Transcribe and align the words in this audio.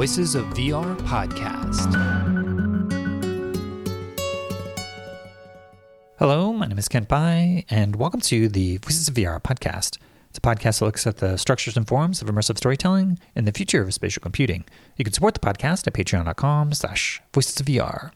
Voices 0.00 0.34
of 0.34 0.46
VR 0.54 0.96
podcast. 1.00 1.92
Hello, 6.18 6.54
my 6.54 6.64
name 6.64 6.78
is 6.78 6.88
Kent 6.88 7.06
Bye, 7.06 7.66
and 7.68 7.96
welcome 7.96 8.22
to 8.22 8.48
the 8.48 8.78
Voices 8.78 9.08
of 9.08 9.14
VR 9.14 9.42
podcast. 9.42 9.98
It's 10.30 10.38
a 10.38 10.40
podcast 10.40 10.78
that 10.78 10.86
looks 10.86 11.06
at 11.06 11.18
the 11.18 11.36
structures 11.36 11.76
and 11.76 11.86
forms 11.86 12.22
of 12.22 12.28
immersive 12.28 12.56
storytelling 12.56 13.18
and 13.36 13.46
the 13.46 13.52
future 13.52 13.82
of 13.82 13.92
spatial 13.92 14.22
computing. 14.22 14.64
You 14.96 15.04
can 15.04 15.12
support 15.12 15.34
the 15.34 15.40
podcast 15.40 15.86
at 15.86 15.92
patreon.com 15.92 16.72
slash 16.72 17.20
voices 17.34 17.60
of 17.60 17.66
VR. 17.66 18.10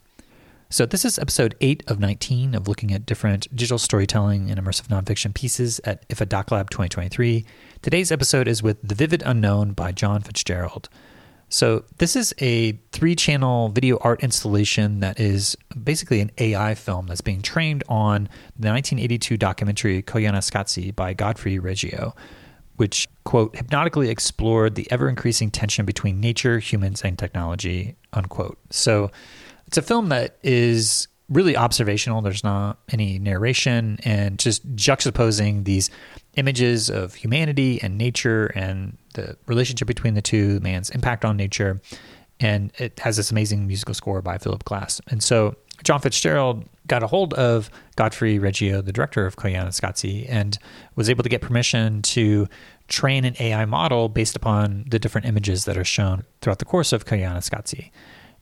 So 0.70 0.86
this 0.86 1.04
is 1.04 1.18
episode 1.18 1.54
8 1.60 1.82
of 1.86 2.00
19 2.00 2.54
of 2.54 2.66
looking 2.66 2.94
at 2.94 3.04
different 3.04 3.54
digital 3.54 3.76
storytelling 3.76 4.50
and 4.50 4.58
immersive 4.58 4.88
nonfiction 4.88 5.34
pieces 5.34 5.82
at 5.84 6.08
IDFA 6.08 6.30
Doc 6.30 6.50
Lab 6.50 6.70
2023. 6.70 7.44
Today's 7.82 8.10
episode 8.10 8.48
is 8.48 8.62
with 8.62 8.80
The 8.82 8.94
Vivid 8.94 9.22
Unknown 9.26 9.72
by 9.72 9.92
John 9.92 10.22
Fitzgerald. 10.22 10.88
So, 11.54 11.84
this 11.98 12.16
is 12.16 12.34
a 12.40 12.72
three 12.90 13.14
channel 13.14 13.68
video 13.68 13.96
art 14.00 14.24
installation 14.24 14.98
that 14.98 15.20
is 15.20 15.56
basically 15.84 16.20
an 16.20 16.32
AI 16.38 16.74
film 16.74 17.06
that's 17.06 17.20
being 17.20 17.42
trained 17.42 17.84
on 17.88 18.24
the 18.58 18.70
1982 18.70 19.36
documentary 19.36 20.02
Koyaanisqatsi 20.02 20.96
by 20.96 21.14
Godfrey 21.14 21.60
Reggio, 21.60 22.16
which, 22.74 23.06
quote, 23.22 23.54
hypnotically 23.54 24.10
explored 24.10 24.74
the 24.74 24.90
ever 24.90 25.08
increasing 25.08 25.52
tension 25.52 25.86
between 25.86 26.18
nature, 26.18 26.58
humans, 26.58 27.02
and 27.02 27.16
technology, 27.16 27.94
unquote. 28.12 28.58
So, 28.70 29.12
it's 29.68 29.78
a 29.78 29.82
film 29.82 30.08
that 30.08 30.38
is 30.42 31.06
really 31.28 31.56
observational. 31.56 32.20
There's 32.20 32.42
not 32.42 32.80
any 32.88 33.20
narration 33.20 33.98
and 34.02 34.40
just 34.40 34.74
juxtaposing 34.74 35.62
these 35.66 35.88
images 36.36 36.90
of 36.90 37.14
humanity 37.14 37.80
and 37.82 37.96
nature 37.98 38.46
and 38.54 38.96
the 39.14 39.36
relationship 39.46 39.88
between 39.88 40.14
the 40.14 40.22
two, 40.22 40.60
man's 40.60 40.90
impact 40.90 41.24
on 41.24 41.36
nature. 41.36 41.80
And 42.40 42.72
it 42.78 42.98
has 43.00 43.16
this 43.16 43.30
amazing 43.30 43.66
musical 43.66 43.94
score 43.94 44.20
by 44.20 44.38
Philip 44.38 44.64
Glass. 44.64 45.00
And 45.08 45.22
so 45.22 45.54
John 45.82 46.00
Fitzgerald 46.00 46.64
got 46.86 47.02
a 47.02 47.06
hold 47.06 47.34
of 47.34 47.70
Godfrey 47.96 48.38
Reggio, 48.38 48.82
the 48.82 48.92
director 48.92 49.26
of 49.26 49.36
Koyaanisqatsi, 49.36 50.26
and 50.28 50.58
was 50.96 51.08
able 51.08 51.22
to 51.22 51.28
get 51.28 51.40
permission 51.40 52.02
to 52.02 52.46
train 52.88 53.24
an 53.24 53.34
AI 53.40 53.64
model 53.64 54.08
based 54.08 54.36
upon 54.36 54.84
the 54.88 54.98
different 54.98 55.26
images 55.26 55.64
that 55.64 55.78
are 55.78 55.84
shown 55.84 56.24
throughout 56.40 56.58
the 56.58 56.64
course 56.64 56.92
of 56.92 57.06
Koyaanisqatsi. 57.06 57.90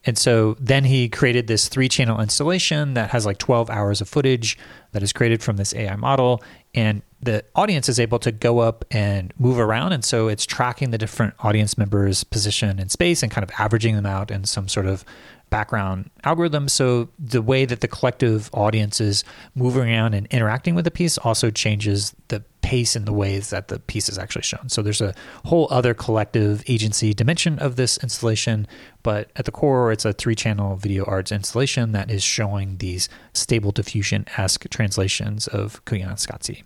And 0.04 0.18
so 0.18 0.56
then 0.58 0.84
he 0.84 1.08
created 1.08 1.46
this 1.46 1.68
three 1.68 1.88
channel 1.88 2.20
installation 2.20 2.94
that 2.94 3.10
has 3.10 3.24
like 3.24 3.38
12 3.38 3.70
hours 3.70 4.00
of 4.00 4.08
footage 4.08 4.58
that 4.92 5.02
is 5.02 5.12
created 5.12 5.42
from 5.42 5.56
this 5.56 5.74
AI 5.74 5.96
model. 5.96 6.42
And 6.74 7.02
the 7.20 7.44
audience 7.54 7.88
is 7.88 8.00
able 8.00 8.18
to 8.20 8.32
go 8.32 8.58
up 8.58 8.84
and 8.90 9.32
move 9.38 9.58
around. 9.58 9.92
And 9.92 10.04
so 10.04 10.28
it's 10.28 10.44
tracking 10.44 10.90
the 10.90 10.98
different 10.98 11.34
audience 11.40 11.78
members' 11.78 12.24
position 12.24 12.78
in 12.78 12.88
space 12.88 13.22
and 13.22 13.30
kind 13.30 13.44
of 13.44 13.50
averaging 13.58 13.94
them 13.94 14.06
out 14.06 14.30
in 14.30 14.44
some 14.44 14.66
sort 14.66 14.86
of 14.86 15.04
background 15.52 16.10
algorithm. 16.24 16.66
So 16.66 17.10
the 17.18 17.42
way 17.42 17.66
that 17.66 17.82
the 17.82 17.88
collective 17.88 18.50
audience 18.54 19.00
is 19.00 19.22
moving 19.54 19.82
around 19.82 20.14
and 20.14 20.26
interacting 20.28 20.74
with 20.74 20.86
the 20.86 20.90
piece 20.90 21.18
also 21.18 21.50
changes 21.50 22.16
the 22.28 22.42
pace 22.62 22.96
and 22.96 23.06
the 23.06 23.12
ways 23.12 23.50
that 23.50 23.68
the 23.68 23.78
piece 23.78 24.08
is 24.08 24.16
actually 24.16 24.42
shown. 24.42 24.70
So 24.70 24.80
there's 24.80 25.02
a 25.02 25.14
whole 25.44 25.68
other 25.70 25.92
collective 25.92 26.64
agency 26.68 27.12
dimension 27.12 27.58
of 27.58 27.76
this 27.76 27.98
installation, 27.98 28.66
but 29.02 29.30
at 29.36 29.44
the 29.44 29.52
core, 29.52 29.92
it's 29.92 30.06
a 30.06 30.14
three 30.14 30.34
channel 30.34 30.76
video 30.76 31.04
arts 31.04 31.30
installation 31.30 31.92
that 31.92 32.10
is 32.10 32.22
showing 32.22 32.78
these 32.78 33.10
stable 33.34 33.72
diffusion 33.72 34.24
esque 34.38 34.68
translations 34.70 35.48
of 35.48 35.84
Koyaanisqatsi. 35.84 36.62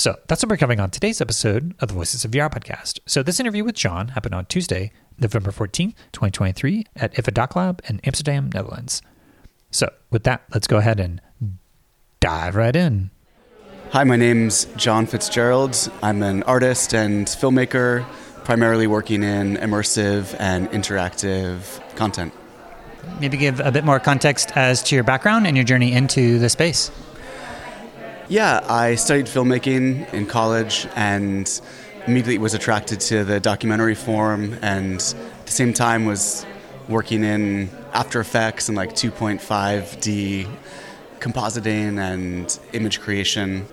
So 0.00 0.18
that's 0.28 0.42
what 0.42 0.48
we're 0.48 0.56
covering 0.56 0.80
on 0.80 0.88
today's 0.88 1.20
episode 1.20 1.74
of 1.78 1.88
the 1.88 1.94
Voices 1.94 2.24
of 2.24 2.30
VR 2.30 2.50
podcast. 2.50 3.00
So 3.04 3.22
this 3.22 3.38
interview 3.38 3.64
with 3.64 3.74
John 3.74 4.08
happened 4.08 4.34
on 4.34 4.46
Tuesday, 4.46 4.92
November 5.18 5.50
14th, 5.50 5.92
2023 6.12 6.86
at 6.96 7.12
IDFA 7.12 7.34
Doc 7.34 7.54
Lab 7.54 7.82
in 7.86 8.00
Amsterdam, 8.04 8.50
Netherlands. 8.54 9.02
So 9.70 9.92
with 10.10 10.24
that, 10.24 10.44
let's 10.54 10.66
go 10.66 10.78
ahead 10.78 11.00
and 11.00 11.20
dive 12.18 12.56
right 12.56 12.74
in. 12.74 13.10
Hi, 13.90 14.04
my 14.04 14.16
name's 14.16 14.64
John 14.76 15.04
Fitzgerald. 15.04 15.76
I'm 16.02 16.22
an 16.22 16.44
artist 16.44 16.94
and 16.94 17.26
filmmaker, 17.26 18.02
primarily 18.44 18.86
working 18.86 19.22
in 19.22 19.58
immersive 19.58 20.34
and 20.40 20.70
interactive 20.70 21.78
content. 21.96 22.32
Maybe 23.20 23.36
give 23.36 23.60
a 23.60 23.70
bit 23.70 23.84
more 23.84 24.00
context 24.00 24.56
as 24.56 24.82
to 24.84 24.94
your 24.94 25.04
background 25.04 25.46
and 25.46 25.58
your 25.58 25.64
journey 25.64 25.92
into 25.92 26.38
the 26.38 26.48
space. 26.48 26.90
Yeah, 28.30 28.64
I 28.68 28.94
studied 28.94 29.26
filmmaking 29.26 30.14
in 30.14 30.24
college 30.24 30.86
and 30.94 31.60
immediately 32.06 32.38
was 32.38 32.54
attracted 32.54 33.00
to 33.00 33.24
the 33.24 33.40
documentary 33.40 33.96
form 33.96 34.56
and 34.62 35.00
at 35.00 35.46
the 35.46 35.50
same 35.50 35.72
time 35.72 36.04
was 36.04 36.46
working 36.88 37.24
in 37.24 37.68
After 37.92 38.20
Effects 38.20 38.68
and 38.68 38.76
like 38.76 38.90
2.5D 38.90 40.48
compositing 41.18 41.98
and 41.98 42.56
image 42.72 43.00
creation. 43.00 43.66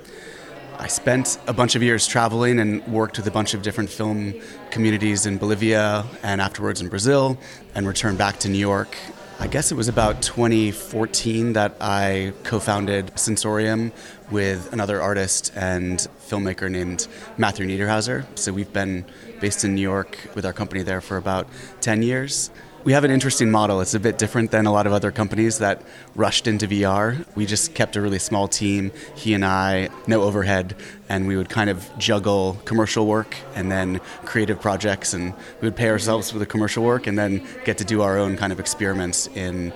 I 0.80 0.88
spent 0.88 1.38
a 1.46 1.54
bunch 1.54 1.76
of 1.76 1.84
years 1.84 2.08
traveling 2.08 2.58
and 2.58 2.84
worked 2.88 3.18
with 3.18 3.28
a 3.28 3.32
bunch 3.32 3.54
of 3.54 3.62
different 3.62 3.92
film 3.92 4.34
communities 4.72 5.28
in 5.28 5.38
Bolivia 5.38 6.04
and 6.24 6.42
afterwards 6.42 6.82
in 6.82 6.90
Brazil 6.90 7.38
and 7.76 7.86
returned 7.88 8.18
back 8.18 8.40
to 8.40 8.50
New 8.50 8.58
York 8.58 8.98
I 9.40 9.46
guess 9.46 9.72
it 9.72 9.76
was 9.76 9.88
about 9.88 10.24
2014 10.24 11.54
that 11.54 11.76
I 11.80 12.34
co 12.44 12.60
founded 12.60 13.12
Sensorium 13.20 13.92
with 14.32 14.72
another 14.74 15.02
artist 15.02 15.52
and 15.56 16.08
filmmaker 16.28 16.70
named 16.70 17.08
Matthew 17.38 17.66
Niederhauser. 17.66 18.26
So 18.36 18.52
we've 18.54 18.72
been 18.72 19.06
based 19.40 19.64
in 19.64 19.76
New 19.76 19.82
York 19.82 20.18
with 20.36 20.46
our 20.46 20.54
company 20.54 20.84
there 20.84 21.02
for 21.02 21.18
about 21.18 21.48
10 21.82 22.02
years 22.02 22.52
we 22.88 22.94
have 22.94 23.04
an 23.04 23.12
interesting 23.12 23.52
model. 23.52 23.82
It's 23.82 23.96
a 23.96 24.00
bit 24.00 24.18
different 24.18 24.52
than 24.52 24.66
a 24.66 24.72
lot 24.72 24.88
of 24.88 24.94
other 24.94 25.12
companies 25.12 25.58
that 25.58 25.82
rushed 26.16 26.48
into 26.48 26.70
VR. 26.70 27.26
We 27.36 27.46
just 27.46 27.74
kept 27.74 27.98
a 27.98 28.02
really 28.02 28.18
small 28.18 28.48
team, 28.48 28.94
he 29.14 29.34
and 29.34 29.44
I, 29.44 29.90
no 30.08 30.22
overhead, 30.22 30.74
and 31.10 31.28
we 31.28 31.36
would 31.36 31.50
kind 31.50 31.70
of 31.70 31.86
juggle 31.98 32.58
commercial 32.64 33.06
work 33.06 33.36
and 33.56 33.70
then 33.70 34.00
creative 34.24 34.62
projects, 34.62 35.14
and 35.14 35.34
we 35.60 35.68
would 35.68 35.76
pay 35.76 35.90
ourselves 35.90 36.32
for 36.32 36.40
the 36.40 36.46
commercial 36.46 36.82
work 36.82 37.08
and 37.08 37.20
then 37.20 37.46
get 37.66 37.78
to 37.80 37.84
do 37.84 38.04
our 38.04 38.18
own 38.18 38.38
kind 38.38 38.54
of 38.54 38.60
experiments 38.62 39.28
in 39.36 39.74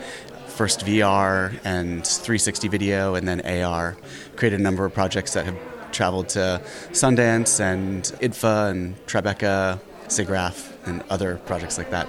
first 0.61 0.85
VR 0.85 1.59
and 1.63 2.05
360 2.05 2.67
video 2.67 3.15
and 3.15 3.27
then 3.27 3.41
AR. 3.41 3.97
Created 4.35 4.59
a 4.59 4.61
number 4.61 4.85
of 4.85 4.93
projects 4.93 5.33
that 5.33 5.43
have 5.43 5.57
traveled 5.91 6.29
to 6.29 6.61
Sundance 6.91 7.59
and 7.59 8.03
IDFA 8.21 8.69
and 8.69 9.05
Tribeca, 9.07 9.79
SIGGRAPH, 10.05 10.71
and 10.85 11.03
other 11.09 11.37
projects 11.47 11.79
like 11.79 11.89
that. 11.89 12.07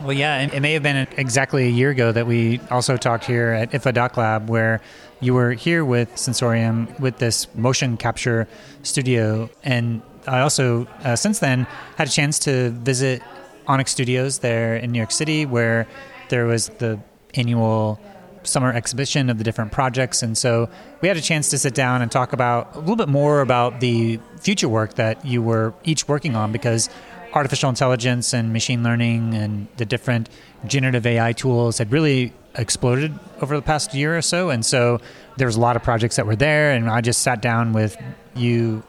Well, 0.00 0.14
yeah, 0.14 0.40
it 0.50 0.60
may 0.60 0.72
have 0.72 0.82
been 0.82 1.06
exactly 1.18 1.66
a 1.66 1.70
year 1.70 1.90
ago 1.90 2.10
that 2.10 2.26
we 2.26 2.58
also 2.70 2.96
talked 2.96 3.26
here 3.26 3.50
at 3.50 3.72
IDFA 3.72 3.92
Doc 3.92 4.16
Lab, 4.16 4.48
where 4.48 4.80
you 5.20 5.34
were 5.34 5.52
here 5.52 5.84
with 5.84 6.16
Sensorium 6.16 6.88
with 6.98 7.18
this 7.18 7.54
motion 7.54 7.98
capture 7.98 8.48
studio. 8.82 9.50
And 9.62 10.00
I 10.26 10.40
also, 10.40 10.86
uh, 11.02 11.16
since 11.16 11.40
then, 11.40 11.66
had 11.96 12.08
a 12.08 12.10
chance 12.10 12.38
to 12.38 12.70
visit 12.70 13.20
ONX 13.68 13.90
Studios 13.90 14.38
there 14.38 14.76
in 14.76 14.90
New 14.92 14.98
York 14.98 15.10
City, 15.10 15.44
where 15.44 15.86
there 16.28 16.46
was 16.46 16.68
the 16.68 17.00
annual 17.34 18.00
summer 18.46 18.72
exhibition 18.72 19.30
of 19.30 19.38
the 19.38 19.44
different 19.44 19.72
projects. 19.72 20.22
And 20.22 20.36
so 20.36 20.68
we 21.00 21.08
had 21.08 21.16
a 21.16 21.20
chance 21.20 21.48
to 21.50 21.58
sit 21.58 21.74
down 21.74 22.02
and 22.02 22.10
talk 22.10 22.32
about 22.32 22.74
a 22.74 22.78
little 22.78 22.96
bit 22.96 23.08
more 23.08 23.40
about 23.40 23.80
the 23.80 24.20
future 24.40 24.68
work 24.68 24.94
that 24.94 25.24
you 25.24 25.42
were 25.42 25.74
each 25.84 26.06
working 26.08 26.36
on 26.36 26.52
because 26.52 26.90
artificial 27.32 27.68
intelligence 27.68 28.32
and 28.32 28.52
machine 28.52 28.82
learning 28.82 29.34
and 29.34 29.66
the 29.76 29.84
different 29.84 30.28
generative 30.66 31.04
AI 31.06 31.32
tools 31.32 31.78
had 31.78 31.90
really 31.90 32.32
exploded 32.56 33.12
over 33.40 33.56
the 33.56 33.62
past 33.62 33.94
year 33.94 34.16
or 34.16 34.22
so. 34.22 34.50
And 34.50 34.64
so 34.64 35.00
there 35.36 35.46
was 35.46 35.56
a 35.56 35.60
lot 35.60 35.74
of 35.74 35.82
projects 35.82 36.16
that 36.16 36.26
were 36.26 36.36
there. 36.36 36.72
And 36.72 36.88
I 36.88 37.00
just 37.00 37.22
sat 37.22 37.42
down 37.42 37.72
with 37.72 37.96
you 38.36 38.84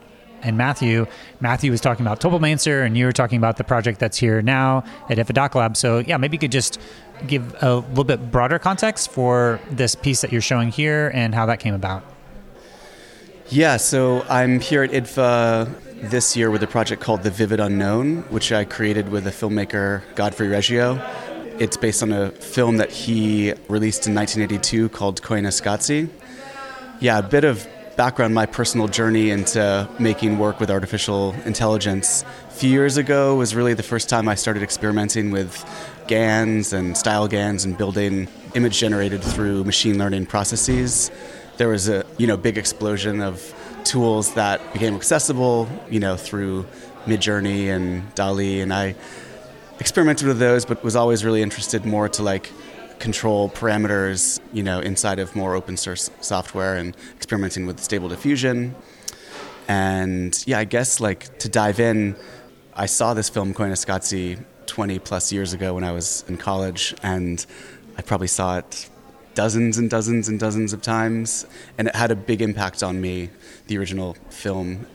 and 0.46 0.58
Matthew. 0.58 1.08
Matthew 1.42 1.72
was 1.72 1.82
talking 1.82 2.06
about 2.06 2.22
Tulpamancer, 2.22 2.86
and 2.86 2.96
you 2.96 3.06
were 3.06 3.12
talking 3.12 3.38
about 3.38 3.58
the 3.58 3.64
project 3.64 4.00
that's 4.00 4.18
here 4.18 4.42
now 4.44 4.84
at 5.10 5.18
IDFA 5.18 5.34
Doc 5.34 5.56
Lab. 5.56 5.76
So, 5.76 6.00
yeah, 6.00 6.18
maybe 6.18 6.36
you 6.36 6.40
could 6.40 6.52
just 6.52 6.80
give 7.28 7.56
a 7.62 7.76
little 7.76 8.04
bit 8.04 8.32
broader 8.32 8.60
context 8.60 9.12
for 9.12 9.60
this 9.70 9.96
piece 9.96 10.22
that 10.22 10.32
you're 10.32 10.42
showing 10.42 10.70
here 10.70 11.12
and 11.14 11.34
how 11.34 11.46
that 11.48 11.60
came 11.60 11.74
about. 11.74 12.04
Yeah, 13.50 13.78
so 13.78 14.24
I'm 14.24 14.60
here 14.60 14.84
at 14.84 14.92
IDFA 14.92 16.10
this 16.10 16.36
year 16.36 16.50
with 16.50 16.64
a 16.64 16.68
project 16.68 17.02
called 17.02 17.24
The 17.24 17.32
Vivid 17.32 17.60
Unknown, 17.60 18.24
which 18.30 18.52
I 18.52 18.66
created 18.66 19.10
with 19.10 19.24
the 19.24 19.30
filmmaker 19.30 20.02
Godfrey 20.16 20.48
Reggio. 20.48 21.00
It's 21.60 21.78
based 21.78 22.04
on 22.04 22.12
a 22.12 22.32
film 22.32 22.78
that 22.78 22.92
he 22.92 23.54
released 23.70 24.08
in 24.08 24.16
1982 24.16 24.90
called 24.90 25.22
Koyaanisqatsi. 25.22 26.10
Yeah, 27.00 27.20
a 27.20 27.24
bit 27.24 27.44
of 27.44 27.68
background 27.96 28.34
my 28.34 28.46
personal 28.46 28.88
journey 28.88 29.30
into 29.30 29.88
making 30.00 30.38
work 30.38 30.60
with 30.60 30.70
artificial 30.70 31.34
intelligence. 31.46 32.24
A 32.50 32.52
few 32.52 32.70
years 32.70 32.98
ago 32.98 33.36
was 33.36 33.56
really 33.56 33.74
the 33.74 33.84
first 33.84 34.10
time 34.10 34.28
I 34.28 34.36
started 34.36 34.64
experimenting 34.64 35.32
with 35.32 35.64
GANs 36.08 36.74
and 36.74 36.98
style 36.98 37.28
GANs 37.28 37.64
and 37.64 37.78
building 37.78 38.28
image 38.54 38.80
generated 38.80 39.24
through 39.24 39.64
machine 39.64 39.98
learning 39.98 40.26
processes. 40.26 41.10
There 41.58 41.70
was 41.70 41.88
a 41.88 42.06
you 42.18 42.28
know 42.28 42.36
big 42.36 42.58
explosion 42.58 43.22
of 43.22 43.54
tools 43.86 44.34
that 44.34 44.74
became 44.74 44.96
accessible, 44.96 45.70
you 45.90 46.00
know, 46.00 46.18
through 46.18 46.66
Midjourney 47.06 47.68
and 47.68 48.14
DALL-E, 48.16 48.60
and 48.60 48.74
I 48.74 48.96
experimented 49.80 50.28
with 50.28 50.40
those, 50.40 50.66
but 50.66 50.84
was 50.84 50.96
always 50.96 51.24
really 51.24 51.42
interested 51.42 51.86
more 51.86 52.10
to 52.10 52.24
like 52.24 52.52
control 53.00 53.50
parameters, 53.50 54.40
you 54.54 54.64
know, 54.64 54.80
inside 54.80 55.20
of 55.20 55.36
more 55.36 55.56
open 55.56 55.78
source 55.78 56.10
software 56.22 56.76
and 56.76 56.96
experimenting 57.16 57.66
with 57.66 57.80
stable 57.80 58.10
diffusion. 58.10 58.76
And 59.68 60.42
yeah, 60.48 60.60
I 60.60 60.64
guess 60.66 61.00
like 61.00 61.38
to 61.40 61.50
dive 61.50 61.80
in, 61.80 62.16
I 62.76 62.86
saw 62.86 63.14
this 63.14 63.30
film 63.30 63.54
Koyaanisqatsi 63.54 64.44
20 64.66 65.00
plus 65.00 65.32
years 65.32 65.54
ago 65.54 65.74
when 65.74 65.84
I 65.84 65.92
was 65.92 66.26
in 66.28 66.38
college, 66.38 66.94
and 67.02 67.46
I 67.98 68.02
probably 68.02 68.28
saw 68.28 68.58
it 68.58 68.90
dozens 69.34 69.78
and 69.78 69.90
dozens 69.90 70.28
and 70.28 70.40
dozens 70.40 70.74
of 70.74 70.82
times, 70.82 71.46
and 71.78 71.88
it 71.88 71.96
had 71.96 72.12
a 72.12 72.16
big 72.16 72.42
impact 72.42 72.84
on 72.84 73.00
me, 73.00 73.30
the 73.68 73.78
original 73.78 74.16
film. 74.30 74.86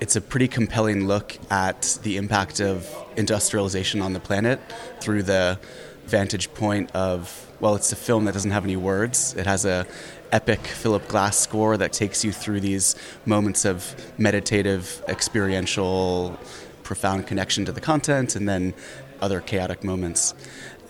It's 0.00 0.16
a 0.16 0.20
pretty 0.20 0.48
compelling 0.48 1.06
look 1.06 1.38
at 1.50 1.98
the 2.02 2.16
impact 2.16 2.60
of 2.60 2.88
industrialization 3.16 4.02
on 4.02 4.12
the 4.12 4.20
planet 4.20 4.60
through 5.00 5.22
the 5.24 5.58
vantage 6.06 6.52
point 6.54 6.90
of 6.94 7.42
well, 7.58 7.74
it's 7.74 7.90
a 7.90 7.96
film 7.96 8.26
that 8.26 8.34
doesn't 8.34 8.50
have 8.50 8.64
any 8.64 8.76
words. 8.76 9.34
It 9.34 9.46
has 9.46 9.64
a 9.64 9.86
epic 10.30 10.66
Philip 10.66 11.08
Glass 11.08 11.38
score 11.38 11.76
that 11.76 11.92
takes 11.92 12.24
you 12.24 12.32
through 12.32 12.60
these 12.60 12.96
moments 13.24 13.64
of 13.64 13.94
meditative, 14.18 15.02
experiential, 15.08 16.38
profound 16.82 17.26
connection 17.26 17.64
to 17.64 17.72
the 17.72 17.80
content, 17.80 18.36
and 18.36 18.48
then 18.48 18.74
other 19.22 19.40
chaotic 19.40 19.84
moments. 19.84 20.34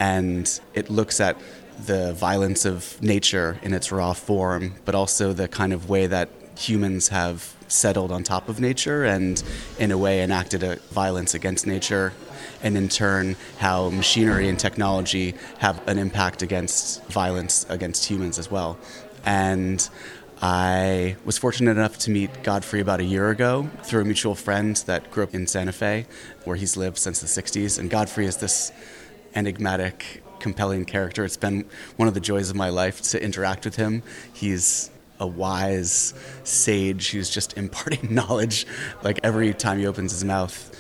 And 0.01 0.61
it 0.75 0.91
looks 0.91 1.21
at 1.21 1.37
the 1.87 2.15
violence 2.15 2.65
of 2.65 3.01
nature 3.03 3.59
in 3.63 3.73
its 3.73 3.93
raw 3.93 4.13
form, 4.13 4.75
but 4.85 4.95
also 4.95 5.33
the 5.33 5.47
kind 5.47 5.73
of 5.73 5.89
way 5.89 6.07
that 6.07 6.29
humans 6.59 7.09
have 7.09 7.55
settled 7.69 8.11
on 8.11 8.23
top 8.23 8.49
of 8.49 8.61
nature 8.61 9.05
and, 9.05 9.43
in 9.79 9.91
a 9.91 9.99
way, 9.99 10.23
enacted 10.23 10.63
a 10.63 10.77
violence 10.91 11.35
against 11.35 11.67
nature. 11.67 12.13
And 12.63 12.77
in 12.77 12.89
turn, 12.89 13.37
how 13.59 13.91
machinery 13.91 14.49
and 14.49 14.59
technology 14.59 15.35
have 15.59 15.87
an 15.89 15.99
impact 15.99 16.43
against 16.43 17.05
violence 17.07 17.67
against 17.69 18.05
humans 18.05 18.39
as 18.39 18.51
well. 18.51 18.79
And 19.25 19.89
I 20.43 21.17
was 21.25 21.39
fortunate 21.39 21.73
enough 21.73 21.99
to 22.01 22.11
meet 22.11 22.43
Godfrey 22.43 22.81
about 22.81 23.01
a 23.01 23.05
year 23.05 23.31
ago 23.31 23.71
through 23.83 24.03
a 24.03 24.05
mutual 24.05 24.35
friend 24.35 24.77
that 24.87 25.11
grew 25.11 25.25
up 25.25 25.35
in 25.35 25.47
Santa 25.47 25.73
Fe, 25.73 26.07
where 26.45 26.57
he's 26.57 26.77
lived 26.77 26.99
since 26.99 27.21
the 27.21 27.27
60s. 27.27 27.79
And 27.79 27.89
Godfrey 27.89 28.27
is 28.27 28.37
this 28.37 28.71
enigmatic, 29.35 30.23
compelling 30.39 30.85
character. 30.85 31.25
It's 31.25 31.39
been 31.39 31.65
one 31.97 32.07
of 32.07 32.15
the 32.15 32.21
joys 32.21 32.51
of 32.51 32.57
my 32.57 32.69
life 32.69 33.01
to 33.03 33.23
interact 33.23 33.65
with 33.65 33.77
him. 33.77 34.03
He's 34.33 34.91
a 35.19 35.27
wise 35.27 36.13
sage 36.45 37.11
who's 37.11 37.31
just 37.31 37.57
imparting 37.57 38.15
knowledge 38.15 38.67
like 39.03 39.21
every 39.23 39.55
time 39.55 39.79
he 39.79 39.87
opens 39.87 40.13
his 40.13 40.25
mouth. 40.25 40.75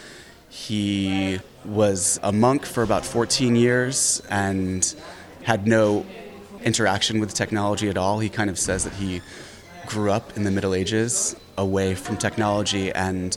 He 0.56 1.38
was 1.66 2.18
a 2.22 2.32
monk 2.32 2.64
for 2.64 2.82
about 2.82 3.04
14 3.04 3.54
years 3.56 4.22
and 4.30 4.94
had 5.42 5.66
no 5.66 6.06
interaction 6.64 7.20
with 7.20 7.34
technology 7.34 7.90
at 7.90 7.98
all. 7.98 8.20
He 8.20 8.30
kind 8.30 8.48
of 8.48 8.58
says 8.58 8.82
that 8.84 8.94
he 8.94 9.20
grew 9.84 10.10
up 10.10 10.34
in 10.34 10.44
the 10.44 10.50
Middle 10.50 10.74
Ages 10.74 11.36
away 11.58 11.94
from 11.94 12.16
technology 12.16 12.90
and 12.90 13.36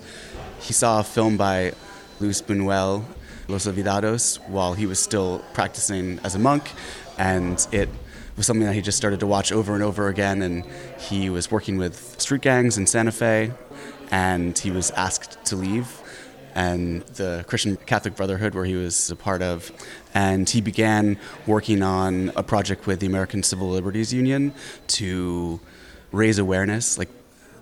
he 0.62 0.72
saw 0.72 1.02
a 1.02 1.04
film 1.04 1.36
by 1.36 1.74
Luis 2.22 2.42
Buñuel, 2.42 3.04
Los 3.50 3.68
Olvidados, 3.68 4.40
while 4.48 4.74
he 4.74 4.86
was 4.86 4.98
still 4.98 5.44
practicing 5.54 6.20
as 6.24 6.36
a 6.36 6.40
monk 6.40 6.72
and 7.18 7.68
it 7.74 7.90
was 8.38 8.48
something 8.48 8.66
that 8.66 8.76
he 8.76 8.82
just 8.82 8.98
started 8.98 9.20
to 9.20 9.28
watch 9.28 9.52
over 9.52 9.76
and 9.76 9.84
over 9.84 10.08
again. 10.08 10.42
And 10.42 10.66
he 10.98 11.30
was 11.30 11.52
working 11.52 11.78
with 11.78 12.20
street 12.20 12.42
gangs 12.42 12.78
in 12.78 12.88
Santa 12.88 13.12
Fe, 13.12 13.52
and 14.10 14.58
he 14.58 14.72
was 14.72 14.90
asked 14.92 15.44
to 15.48 15.58
leave. 15.58 16.02
And 16.60 17.04
the 17.16 17.46
Christian 17.48 17.78
Catholic 17.86 18.18
Brotherhood, 18.18 18.54
where 18.54 18.66
he 18.66 18.76
was 18.76 19.10
a 19.10 19.16
part 19.16 19.42
of, 19.42 19.72
and 20.14 20.50
he 20.50 20.60
began 20.60 21.18
working 21.48 21.82
on 21.82 22.34
a 22.36 22.44
project 22.44 22.86
with 22.86 23.00
the 23.00 23.08
American 23.08 23.44
Civil 23.44 23.70
Liberties 23.70 24.12
Union 24.14 24.54
to 25.00 25.62
raise 26.12 26.38
awareness. 26.38 26.98
Like 26.98 27.08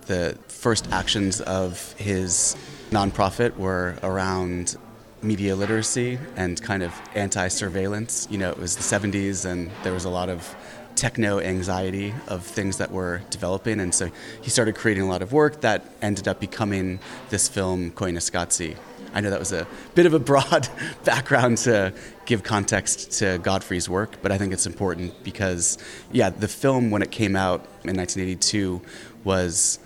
the 0.08 0.36
first 0.48 0.92
actions 0.92 1.42
of 1.42 1.94
his 2.00 2.56
nonprofit 2.90 3.56
were 3.56 3.98
around 4.02 4.76
media 5.22 5.56
literacy 5.56 6.18
and 6.36 6.60
kind 6.60 6.82
of 6.82 6.92
anti 7.14 7.50
surveillance. 7.50 8.28
You 8.32 8.40
know, 8.40 8.50
it 8.50 8.58
was 8.58 8.76
the 8.76 8.82
70s 8.82 9.46
and 9.46 9.70
there 9.84 9.94
was 9.94 10.06
a 10.06 10.10
lot 10.10 10.30
of 10.30 10.56
techno 10.98 11.40
anxiety 11.40 12.14
of 12.28 12.44
things 12.44 12.78
that 12.78 12.92
were 12.92 13.22
developing. 13.30 13.80
And 13.80 13.94
so 13.94 14.12
he 14.42 14.50
started 14.50 14.76
creating 14.76 15.04
a 15.04 15.08
lot 15.08 15.22
of 15.22 15.32
work 15.32 15.62
that 15.62 15.86
ended 16.02 16.28
up 16.28 16.40
becoming 16.40 17.00
this 17.30 17.48
film, 17.48 17.92
Koyaanisqatsi. 17.92 18.76
I 19.14 19.22
know 19.22 19.30
that 19.30 19.40
was 19.40 19.54
a 19.54 19.66
bit 19.96 20.06
of 20.06 20.14
a 20.14 20.20
broad 20.20 20.68
background 21.06 21.60
to 21.60 21.94
give 22.26 22.44
context 22.44 23.12
to 23.20 23.38
Godfrey's 23.38 23.88
work, 23.88 24.18
but 24.22 24.32
I 24.32 24.38
think 24.38 24.52
it's 24.52 24.66
important 24.66 25.24
because, 25.24 25.78
yeah, 26.12 26.30
the 26.30 26.48
film, 26.48 26.92
when 26.92 27.02
it 27.02 27.12
came 27.12 27.36
out 27.36 27.62
in 27.86 27.96
1982, 27.96 28.82
was 29.24 29.80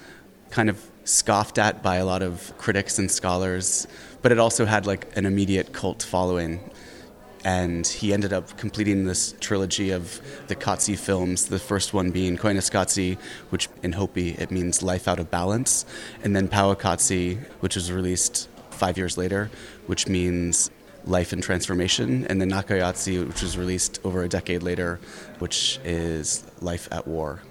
kind 0.50 0.70
of 0.70 0.84
scoffed 1.04 1.58
at 1.58 1.84
by 1.84 1.98
a 1.98 2.06
lot 2.06 2.24
of 2.24 2.54
critics 2.58 3.00
and 3.00 3.12
scholars, 3.12 3.88
but 4.22 4.32
it 4.32 4.40
also 4.40 4.66
had 4.66 4.86
like 4.86 5.16
an 5.18 5.26
immediate 5.26 5.74
cult 5.74 6.04
following 6.04 6.71
and 7.44 7.86
he 7.88 8.14
ended 8.14 8.34
up 8.34 8.58
completing 8.58 9.06
this 9.06 9.34
trilogy 9.40 9.92
of 9.92 10.22
the 10.48 10.56
Qatsi 10.56 10.98
films. 10.98 11.46
The 11.46 11.60
first 11.60 11.94
one 11.94 12.12
being 12.12 12.38
Koyaanisqatsi, 12.38 13.18
which 13.50 13.68
in 13.84 13.94
Hopi 13.94 14.32
it 14.32 14.52
means 14.52 14.84
life 14.84 15.08
out 15.08 15.20
of 15.20 15.32
balance, 15.32 15.86
and 16.24 16.36
then 16.36 16.48
Powaqqatsi, 16.48 17.38
which 17.62 17.76
was 17.76 17.92
released 17.92 18.48
five 18.70 18.98
years 18.98 19.18
later, 19.18 19.50
which 19.88 20.08
means 20.08 20.70
life 21.06 21.34
and 21.34 21.42
transformation, 21.42 22.26
and 22.28 22.40
then 22.40 22.52
Naqoyqatsi, 22.52 23.28
which 23.28 23.42
was 23.42 23.58
released 23.58 24.00
over 24.04 24.24
a 24.24 24.30
decade 24.30 24.64
later, 24.64 25.00
which 25.40 25.80
is 25.84 26.44
life 26.62 26.88
at 26.92 27.08
war. 27.08 27.42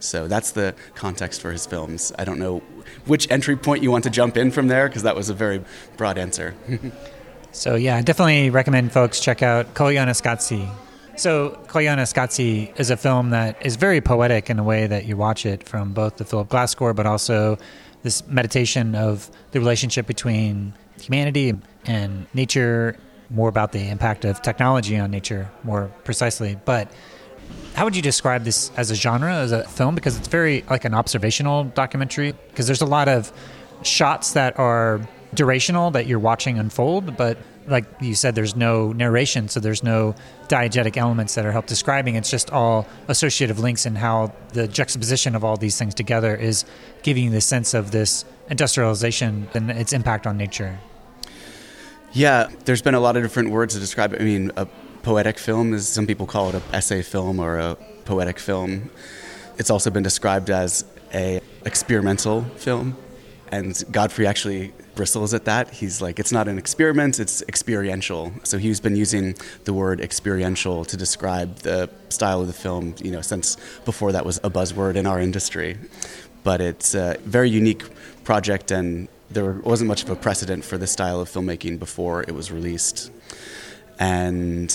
So 0.00 0.28
that's 0.28 0.52
the 0.52 0.74
context 0.94 1.40
for 1.40 1.52
his 1.52 1.66
films. 1.66 2.12
I 2.18 2.24
don't 2.24 2.38
know 2.38 2.62
which 3.06 3.30
entry 3.30 3.56
point 3.56 3.82
you 3.82 3.90
want 3.90 4.04
to 4.04 4.10
jump 4.10 4.36
in 4.36 4.50
from 4.50 4.68
there, 4.68 4.88
because 4.88 5.02
that 5.04 5.16
was 5.16 5.28
a 5.30 5.34
very 5.34 5.64
broad 5.96 6.18
answer. 6.18 6.54
So 7.56 7.74
yeah, 7.74 7.96
I 7.96 8.02
definitely 8.02 8.50
recommend 8.50 8.92
folks 8.92 9.18
check 9.18 9.42
out 9.42 9.72
Koyaanisqatsi. 9.72 10.68
So 11.16 11.58
Koyaanisqatsi 11.68 12.78
is 12.78 12.90
a 12.90 12.98
film 12.98 13.30
that 13.30 13.64
is 13.64 13.76
very 13.76 14.02
poetic 14.02 14.50
in 14.50 14.58
the 14.58 14.62
way 14.62 14.86
that 14.86 15.06
you 15.06 15.16
watch 15.16 15.46
it 15.46 15.66
from 15.66 15.94
both 15.94 16.18
the 16.18 16.26
Philip 16.26 16.50
Glass 16.50 16.70
score, 16.70 16.92
but 16.92 17.06
also 17.06 17.56
this 18.02 18.26
meditation 18.28 18.94
of 18.94 19.30
the 19.52 19.58
relationship 19.58 20.06
between 20.06 20.74
humanity 21.00 21.54
and 21.86 22.26
nature, 22.34 22.98
more 23.30 23.48
about 23.48 23.72
the 23.72 23.88
impact 23.88 24.26
of 24.26 24.42
technology 24.42 24.98
on 24.98 25.10
nature, 25.10 25.50
more 25.64 25.90
precisely. 26.04 26.58
But 26.66 26.92
how 27.72 27.84
would 27.84 27.96
you 27.96 28.02
describe 28.02 28.44
this 28.44 28.70
as 28.76 28.90
a 28.90 28.94
genre, 28.94 29.34
as 29.34 29.52
a 29.52 29.64
film? 29.64 29.94
Because 29.94 30.18
it's 30.18 30.28
very 30.28 30.62
like 30.68 30.84
an 30.84 30.92
observational 30.92 31.64
documentary, 31.64 32.34
because 32.48 32.66
there's 32.66 32.82
a 32.82 32.86
lot 32.86 33.08
of 33.08 33.32
shots 33.82 34.34
that 34.34 34.58
are 34.58 35.00
durational 35.34 35.92
that 35.92 36.06
you're 36.06 36.18
watching 36.18 36.58
unfold, 36.58 37.16
but 37.16 37.38
like 37.66 37.84
you 38.00 38.14
said, 38.14 38.34
there's 38.34 38.54
no 38.54 38.92
narration, 38.92 39.48
so 39.48 39.60
there's 39.60 39.82
no 39.82 40.14
diegetic 40.48 40.96
elements 40.96 41.34
that 41.34 41.44
are 41.44 41.52
help 41.52 41.66
describing. 41.66 42.14
It's 42.14 42.30
just 42.30 42.50
all 42.50 42.86
associative 43.08 43.58
links 43.58 43.86
and 43.86 43.98
how 43.98 44.32
the 44.52 44.68
juxtaposition 44.68 45.34
of 45.34 45.44
all 45.44 45.56
these 45.56 45.78
things 45.78 45.94
together 45.94 46.34
is 46.36 46.64
giving 47.02 47.24
you 47.24 47.30
the 47.30 47.40
sense 47.40 47.74
of 47.74 47.90
this 47.90 48.24
industrialization 48.48 49.48
and 49.54 49.70
its 49.70 49.92
impact 49.92 50.26
on 50.26 50.36
nature. 50.36 50.78
Yeah, 52.12 52.48
there's 52.64 52.82
been 52.82 52.94
a 52.94 53.00
lot 53.00 53.16
of 53.16 53.22
different 53.22 53.50
words 53.50 53.74
to 53.74 53.80
describe 53.80 54.12
it. 54.12 54.20
I 54.20 54.24
mean, 54.24 54.52
a 54.56 54.66
poetic 55.02 55.38
film 55.38 55.74
is 55.74 55.88
some 55.88 56.06
people 56.06 56.26
call 56.26 56.48
it 56.50 56.54
a 56.54 56.62
essay 56.72 57.02
film 57.02 57.40
or 57.40 57.58
a 57.58 57.76
poetic 58.04 58.38
film. 58.38 58.90
It's 59.58 59.70
also 59.70 59.90
been 59.90 60.02
described 60.02 60.50
as 60.50 60.84
a 61.12 61.40
experimental 61.64 62.42
film 62.56 62.96
and 63.52 63.82
Godfrey 63.90 64.26
actually 64.26 64.72
bristles 64.94 65.34
at 65.34 65.44
that. 65.44 65.70
He's 65.70 66.00
like, 66.00 66.18
it's 66.18 66.32
not 66.32 66.48
an 66.48 66.58
experiment, 66.58 67.20
it's 67.20 67.42
experiential. 67.42 68.32
So 68.42 68.58
he's 68.58 68.80
been 68.80 68.96
using 68.96 69.34
the 69.64 69.72
word 69.72 70.00
experiential 70.00 70.84
to 70.84 70.96
describe 70.96 71.56
the 71.56 71.90
style 72.08 72.40
of 72.40 72.46
the 72.46 72.52
film, 72.52 72.94
you 73.02 73.10
know, 73.10 73.20
since 73.20 73.56
before 73.84 74.12
that 74.12 74.24
was 74.24 74.38
a 74.38 74.50
buzzword 74.50 74.96
in 74.96 75.06
our 75.06 75.20
industry. 75.20 75.76
But 76.44 76.60
it's 76.60 76.94
a 76.94 77.16
very 77.24 77.50
unique 77.50 77.82
project, 78.24 78.70
and 78.70 79.08
there 79.30 79.52
wasn't 79.52 79.88
much 79.88 80.02
of 80.02 80.10
a 80.10 80.16
precedent 80.16 80.64
for 80.64 80.78
this 80.78 80.92
style 80.92 81.20
of 81.20 81.28
filmmaking 81.28 81.78
before 81.78 82.22
it 82.22 82.32
was 82.32 82.50
released. 82.50 83.10
And 83.98 84.74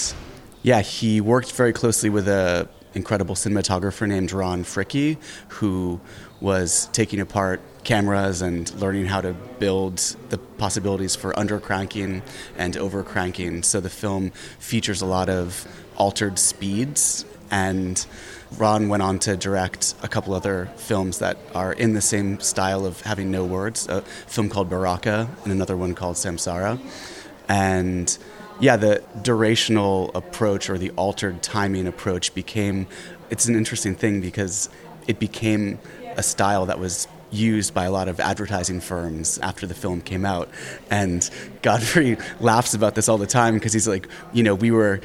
yeah, 0.64 0.82
he 0.82 1.22
worked 1.22 1.52
very 1.54 1.74
closely 1.74 2.10
with 2.10 2.28
a 2.28 2.68
incredible 2.94 3.36
cinematographer 3.36 4.08
named 4.08 4.32
Ron 4.34 4.64
Fricke, 4.64 5.18
who 5.48 6.02
was 6.42 6.90
taking 6.92 7.22
apart 7.22 7.62
cameras 7.84 8.42
and 8.42 8.74
learning 8.80 9.06
how 9.06 9.22
to 9.22 9.34
build 9.60 9.98
the 10.30 10.38
possibilities 10.38 11.16
for 11.16 11.34
undercranking 11.34 12.22
and 12.58 12.76
overcranking. 12.76 13.66
So 13.66 13.80
the 13.80 13.90
film 13.90 14.32
features 14.60 15.02
a 15.02 15.06
lot 15.06 15.30
of 15.30 15.68
altered 15.98 16.38
speeds 16.40 17.26
and 17.50 18.06
Ron 18.58 18.90
went 18.90 19.04
on 19.04 19.20
to 19.20 19.38
direct 19.38 19.96
a 20.04 20.08
couple 20.08 20.34
other 20.34 20.70
films 20.76 21.20
that 21.20 21.38
are 21.56 21.74
in 21.74 21.94
the 21.94 22.02
same 22.02 22.40
style 22.40 22.86
of 22.86 23.02
having 23.02 23.32
no 23.32 23.46
words. 23.46 23.88
A 23.88 24.02
film 24.02 24.50
called 24.50 24.70
Baraka 24.70 25.30
and 25.44 25.52
another 25.52 25.78
one 25.78 25.96
called 25.96 26.16
Samsara. 26.16 26.80
And 27.48 28.18
yeah, 28.60 28.78
the 28.78 29.04
durational 29.18 30.14
approach 30.14 30.70
or 30.70 30.78
the 30.78 30.92
altered 30.92 31.42
timing 31.42 31.88
approach 31.88 32.34
became 32.34 32.88
it's 33.30 33.48
an 33.48 33.56
interesting 33.56 33.96
thing 33.96 34.22
because 34.22 34.70
it 35.08 35.18
became 35.18 35.80
a 36.18 36.24
style 36.24 36.66
that 36.66 36.80
was 36.80 37.08
used 37.32 37.74
by 37.74 37.86
a 37.86 37.92
lot 37.92 38.08
of 38.08 38.20
advertising 38.20 38.82
firms 38.82 39.38
after 39.40 39.66
the 39.66 39.74
film 39.74 40.02
came 40.02 40.26
out. 40.26 40.50
And 40.90 41.28
Godfrey 41.62 42.18
laughs 42.40 42.74
about 42.74 42.96
this 42.96 43.10
all 43.10 43.18
the 43.18 43.28
time 43.28 43.54
because 43.56 43.74
he's 43.74 43.88
like, 43.88 44.08
you 44.34 44.44
know, 44.44 44.56
we 44.56 44.72
were 44.72 45.02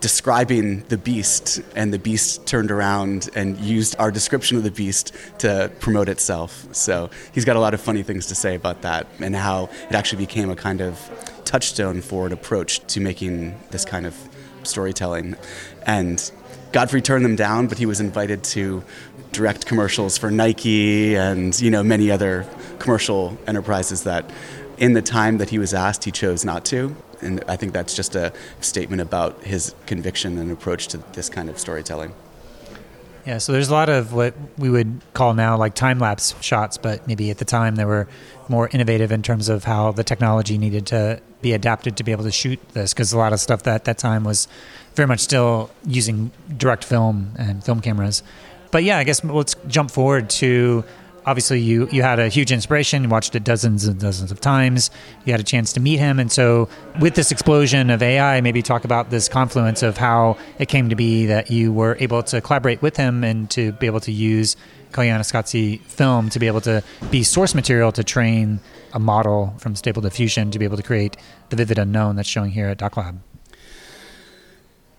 describing 0.00 0.80
the 0.84 0.96
beast, 0.96 1.60
and 1.76 1.92
the 1.92 1.98
beast 1.98 2.46
turned 2.46 2.70
around 2.70 3.28
and 3.34 3.58
used 3.58 3.94
our 3.98 4.10
description 4.10 4.56
of 4.56 4.62
the 4.62 4.70
beast 4.70 5.12
to 5.38 5.70
promote 5.78 6.08
itself. 6.08 6.66
So 6.72 7.10
he's 7.32 7.44
got 7.44 7.56
a 7.56 7.60
lot 7.60 7.74
of 7.74 7.82
funny 7.82 8.02
things 8.02 8.26
to 8.26 8.34
say 8.34 8.54
about 8.54 8.80
that 8.82 9.06
and 9.20 9.36
how 9.36 9.68
it 9.90 9.94
actually 9.94 10.24
became 10.24 10.48
a 10.50 10.56
kind 10.56 10.80
of 10.80 10.98
touchstone 11.44 12.00
for 12.00 12.26
an 12.26 12.32
approach 12.32 12.80
to 12.94 13.00
making 13.00 13.58
this 13.72 13.84
kind 13.84 14.06
of 14.06 14.16
storytelling. 14.62 15.36
And 15.86 16.30
Godfrey 16.72 17.02
turned 17.02 17.24
them 17.24 17.36
down, 17.36 17.66
but 17.66 17.76
he 17.76 17.84
was 17.84 18.00
invited 18.00 18.42
to 18.44 18.82
direct 19.32 19.66
commercials 19.66 20.18
for 20.18 20.30
Nike 20.30 21.16
and 21.16 21.58
you 21.60 21.70
know 21.70 21.82
many 21.82 22.10
other 22.10 22.46
commercial 22.78 23.38
enterprises 23.46 24.04
that 24.04 24.30
in 24.78 24.94
the 24.94 25.02
time 25.02 25.38
that 25.38 25.50
he 25.50 25.58
was 25.58 25.74
asked 25.74 26.04
he 26.04 26.10
chose 26.10 26.44
not 26.44 26.64
to 26.66 26.96
and 27.22 27.44
I 27.48 27.56
think 27.56 27.72
that's 27.72 27.94
just 27.94 28.14
a 28.14 28.32
statement 28.60 29.02
about 29.02 29.42
his 29.42 29.74
conviction 29.86 30.38
and 30.38 30.50
approach 30.50 30.88
to 30.88 30.98
this 31.12 31.28
kind 31.28 31.48
of 31.48 31.58
storytelling. 31.58 32.14
Yeah, 33.26 33.38
so 33.38 33.52
there's 33.52 33.68
a 33.68 33.72
lot 33.72 33.88
of 33.88 34.12
what 34.12 34.34
we 34.56 34.70
would 34.70 35.02
call 35.12 35.34
now 35.34 35.56
like 35.56 35.74
time 35.74 35.98
lapse 35.98 36.34
shots, 36.40 36.78
but 36.78 37.06
maybe 37.06 37.30
at 37.30 37.38
the 37.38 37.44
time 37.44 37.76
they 37.76 37.84
were 37.84 38.08
more 38.48 38.68
innovative 38.72 39.12
in 39.12 39.22
terms 39.22 39.48
of 39.48 39.64
how 39.64 39.92
the 39.92 40.02
technology 40.02 40.56
needed 40.56 40.86
to 40.86 41.20
be 41.42 41.52
adapted 41.52 41.96
to 41.98 42.04
be 42.04 42.12
able 42.12 42.24
to 42.24 42.32
shoot 42.32 42.58
this 42.70 42.92
because 42.92 43.12
a 43.12 43.18
lot 43.18 43.32
of 43.32 43.40
stuff 43.40 43.62
that 43.64 43.84
that 43.84 43.98
time 43.98 44.24
was 44.24 44.48
very 44.94 45.06
much 45.06 45.20
still 45.20 45.70
using 45.86 46.30
direct 46.56 46.82
film 46.82 47.32
and 47.38 47.62
film 47.62 47.80
cameras. 47.80 48.22
But 48.70 48.84
yeah, 48.84 48.98
I 48.98 49.04
guess 49.04 49.22
let's 49.24 49.56
jump 49.66 49.90
forward 49.90 50.30
to 50.30 50.84
obviously 51.26 51.60
you 51.60 51.88
you 51.90 52.02
had 52.02 52.18
a 52.18 52.28
huge 52.28 52.52
inspiration. 52.52 53.02
You 53.02 53.08
watched 53.08 53.34
it 53.34 53.44
dozens 53.44 53.84
and 53.84 53.98
dozens 53.98 54.30
of 54.30 54.40
times. 54.40 54.90
You 55.24 55.32
had 55.32 55.40
a 55.40 55.44
chance 55.44 55.72
to 55.74 55.80
meet 55.80 55.98
him, 55.98 56.18
and 56.18 56.30
so 56.30 56.68
with 57.00 57.14
this 57.14 57.30
explosion 57.30 57.90
of 57.90 58.02
AI, 58.02 58.40
maybe 58.40 58.62
talk 58.62 58.84
about 58.84 59.10
this 59.10 59.28
confluence 59.28 59.82
of 59.82 59.96
how 59.96 60.36
it 60.58 60.68
came 60.68 60.88
to 60.88 60.96
be 60.96 61.26
that 61.26 61.50
you 61.50 61.72
were 61.72 61.96
able 62.00 62.22
to 62.24 62.40
collaborate 62.40 62.82
with 62.82 62.96
him 62.96 63.24
and 63.24 63.50
to 63.50 63.72
be 63.72 63.86
able 63.86 64.00
to 64.00 64.12
use 64.12 64.56
Koyaanisqatsi 64.92 65.80
film 65.82 66.30
to 66.30 66.38
be 66.38 66.46
able 66.46 66.60
to 66.62 66.82
be 67.10 67.22
source 67.22 67.54
material 67.54 67.92
to 67.92 68.02
train 68.02 68.60
a 68.92 68.98
model 68.98 69.54
from 69.58 69.76
Stable 69.76 70.02
Diffusion 70.02 70.50
to 70.50 70.58
be 70.58 70.64
able 70.64 70.76
to 70.76 70.82
create 70.82 71.16
the 71.50 71.56
vivid 71.56 71.78
unknown 71.78 72.16
that's 72.16 72.28
showing 72.28 72.50
here 72.50 72.66
at 72.66 72.78
Doc 72.78 72.96
Lab. 72.96 73.20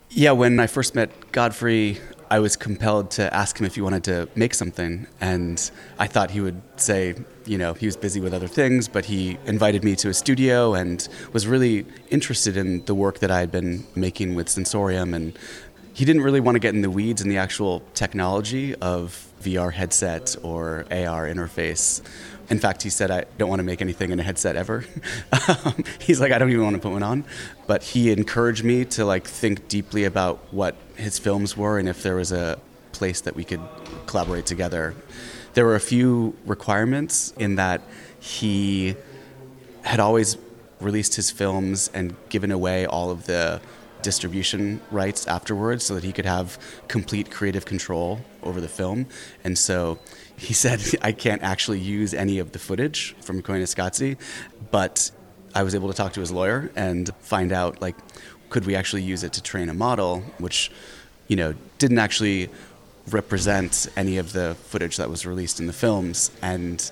Yeah, 0.09 0.31
when 0.31 0.59
I 0.59 0.67
first 0.67 0.93
met 0.93 1.31
Godfrey, 1.31 1.99
I 2.31 2.39
was 2.39 2.55
compelled 2.55 3.11
to 3.11 3.31
ask 3.33 3.59
him 3.59 3.65
if 3.65 3.75
he 3.75 3.81
wanted 3.81 4.05
to 4.05 4.29
make 4.35 4.53
something. 4.53 5.05
And 5.19 5.69
I 5.99 6.07
thought 6.07 6.31
he 6.31 6.39
would 6.39 6.61
say, 6.77 7.15
you 7.45 7.57
know, 7.57 7.73
he 7.73 7.85
was 7.85 7.97
busy 7.97 8.21
with 8.21 8.33
other 8.33 8.47
things, 8.47 8.87
but 8.87 9.03
he 9.03 9.37
invited 9.45 9.83
me 9.83 9.97
to 9.97 10.07
a 10.07 10.13
studio 10.13 10.73
and 10.73 11.05
was 11.33 11.45
really 11.45 11.85
interested 12.09 12.55
in 12.55 12.85
the 12.85 12.95
work 12.95 13.19
that 13.19 13.31
I 13.31 13.41
had 13.41 13.51
been 13.51 13.85
making 13.95 14.35
with 14.35 14.47
Sensorium. 14.47 15.13
And 15.13 15.37
he 15.93 16.05
didn't 16.05 16.21
really 16.21 16.39
want 16.39 16.55
to 16.55 16.59
get 16.59 16.73
in 16.73 16.81
the 16.81 16.89
weeds 16.89 17.21
in 17.21 17.27
the 17.27 17.37
actual 17.37 17.83
technology 17.95 18.75
of 18.75 19.27
VR 19.41 19.73
headset 19.73 20.33
or 20.41 20.85
AR 20.89 21.27
interface. 21.27 22.01
In 22.51 22.59
fact, 22.59 22.83
he 22.83 22.89
said, 22.89 23.09
I 23.09 23.23
don't 23.37 23.47
want 23.47 23.59
to 23.59 23.63
make 23.63 23.81
anything 23.81 24.11
in 24.11 24.19
a 24.19 24.23
headset 24.23 24.55
ever. 24.55 24.85
Um, 25.47 25.83
he's 25.99 26.19
like, 26.19 26.31
I 26.31 26.37
don't 26.37 26.51
even 26.51 26.63
want 26.63 26.75
to 26.75 26.81
put 26.81 26.91
one 26.91 27.03
on. 27.03 27.23
But 27.65 27.81
he 27.83 28.11
encouraged 28.11 28.63
me 28.63 28.85
to 28.85 29.05
like 29.05 29.25
think 29.25 29.67
deeply 29.67 30.03
about 30.03 30.39
what 30.51 30.75
his 30.95 31.17
films 31.17 31.55
were 31.55 31.79
and 31.79 31.87
if 31.89 32.03
there 32.03 32.15
was 32.15 32.31
a 32.31 32.59
place 32.91 33.21
that 33.21 33.35
we 33.35 33.43
could 33.43 33.61
collaborate 34.05 34.45
together. 34.45 34.93
There 35.53 35.65
were 35.65 35.75
a 35.75 35.79
few 35.79 36.35
requirements 36.45 37.33
in 37.37 37.55
that 37.55 37.81
he 38.19 38.95
had 39.83 39.99
always 39.99 40.37
released 40.79 41.15
his 41.15 41.31
films 41.31 41.89
and 41.93 42.15
given 42.29 42.51
away 42.51 42.85
all 42.85 43.09
of 43.09 43.25
the 43.25 43.61
distribution 44.01 44.81
rights 44.91 45.27
afterwards 45.27 45.85
so 45.85 45.95
that 45.95 46.03
he 46.03 46.11
could 46.11 46.25
have 46.25 46.57
complete 46.87 47.31
creative 47.31 47.65
control 47.65 48.19
over 48.43 48.59
the 48.59 48.67
film. 48.67 49.07
And 49.43 49.57
so 49.57 49.99
he 50.41 50.53
said, 50.53 50.81
I 51.01 51.11
can't 51.11 51.43
actually 51.43 51.79
use 51.79 52.13
any 52.13 52.39
of 52.39 52.51
the 52.51 52.59
footage 52.59 53.15
from 53.21 53.41
Koyaanisqatsi, 53.41 54.17
but 54.71 55.11
I 55.53 55.63
was 55.63 55.75
able 55.75 55.89
to 55.89 55.93
talk 55.93 56.13
to 56.13 56.19
his 56.19 56.31
lawyer 56.31 56.71
and 56.75 57.09
find 57.19 57.51
out, 57.51 57.81
like, 57.81 57.95
could 58.49 58.65
we 58.65 58.75
actually 58.75 59.03
use 59.03 59.23
it 59.23 59.33
to 59.33 59.43
train 59.43 59.69
a 59.69 59.73
model, 59.73 60.21
which, 60.39 60.71
you 61.27 61.35
know, 61.35 61.53
didn't 61.77 61.99
actually 61.99 62.49
represent 63.09 63.87
any 63.95 64.17
of 64.17 64.33
the 64.33 64.55
footage 64.65 64.97
that 64.97 65.09
was 65.09 65.25
released 65.25 65.59
in 65.59 65.67
the 65.67 65.73
films. 65.73 66.31
And 66.41 66.91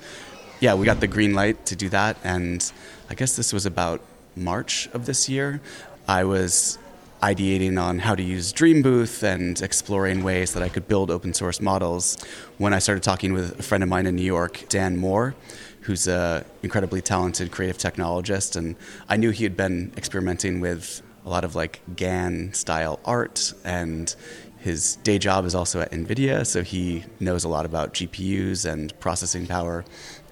yeah, 0.59 0.73
we 0.73 0.85
got 0.85 0.99
the 0.99 1.07
green 1.07 1.33
light 1.33 1.65
to 1.67 1.75
do 1.75 1.89
that. 1.89 2.17
And 2.23 2.71
I 3.09 3.15
guess 3.15 3.35
this 3.35 3.53
was 3.53 3.65
about 3.65 4.01
March 4.35 4.89
of 4.93 5.05
this 5.05 5.29
year. 5.29 5.61
I 6.07 6.23
was 6.23 6.77
ideating 7.21 7.81
on 7.81 7.99
how 7.99 8.15
to 8.15 8.23
use 8.23 8.51
Dream 8.51 8.81
Booth 8.81 9.23
and 9.23 9.61
exploring 9.61 10.23
ways 10.23 10.53
that 10.53 10.63
I 10.63 10.69
could 10.69 10.87
build 10.87 11.11
open 11.11 11.33
source 11.33 11.59
models 11.59 12.17
when 12.57 12.73
I 12.73 12.79
started 12.79 13.03
talking 13.03 13.33
with 13.33 13.59
a 13.59 13.63
friend 13.63 13.83
of 13.83 13.89
mine 13.89 14.05
in 14.05 14.15
New 14.15 14.23
York, 14.23 14.65
Dan 14.69 14.97
Moore, 14.97 15.35
who's 15.81 16.07
an 16.07 16.45
incredibly 16.63 17.01
talented 17.01 17.51
creative 17.51 17.77
technologist. 17.77 18.55
And 18.55 18.75
I 19.09 19.17
knew 19.17 19.31
he 19.31 19.43
had 19.43 19.57
been 19.57 19.91
experimenting 19.97 20.59
with 20.61 21.01
a 21.25 21.29
lot 21.29 21.43
of 21.43 21.55
like 21.55 21.81
GAN 21.95 22.53
style 22.53 22.99
art 23.03 23.53
and 23.63 24.15
his 24.59 24.97
day 24.97 25.17
job 25.17 25.45
is 25.45 25.55
also 25.55 25.79
at 25.79 25.91
NVIDIA, 25.91 26.45
so 26.45 26.63
he 26.63 27.05
knows 27.19 27.45
a 27.45 27.47
lot 27.47 27.65
about 27.65 27.93
GPUs 27.93 28.69
and 28.69 28.97
processing 28.99 29.47
power. 29.47 29.85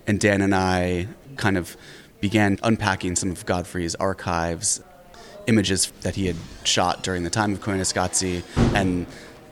And 0.06 0.20
Dan 0.20 0.42
and 0.42 0.54
I 0.54 1.08
kind 1.38 1.58
of 1.58 1.78
began 2.20 2.60
unpacking 2.64 3.16
some 3.16 3.32
of 3.32 3.46
Godfrey's 3.46 3.96
archives 3.96 4.82
images 5.48 5.92
that 6.02 6.16
he 6.16 6.28
had 6.28 6.36
shot 6.64 7.04
during 7.04 7.24
the 7.24 7.30
time 7.30 7.54
of 7.54 7.62
Koyaanisqatsi 7.62 8.44
and 8.76 9.08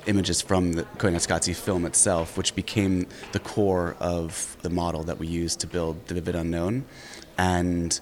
images 0.06 0.42
from 0.42 0.74
the 0.74 0.84
Koyaanisqatsi 0.84 1.56
film 1.56 1.86
itself, 1.86 2.38
which 2.38 2.54
became 2.54 3.08
the 3.32 3.40
core 3.40 3.96
of 4.00 4.58
the 4.62 4.70
model 4.70 5.04
that 5.04 5.18
we 5.18 5.28
used 5.28 5.60
to 5.62 5.68
build 5.68 6.06
the 6.08 6.14
Vivid 6.14 6.36
Unknown. 6.36 6.86
And 7.38 8.00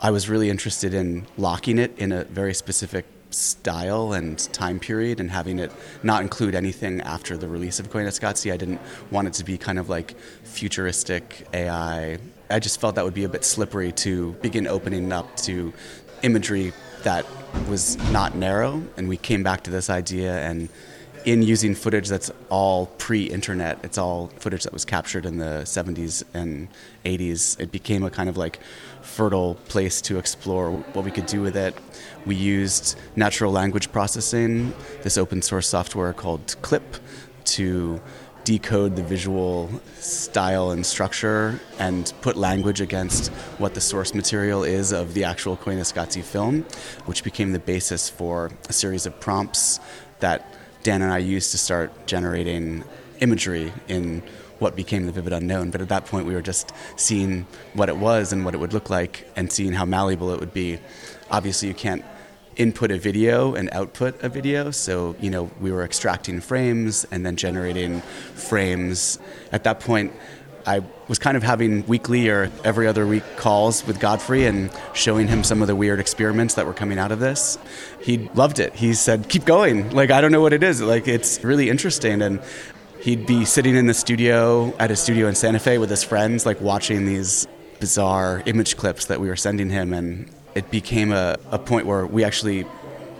I 0.00 0.10
was 0.10 0.28
really 0.28 0.48
interested 0.48 0.94
in 0.94 1.26
locking 1.36 1.78
it 1.78 1.96
in 1.98 2.12
a 2.12 2.24
very 2.24 2.54
specific 2.54 3.04
style 3.30 4.14
and 4.14 4.38
time 4.54 4.80
period 4.80 5.20
and 5.20 5.30
having 5.30 5.58
it 5.58 5.70
not 6.02 6.22
include 6.22 6.54
anything 6.54 7.00
after 7.02 7.36
the 7.36 7.48
release 7.48 7.78
of 7.78 7.90
Koyaanisqatsi. 7.90 8.52
I 8.52 8.56
didn't 8.56 8.80
want 9.10 9.28
it 9.28 9.34
to 9.34 9.44
be 9.44 9.58
kind 9.58 9.78
of 9.78 9.88
like 9.88 10.18
futuristic 10.44 11.46
AI. 11.52 12.18
I 12.48 12.58
just 12.58 12.80
felt 12.80 12.94
that 12.94 13.04
would 13.04 13.14
be 13.14 13.24
a 13.24 13.28
bit 13.28 13.44
slippery 13.44 13.92
to 13.92 14.32
begin 14.40 14.66
opening 14.66 15.12
up 15.12 15.36
to 15.38 15.74
imagery 16.22 16.72
that 17.02 17.26
was 17.68 17.96
not 18.10 18.34
narrow, 18.34 18.82
and 18.96 19.08
we 19.08 19.16
came 19.16 19.42
back 19.42 19.62
to 19.64 19.70
this 19.70 19.90
idea 19.90 20.38
and 20.38 20.68
in 21.24 21.42
using 21.42 21.74
footage 21.74 22.08
that's 22.08 22.30
all 22.48 22.86
pre-internet 22.96 23.76
it's 23.82 23.98
all 23.98 24.28
footage 24.36 24.62
that 24.62 24.72
was 24.72 24.84
captured 24.84 25.26
in 25.26 25.38
the 25.38 25.62
70s 25.64 26.22
and 26.32 26.68
80s 27.04 27.58
it 27.58 27.72
became 27.72 28.04
a 28.04 28.10
kind 28.10 28.28
of 28.28 28.36
like 28.36 28.60
fertile 29.08 29.54
place 29.66 30.00
to 30.02 30.18
explore 30.18 30.70
what 30.70 31.04
we 31.04 31.10
could 31.10 31.26
do 31.26 31.40
with 31.40 31.56
it. 31.56 31.74
We 32.26 32.36
used 32.36 32.98
natural 33.16 33.50
language 33.50 33.90
processing 33.90 34.72
this 35.02 35.16
open 35.18 35.42
source 35.42 35.66
software 35.66 36.12
called 36.12 36.56
clip 36.62 36.96
to 37.56 38.00
decode 38.48 38.96
the 38.96 39.02
visual 39.02 39.68
style 39.98 40.70
and 40.70 40.86
structure 40.86 41.60
and 41.78 42.14
put 42.22 42.34
language 42.34 42.80
against 42.80 43.28
what 43.58 43.74
the 43.74 43.80
source 43.80 44.14
material 44.14 44.64
is 44.64 44.90
of 44.90 45.12
the 45.12 45.22
actual 45.22 45.54
Koyaanisqatsi 45.54 46.22
film, 46.22 46.64
which 47.04 47.22
became 47.22 47.52
the 47.52 47.58
basis 47.58 48.08
for 48.08 48.50
a 48.66 48.72
series 48.72 49.04
of 49.04 49.20
prompts 49.20 49.80
that 50.20 50.46
Dan 50.82 51.02
and 51.02 51.12
I 51.12 51.18
used 51.18 51.50
to 51.50 51.58
start 51.58 52.06
generating 52.06 52.84
imagery 53.20 53.70
in 53.86 54.22
what 54.60 54.74
became 54.74 55.04
the 55.04 55.12
vivid 55.12 55.34
unknown. 55.34 55.70
But 55.70 55.82
at 55.82 55.90
that 55.90 56.06
point, 56.06 56.24
we 56.24 56.32
were 56.32 56.40
just 56.40 56.72
seeing 56.96 57.46
what 57.74 57.90
it 57.90 57.98
was 57.98 58.32
and 58.32 58.46
what 58.46 58.54
it 58.54 58.56
would 58.56 58.72
look 58.72 58.88
like 58.88 59.28
and 59.36 59.52
seeing 59.52 59.74
how 59.74 59.84
malleable 59.84 60.32
it 60.32 60.40
would 60.40 60.54
be. 60.54 60.78
Obviously, 61.30 61.68
you 61.68 61.74
can't 61.74 62.02
input 62.58 62.90
a 62.90 62.98
video 62.98 63.54
and 63.54 63.70
output 63.72 64.22
a 64.22 64.28
video. 64.28 64.70
So, 64.70 65.16
you 65.20 65.30
know, 65.30 65.50
we 65.60 65.72
were 65.72 65.84
extracting 65.84 66.40
frames 66.40 67.06
and 67.10 67.24
then 67.24 67.36
generating 67.36 68.02
frames. 68.34 69.18
At 69.52 69.64
that 69.64 69.80
point, 69.80 70.12
I 70.66 70.82
was 71.06 71.18
kind 71.18 71.36
of 71.36 71.42
having 71.42 71.86
weekly 71.86 72.28
or 72.28 72.50
every 72.62 72.86
other 72.86 73.06
week 73.06 73.22
calls 73.36 73.86
with 73.86 74.00
Godfrey 74.00 74.44
and 74.44 74.70
showing 74.92 75.26
him 75.26 75.42
some 75.42 75.62
of 75.62 75.68
the 75.68 75.74
weird 75.74 75.98
experiments 75.98 76.54
that 76.54 76.66
were 76.66 76.74
coming 76.74 76.98
out 76.98 77.10
of 77.10 77.20
this. 77.20 77.56
He 78.02 78.28
loved 78.34 78.58
it. 78.58 78.74
He 78.74 78.92
said, 78.92 79.30
"Keep 79.30 79.46
going. 79.46 79.90
Like 79.90 80.10
I 80.10 80.20
don't 80.20 80.32
know 80.32 80.42
what 80.42 80.52
it 80.52 80.62
is. 80.62 80.82
Like 80.82 81.08
it's 81.08 81.42
really 81.42 81.70
interesting." 81.70 82.20
And 82.20 82.40
he'd 83.00 83.24
be 83.26 83.46
sitting 83.46 83.76
in 83.76 83.86
the 83.86 83.94
studio 83.94 84.74
at 84.78 84.90
his 84.90 85.00
studio 85.00 85.26
in 85.28 85.34
Santa 85.34 85.58
Fe 85.58 85.78
with 85.78 85.88
his 85.88 86.04
friends 86.04 86.44
like 86.44 86.60
watching 86.60 87.06
these 87.06 87.46
bizarre 87.80 88.42
image 88.44 88.76
clips 88.76 89.06
that 89.06 89.20
we 89.20 89.28
were 89.28 89.36
sending 89.36 89.70
him 89.70 89.94
and 89.94 90.28
it 90.54 90.70
became 90.70 91.12
a, 91.12 91.36
a 91.50 91.58
point 91.58 91.86
where 91.86 92.06
we 92.06 92.24
actually 92.24 92.66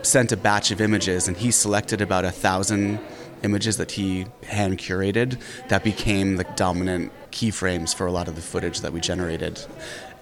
sent 0.02 0.32
a 0.32 0.36
batch 0.36 0.70
of 0.70 0.80
images, 0.80 1.28
and 1.28 1.36
he 1.36 1.50
selected 1.50 2.00
about 2.00 2.24
a 2.24 2.30
thousand 2.30 3.00
images 3.42 3.76
that 3.76 3.92
he 3.92 4.26
hand 4.44 4.78
curated 4.78 5.40
that 5.68 5.84
became 5.84 6.36
the 6.36 6.44
dominant 6.56 7.12
keyframes 7.30 7.94
for 7.94 8.06
a 8.06 8.12
lot 8.12 8.28
of 8.28 8.34
the 8.34 8.42
footage 8.42 8.80
that 8.80 8.92
we 8.92 9.00
generated. 9.00 9.60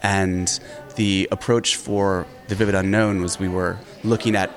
And 0.02 0.58
the 0.96 1.28
approach 1.30 1.76
for 1.76 2.26
the 2.48 2.54
Vivid 2.54 2.74
Unknown 2.74 3.22
was 3.22 3.38
we 3.38 3.48
were 3.48 3.78
looking 4.04 4.36
at 4.36 4.50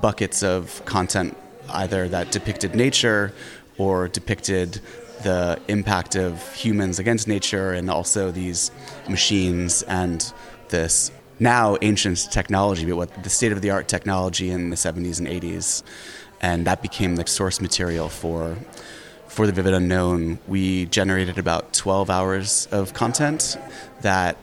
buckets 0.00 0.42
of 0.42 0.84
content 0.84 1.36
either 1.70 2.08
that 2.08 2.30
depicted 2.30 2.74
nature 2.74 3.32
or 3.78 4.08
depicted 4.08 4.80
the 5.22 5.58
impact 5.68 6.14
of 6.14 6.54
humans 6.54 6.98
against 6.98 7.26
nature 7.26 7.72
and 7.72 7.90
also 7.90 8.30
these 8.30 8.70
machines 9.08 9.82
and 9.82 10.32
this 10.68 11.10
now 11.38 11.76
ancient 11.82 12.30
technology, 12.30 12.84
but 12.84 12.96
what 12.96 13.22
the 13.22 13.30
state 13.30 13.52
of 13.52 13.62
the 13.62 13.70
art 13.70 13.88
technology 13.88 14.50
in 14.50 14.70
the 14.70 14.76
70s 14.76 15.18
and 15.18 15.28
80s. 15.28 15.82
And 16.40 16.66
that 16.66 16.82
became 16.82 17.16
the 17.16 17.26
source 17.26 17.60
material 17.60 18.08
for 18.08 18.56
for 19.28 19.46
the 19.46 19.52
Vivid 19.52 19.74
Unknown. 19.74 20.38
We 20.46 20.86
generated 20.86 21.38
about 21.38 21.72
12 21.74 22.08
hours 22.08 22.68
of 22.70 22.94
content 22.94 23.58
that 24.00 24.38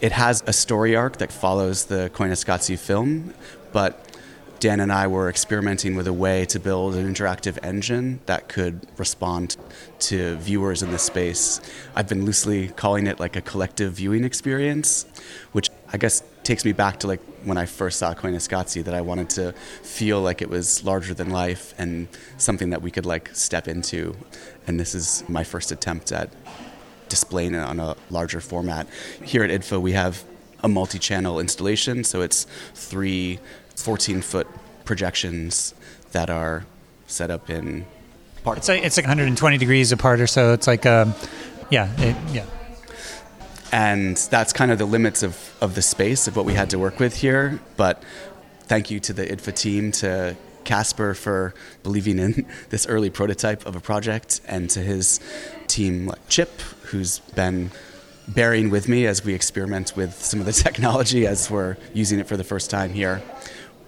it 0.00 0.12
has 0.12 0.42
a 0.46 0.52
story 0.52 0.96
arc 0.96 1.18
that 1.18 1.32
follows 1.32 1.84
the 1.84 2.10
Koyaanisqatsi 2.12 2.78
film, 2.78 3.34
but 3.72 4.05
Dan 4.58 4.80
and 4.80 4.90
I 4.90 5.06
were 5.06 5.28
experimenting 5.28 5.96
with 5.96 6.06
a 6.06 6.12
way 6.12 6.46
to 6.46 6.58
build 6.58 6.94
an 6.94 7.12
interactive 7.12 7.58
engine 7.62 8.20
that 8.26 8.48
could 8.48 8.86
respond 8.96 9.56
to 10.00 10.36
viewers 10.36 10.82
in 10.82 10.92
the 10.92 10.98
space. 10.98 11.60
I've 11.94 12.08
been 12.08 12.24
loosely 12.24 12.68
calling 12.68 13.06
it 13.06 13.20
like 13.20 13.36
a 13.36 13.42
collective 13.42 13.92
viewing 13.92 14.24
experience, 14.24 15.04
which 15.52 15.68
I 15.92 15.98
guess 15.98 16.22
takes 16.42 16.64
me 16.64 16.72
back 16.72 17.00
to 17.00 17.06
like 17.06 17.20
when 17.44 17.58
I 17.58 17.66
first 17.66 17.98
saw 17.98 18.14
Koyaanisqatsi 18.14 18.84
that 18.84 18.94
I 18.94 19.02
wanted 19.02 19.28
to 19.30 19.52
feel 19.82 20.20
like 20.22 20.40
it 20.40 20.48
was 20.48 20.82
larger 20.84 21.12
than 21.12 21.30
life 21.30 21.74
and 21.76 22.08
something 22.38 22.70
that 22.70 22.80
we 22.80 22.90
could 22.90 23.06
like 23.06 23.34
step 23.34 23.68
into. 23.68 24.16
And 24.66 24.80
this 24.80 24.94
is 24.94 25.22
my 25.28 25.44
first 25.44 25.70
attempt 25.70 26.12
at 26.12 26.30
displaying 27.08 27.54
it 27.54 27.60
on 27.60 27.78
a 27.78 27.94
larger 28.10 28.40
format. 28.40 28.88
Here 29.22 29.44
at 29.44 29.50
IDFA, 29.50 29.80
we 29.80 29.92
have 29.92 30.24
a 30.62 30.68
multi 30.68 30.98
channel 30.98 31.38
installation, 31.38 32.02
so 32.04 32.22
it's 32.22 32.46
three 32.74 33.38
14 33.76 34.22
foot 34.22 34.46
projections 34.84 35.74
that 36.12 36.30
are 36.30 36.64
set 37.06 37.30
up 37.30 37.50
in 37.50 37.86
part. 38.42 38.58
It's 38.58 38.68
like, 38.68 38.84
it's 38.84 38.96
like 38.96 39.04
120 39.04 39.58
degrees 39.58 39.92
apart 39.92 40.20
or 40.20 40.26
so. 40.26 40.52
It's 40.52 40.66
like, 40.66 40.86
um, 40.86 41.14
yeah, 41.70 41.92
it, 41.98 42.16
yeah. 42.32 42.46
And 43.72 44.16
that's 44.16 44.52
kind 44.52 44.70
of 44.70 44.78
the 44.78 44.86
limits 44.86 45.22
of, 45.22 45.54
of 45.60 45.74
the 45.74 45.82
space 45.82 46.28
of 46.28 46.36
what 46.36 46.46
we 46.46 46.54
had 46.54 46.70
to 46.70 46.78
work 46.78 46.98
with 46.98 47.16
here. 47.16 47.60
But 47.76 48.02
thank 48.62 48.90
you 48.90 49.00
to 49.00 49.12
the 49.12 49.26
IDFA 49.26 49.54
team, 49.54 49.92
to 49.92 50.36
Caspar 50.64 51.14
for 51.14 51.54
believing 51.82 52.18
in 52.18 52.46
this 52.70 52.86
early 52.86 53.10
prototype 53.10 53.66
of 53.66 53.76
a 53.76 53.80
project, 53.80 54.40
and 54.46 54.70
to 54.70 54.80
his 54.80 55.20
team, 55.66 56.06
like 56.06 56.28
Chip, 56.28 56.60
who's 56.90 57.18
been 57.18 57.70
bearing 58.28 58.70
with 58.70 58.88
me 58.88 59.06
as 59.06 59.24
we 59.24 59.34
experiment 59.34 59.94
with 59.96 60.14
some 60.22 60.40
of 60.40 60.46
the 60.46 60.52
technology 60.64 61.26
as 61.26 61.50
we're 61.50 61.76
using 61.92 62.18
it 62.18 62.26
for 62.26 62.36
the 62.36 62.44
first 62.44 62.70
time 62.70 62.92
here 62.92 63.22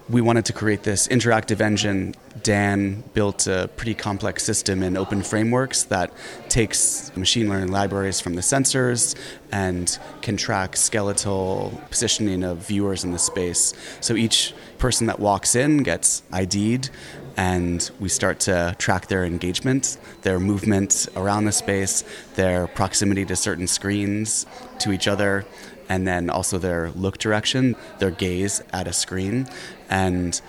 we 0.09 0.21
wanted 0.21 0.45
to 0.45 0.53
create 0.53 0.83
this 0.83 1.07
interactive 1.07 1.61
engine. 1.61 2.15
Dan 2.41 3.03
built 3.13 3.47
a 3.47 3.69
pretty 3.75 3.93
complex 3.93 4.43
system 4.43 4.81
in 4.81 4.97
open 4.97 5.21
frameworks 5.21 5.83
that 5.83 6.11
takes 6.47 7.15
machine 7.15 7.49
learning 7.49 7.71
libraries 7.71 8.19
from 8.19 8.35
the 8.35 8.41
sensors 8.41 9.15
and 9.51 9.99
can 10.21 10.37
track 10.37 10.75
skeletal 10.75 11.79
positioning 11.89 12.43
of 12.43 12.57
viewers 12.57 13.03
in 13.03 13.11
the 13.11 13.19
space. 13.19 13.73
So 13.99 14.15
each 14.15 14.53
person 14.77 15.07
that 15.07 15.19
walks 15.19 15.55
in 15.55 15.83
gets 15.83 16.23
ID'd, 16.31 16.89
and 17.39 17.89
we 18.01 18.09
start 18.09 18.37
to 18.41 18.75
track 18.79 19.07
their 19.07 19.23
engagement, 19.23 19.97
their 20.23 20.41
movement 20.41 21.07
around 21.15 21.45
the 21.45 21.53
space, 21.53 22.03
their 22.35 22.67
proximity 22.67 23.23
to 23.23 23.33
certain 23.33 23.65
screens, 23.65 24.45
to 24.77 24.91
each 24.91 25.07
other, 25.07 25.45
and 25.87 26.05
then 26.05 26.29
also 26.29 26.57
their 26.57 26.91
look 26.91 27.17
direction, 27.17 27.77
their 27.99 28.11
gaze 28.11 28.61
at 28.73 28.89
a 28.89 28.93
screen 28.93 29.47
and 29.89 30.41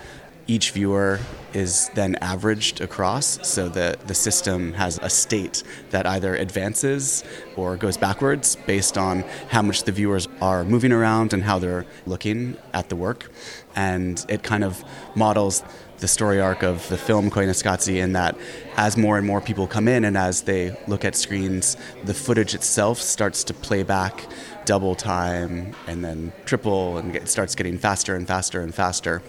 each 0.47 0.71
viewer 0.71 1.19
is 1.53 1.89
then 1.93 2.15
averaged 2.15 2.81
across 2.81 3.47
so 3.47 3.69
that 3.69 4.07
the 4.07 4.13
system 4.13 4.73
has 4.73 4.99
a 5.01 5.09
state 5.09 5.63
that 5.91 6.05
either 6.05 6.35
advances 6.35 7.23
or 7.55 7.77
goes 7.77 7.95
backwards 7.95 8.57
based 8.67 8.97
on 8.97 9.21
how 9.49 9.61
much 9.61 9.83
the 9.83 9.91
viewers 9.91 10.27
are 10.41 10.65
moving 10.65 10.91
around 10.91 11.31
and 11.33 11.43
how 11.43 11.57
they're 11.59 11.85
looking 12.05 12.57
at 12.73 12.89
the 12.89 12.95
work. 12.95 13.31
And 13.75 14.23
it 14.27 14.43
kind 14.43 14.63
of 14.63 14.83
models 15.15 15.63
the 16.01 16.07
story 16.07 16.41
arc 16.41 16.63
of 16.63 16.87
the 16.89 16.97
film 16.97 17.29
Koyaanisqatsi 17.29 17.97
in 17.97 18.13
that 18.13 18.35
as 18.75 18.97
more 18.97 19.19
and 19.19 19.25
more 19.25 19.39
people 19.39 19.67
come 19.67 19.87
in 19.87 20.03
and 20.03 20.17
as 20.17 20.41
they 20.41 20.75
look 20.87 21.05
at 21.05 21.15
screens, 21.15 21.77
the 22.03 22.13
footage 22.13 22.55
itself 22.55 22.99
starts 22.99 23.43
to 23.45 23.53
play 23.53 23.83
back 23.83 24.25
double 24.65 24.95
time 24.95 25.75
and 25.87 26.03
then 26.03 26.33
triple 26.45 26.97
and 26.97 27.15
it 27.15 27.29
starts 27.29 27.53
getting 27.53 27.77
faster 27.77 28.15
and 28.15 28.27
faster 28.27 28.61
and 28.61 28.73
faster. 28.73 29.21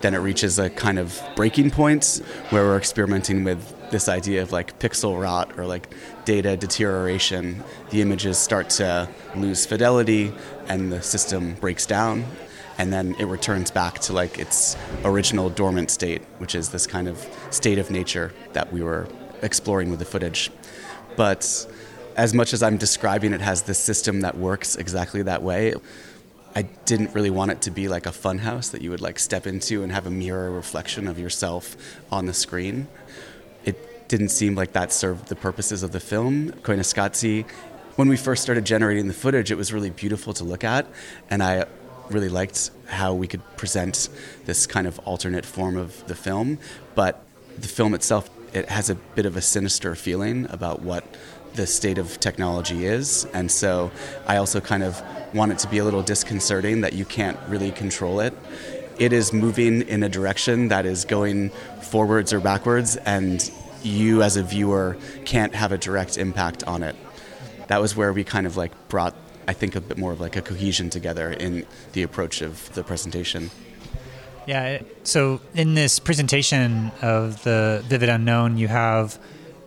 Then 0.00 0.14
it 0.14 0.18
reaches 0.18 0.58
a 0.58 0.68
kind 0.68 0.98
of 0.98 1.18
breaking 1.36 1.70
point 1.70 2.20
where 2.50 2.64
we're 2.64 2.76
experimenting 2.76 3.44
with 3.44 3.90
this 3.90 4.08
idea 4.08 4.42
of 4.42 4.50
like 4.50 4.78
pixel 4.80 5.20
rot 5.20 5.56
or 5.56 5.64
like 5.64 5.94
data 6.24 6.56
deterioration. 6.56 7.62
The 7.90 8.02
images 8.02 8.36
start 8.36 8.68
to 8.70 9.08
lose 9.36 9.64
fidelity 9.64 10.32
and 10.68 10.92
the 10.92 11.02
system 11.02 11.54
breaks 11.54 11.86
down 11.86 12.24
and 12.78 12.92
then 12.92 13.14
it 13.18 13.24
returns 13.24 13.70
back 13.70 13.98
to 14.00 14.12
like 14.12 14.38
its 14.38 14.76
original 15.04 15.48
dormant 15.50 15.90
state, 15.90 16.22
which 16.38 16.54
is 16.54 16.70
this 16.70 16.86
kind 16.86 17.08
of 17.08 17.26
state 17.50 17.78
of 17.78 17.90
nature 17.90 18.32
that 18.52 18.72
we 18.72 18.82
were 18.82 19.08
exploring 19.42 19.90
with 19.90 19.98
the 19.98 20.04
footage. 20.04 20.50
But 21.16 21.66
as 22.16 22.34
much 22.34 22.52
as 22.52 22.62
I'm 22.62 22.76
describing 22.76 23.32
it 23.32 23.40
has 23.40 23.62
this 23.62 23.78
system 23.78 24.20
that 24.22 24.36
works 24.36 24.76
exactly 24.76 25.22
that 25.22 25.42
way, 25.42 25.74
I 26.54 26.62
didn't 26.62 27.14
really 27.14 27.30
want 27.30 27.50
it 27.50 27.60
to 27.62 27.70
be 27.70 27.88
like 27.88 28.06
a 28.06 28.12
fun 28.12 28.38
house 28.38 28.70
that 28.70 28.80
you 28.80 28.90
would 28.90 29.02
like 29.02 29.18
step 29.18 29.46
into 29.46 29.82
and 29.82 29.92
have 29.92 30.06
a 30.06 30.10
mirror 30.10 30.50
reflection 30.50 31.06
of 31.06 31.18
yourself 31.18 31.76
on 32.10 32.24
the 32.24 32.32
screen. 32.32 32.88
It 33.64 34.08
didn't 34.08 34.30
seem 34.30 34.54
like 34.54 34.72
that 34.72 34.92
served 34.92 35.28
the 35.28 35.36
purposes 35.36 35.82
of 35.82 35.92
the 35.92 36.00
film. 36.00 36.52
Koyaanisqatsi, 36.62 37.46
when 37.96 38.08
we 38.08 38.16
first 38.16 38.42
started 38.42 38.64
generating 38.64 39.06
the 39.06 39.14
footage, 39.14 39.50
it 39.50 39.56
was 39.56 39.72
really 39.72 39.90
beautiful 39.90 40.32
to 40.34 40.44
look 40.44 40.64
at, 40.64 40.86
and 41.28 41.42
I 41.42 41.66
really 42.10 42.28
liked 42.28 42.70
how 42.86 43.14
we 43.14 43.26
could 43.26 43.42
present 43.56 44.08
this 44.44 44.66
kind 44.66 44.86
of 44.86 44.98
alternate 45.00 45.44
form 45.44 45.76
of 45.76 46.06
the 46.06 46.14
film. 46.14 46.58
But 46.94 47.22
the 47.58 47.68
film 47.68 47.94
itself, 47.94 48.30
it 48.52 48.68
has 48.68 48.90
a 48.90 48.94
bit 48.94 49.26
of 49.26 49.36
a 49.36 49.40
sinister 49.42 49.94
feeling 49.94 50.46
about 50.50 50.82
what 50.82 51.04
the 51.54 51.66
state 51.66 51.98
of 51.98 52.20
technology 52.20 52.86
is. 52.86 53.24
And 53.32 53.50
so 53.50 53.90
I 54.26 54.36
also 54.36 54.60
kind 54.60 54.82
of 54.82 55.02
want 55.34 55.52
it 55.52 55.58
to 55.60 55.68
be 55.68 55.78
a 55.78 55.84
little 55.84 56.02
disconcerting 56.02 56.82
that 56.82 56.92
you 56.92 57.04
can't 57.04 57.38
really 57.48 57.72
control 57.72 58.20
it. 58.20 58.34
It 58.98 59.12
is 59.12 59.32
moving 59.32 59.82
in 59.82 60.02
a 60.02 60.08
direction 60.08 60.68
that 60.68 60.86
is 60.86 61.04
going 61.04 61.50
forwards 61.82 62.32
or 62.32 62.40
backwards, 62.40 62.96
and 62.96 63.50
you 63.82 64.22
as 64.22 64.36
a 64.36 64.42
viewer 64.42 64.96
can't 65.24 65.54
have 65.54 65.72
a 65.72 65.78
direct 65.78 66.16
impact 66.16 66.64
on 66.64 66.82
it. 66.82 66.96
That 67.68 67.80
was 67.80 67.96
where 67.96 68.12
we 68.12 68.24
kind 68.24 68.46
of 68.46 68.56
like 68.56 68.72
brought, 68.88 69.14
I 69.48 69.52
think, 69.52 69.76
a 69.76 69.80
bit 69.80 69.98
more 69.98 70.12
of 70.12 70.20
like 70.20 70.36
a 70.36 70.42
cohesion 70.42 70.90
together 70.90 71.30
in 71.30 71.66
the 71.92 72.02
approach 72.02 72.42
of 72.42 72.72
the 72.74 72.82
presentation. 72.82 73.50
Yeah. 74.46 74.82
So 75.02 75.40
in 75.54 75.74
this 75.74 75.98
presentation 75.98 76.92
of 77.02 77.42
the 77.42 77.82
Vivid 77.86 78.08
Unknown, 78.08 78.56
you 78.56 78.68
have 78.68 79.18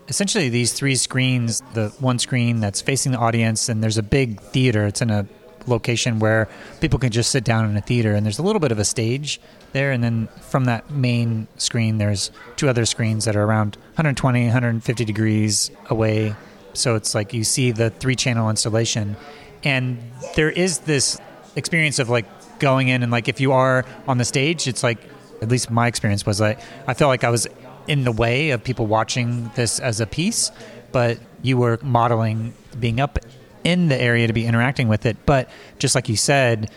essentially 0.09 0.49
these 0.49 0.73
three 0.73 0.95
screens 0.95 1.61
the 1.73 1.89
one 1.99 2.17
screen 2.17 2.59
that's 2.59 2.81
facing 2.81 3.11
the 3.11 3.17
audience 3.17 3.69
and 3.69 3.83
there's 3.83 3.97
a 3.97 4.03
big 4.03 4.41
theater 4.41 4.87
it's 4.87 5.01
in 5.01 5.11
a 5.11 5.25
location 5.67 6.17
where 6.17 6.49
people 6.81 6.97
can 6.97 7.11
just 7.11 7.29
sit 7.29 7.43
down 7.43 7.69
in 7.69 7.77
a 7.77 7.81
theater 7.81 8.13
and 8.15 8.25
there's 8.25 8.39
a 8.39 8.41
little 8.41 8.59
bit 8.59 8.71
of 8.71 8.79
a 8.79 8.85
stage 8.85 9.39
there 9.71 9.91
and 9.91 10.03
then 10.03 10.27
from 10.41 10.65
that 10.65 10.89
main 10.89 11.47
screen 11.57 11.99
there's 11.99 12.31
two 12.55 12.67
other 12.67 12.85
screens 12.85 13.25
that 13.25 13.35
are 13.35 13.43
around 13.43 13.75
120 13.91 14.45
150 14.45 15.05
degrees 15.05 15.69
away 15.91 16.33
so 16.73 16.95
it's 16.95 17.13
like 17.13 17.31
you 17.31 17.43
see 17.43 17.71
the 17.71 17.91
three 17.91 18.15
channel 18.15 18.49
installation 18.49 19.15
and 19.63 19.99
there 20.35 20.49
is 20.49 20.79
this 20.79 21.19
experience 21.55 21.99
of 21.99 22.09
like 22.09 22.25
going 22.59 22.87
in 22.87 23.03
and 23.03 23.11
like 23.11 23.27
if 23.27 23.39
you 23.39 23.51
are 23.51 23.85
on 24.07 24.17
the 24.17 24.25
stage 24.25 24.67
it's 24.67 24.83
like 24.83 24.99
at 25.41 25.49
least 25.49 25.71
my 25.71 25.87
experience 25.87 26.25
was 26.25 26.41
like 26.41 26.59
i 26.87 26.93
felt 26.93 27.09
like 27.09 27.23
i 27.23 27.29
was 27.29 27.47
in 27.89 28.03
the 28.03 28.11
way 28.11 28.51
of 28.51 28.63
people 28.63 28.85
watching 28.85 29.49
this 29.55 29.79
as 29.79 29.99
a 29.99 30.05
piece, 30.05 30.51
but 30.91 31.17
you 31.41 31.57
were 31.57 31.79
modeling 31.81 32.53
being 32.79 32.99
up 32.99 33.17
in 33.63 33.89
the 33.89 33.99
area 33.99 34.27
to 34.27 34.31
be 34.31 34.45
interacting 34.45 34.87
with 34.87 35.07
it. 35.07 35.17
But 35.25 35.49
just 35.79 35.95
like 35.95 36.07
you 36.07 36.15
said, 36.15 36.69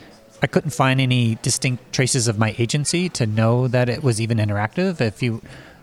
I 0.43 0.47
couldn't 0.47 0.71
find 0.71 1.03
any 1.03 1.37
distinct 1.43 1.93
traces 1.93 2.29
of 2.29 2.39
my 2.39 2.55
agency 2.59 3.11
to 3.11 3.27
know 3.27 3.69
that 3.69 3.91
it 3.91 4.03
was 4.03 4.23
even 4.23 4.39
interactive. 4.39 5.03
If 5.03 5.23
you, 5.23 5.43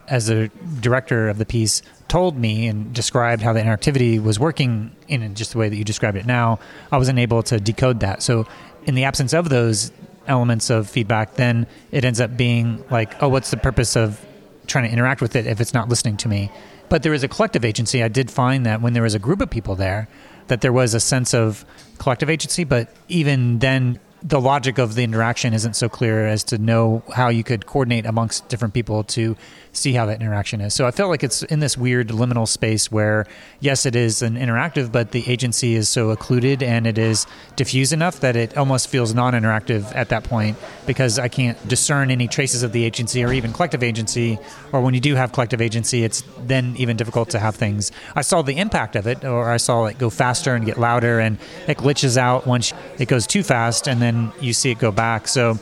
as 0.10 0.30
a 0.30 0.48
director 0.80 1.30
of 1.30 1.38
the 1.38 1.46
piece, 1.46 1.82
told 2.08 2.38
me 2.38 2.68
and 2.68 2.94
described 2.94 3.42
how 3.42 3.54
the 3.54 3.62
interactivity 3.62 4.22
was 4.22 4.40
working 4.40 4.92
in 5.08 5.36
just 5.36 5.52
the 5.52 5.58
way 5.58 5.70
that 5.70 5.76
you 5.76 5.84
described 5.84 6.18
it 6.18 6.26
now, 6.26 6.60
I 6.92 6.98
wasn't 6.98 7.20
able 7.20 7.44
to 7.44 7.60
decode 7.60 8.00
that. 8.02 8.24
So, 8.24 8.48
in 8.86 8.96
the 8.96 9.04
absence 9.04 9.34
of 9.34 9.50
those 9.50 9.92
elements 10.28 10.70
of 10.70 10.90
feedback, 10.90 11.36
then 11.36 11.68
it 11.92 12.06
ends 12.06 12.20
up 12.20 12.36
being 12.36 12.84
like, 12.90 13.22
oh, 13.22 13.30
what's 13.30 13.52
the 13.52 13.58
purpose 13.58 13.96
of 13.96 14.26
trying 14.68 14.86
to 14.86 14.92
interact 14.92 15.22
with 15.22 15.36
it 15.36 15.46
if 15.46 15.62
it's 15.62 15.74
not 15.74 15.90
listening 15.90 16.18
to 16.18 16.28
me? 16.28 16.52
But 16.88 17.04
there 17.04 17.14
is 17.14 17.24
a 17.24 17.28
collective 17.28 17.64
agency. 17.64 18.02
I 18.02 18.08
did 18.08 18.32
find 18.32 18.66
that 18.66 18.82
when 18.82 18.94
there 18.94 19.04
was 19.04 19.14
a 19.14 19.20
group 19.20 19.42
of 19.42 19.50
people 19.50 19.76
there, 19.76 20.08
that 20.48 20.62
there 20.62 20.74
was 20.74 20.94
a 20.94 21.00
sense 21.00 21.34
of 21.34 21.66
collective 22.00 22.30
agency. 22.30 22.64
But 22.64 22.90
even 23.08 23.60
then, 23.60 24.00
the 24.22 24.42
logic 24.42 24.78
of 24.78 24.96
the 24.96 25.04
interaction 25.04 25.54
isn't 25.54 25.76
so 25.76 25.88
clear 25.88 26.28
as 26.28 26.44
to 26.46 26.58
know 26.58 27.04
how 27.14 27.30
you 27.30 27.44
could 27.44 27.66
coordinate 27.66 28.06
amongst 28.06 28.48
different 28.50 28.74
people 28.74 29.04
to 29.04 29.36
see 29.72 29.94
how 29.94 30.06
that 30.08 30.20
interaction 30.20 30.62
is. 30.62 30.74
So 30.74 30.86
I 30.86 30.92
felt 30.92 31.10
like 31.10 31.24
it's 31.24 31.44
in 31.44 31.60
this 31.60 31.78
weird 31.78 32.10
liminal 32.10 32.48
space 32.48 32.92
where, 32.92 33.26
yes, 33.60 33.86
it 33.86 33.96
is 33.96 34.22
an 34.22 34.36
interactive, 34.36 34.92
but 34.92 35.12
the 35.12 35.30
agency 35.30 35.76
is 35.76 35.88
so 35.88 36.10
occluded 36.10 36.64
and 36.64 36.88
it 36.88 36.98
is 36.98 37.28
diffuse 37.56 37.94
enough 37.94 38.20
that 38.20 38.36
it 38.36 38.58
almost 38.58 38.88
feels 38.88 39.14
non 39.14 39.34
interactive 39.34 39.96
at 39.96 40.10
that 40.10 40.24
point 40.24 40.58
because 40.86 41.20
I 41.20 41.28
can't 41.28 41.68
discern 41.68 42.12
any 42.12 42.28
traces 42.28 42.64
of 42.64 42.72
the 42.72 42.84
agency 42.84 43.24
or 43.24 43.32
even 43.32 43.54
collective 43.54 43.84
agency. 43.84 44.40
Or 44.72 44.82
when 44.82 44.94
you 44.94 45.00
do 45.00 45.16
have 45.16 45.32
collective 45.32 45.62
agency, 45.62 46.04
it's 46.04 46.24
then 46.40 46.76
even 46.78 46.98
difficult 46.98 47.30
to 47.30 47.40
have 47.40 47.56
things. 47.56 47.92
I 48.16 48.22
saw 48.22 48.42
the 48.42 48.58
impact 48.58 48.96
of 48.96 49.08
it, 49.08 49.24
or 49.24 49.50
I 49.50 49.58
saw 49.58 49.86
it 49.86 49.98
go 49.98 50.10
faster 50.10 50.56
and 50.56 50.66
get 50.66 50.78
louder, 50.78 51.20
and 51.20 51.38
it 51.68 51.78
glitches 51.78 52.18
out 52.18 52.48
once 52.48 52.74
it 52.98 53.08
goes 53.08 53.28
too 53.28 53.44
fast, 53.44 53.88
and 53.88 54.02
then 54.02 54.09
you 54.40 54.54
see 54.54 54.72
it 54.72 54.80
go 54.80 54.92
back. 54.92 55.28
So, 55.28 55.58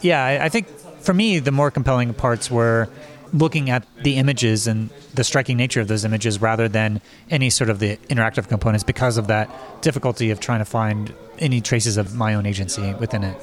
yeah, 0.00 0.40
I 0.42 0.48
think 0.48 0.68
for 1.00 1.14
me, 1.14 1.38
the 1.38 1.52
more 1.52 1.70
compelling 1.70 2.14
parts 2.14 2.50
were 2.50 2.88
looking 3.32 3.70
at 3.70 3.86
the 4.02 4.16
images 4.16 4.66
and 4.66 4.90
the 5.14 5.24
striking 5.24 5.56
nature 5.56 5.80
of 5.80 5.88
those 5.88 6.04
images 6.04 6.40
rather 6.40 6.68
than 6.68 7.00
any 7.30 7.50
sort 7.50 7.70
of 7.70 7.78
the 7.78 7.96
interactive 8.08 8.48
components 8.48 8.84
because 8.84 9.16
of 9.16 9.26
that 9.26 9.50
difficulty 9.80 10.30
of 10.30 10.38
trying 10.38 10.58
to 10.58 10.64
find 10.64 11.14
any 11.38 11.60
traces 11.60 11.96
of 11.96 12.14
my 12.14 12.34
own 12.34 12.46
agency 12.46 12.94
within 12.94 13.24
it. 13.24 13.36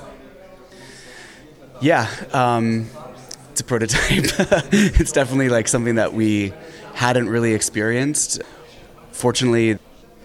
Yeah, 1.82 2.10
um, 2.34 2.90
it's 3.52 3.62
a 3.62 3.64
prototype. 3.64 4.02
it's 4.72 5.12
definitely 5.12 5.50
like 5.50 5.68
something 5.68 5.96
that 5.96 6.14
we 6.14 6.54
hadn't 6.94 7.30
really 7.30 7.54
experienced. 7.54 8.42
Fortunately, 9.12 9.80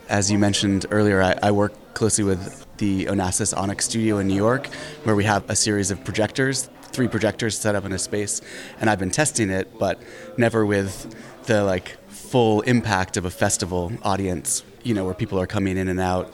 as 0.09 0.31
you 0.31 0.39
mentioned 0.39 0.87
earlier, 0.91 1.23
I, 1.23 1.39
I 1.43 1.51
work 1.53 1.73
closely 1.95 2.25
with 2.25 2.64
the 2.85 3.07
Onassis 3.07 3.55
ONX 3.55 3.81
studio 3.81 4.19
in 4.19 4.29
New 4.29 4.37
York, 4.49 4.67
where 5.05 5.17
we 5.17 5.25
have 5.25 5.49
a 5.49 5.57
series 5.57 5.91
of 5.91 6.05
projectors 6.05 6.69
three 6.95 7.09
projectors 7.09 7.59
set 7.59 7.75
up 7.75 7.85
in 7.85 7.93
a 7.93 7.99
space, 7.99 8.41
and 8.79 8.89
I've 8.89 9.01
been 9.01 9.11
testing 9.11 9.51
it, 9.51 9.67
but 9.81 10.01
never 10.37 10.65
with 10.65 10.93
the 11.47 11.65
like 11.65 11.97
full 12.09 12.61
impact 12.61 13.17
of 13.17 13.25
a 13.25 13.31
festival 13.31 13.91
audience. 14.03 14.63
You 14.85 14.95
know, 14.95 15.05
where 15.07 15.15
people 15.15 15.41
are 15.41 15.47
coming 15.47 15.77
in 15.79 15.89
and 15.89 15.99
out. 15.99 16.33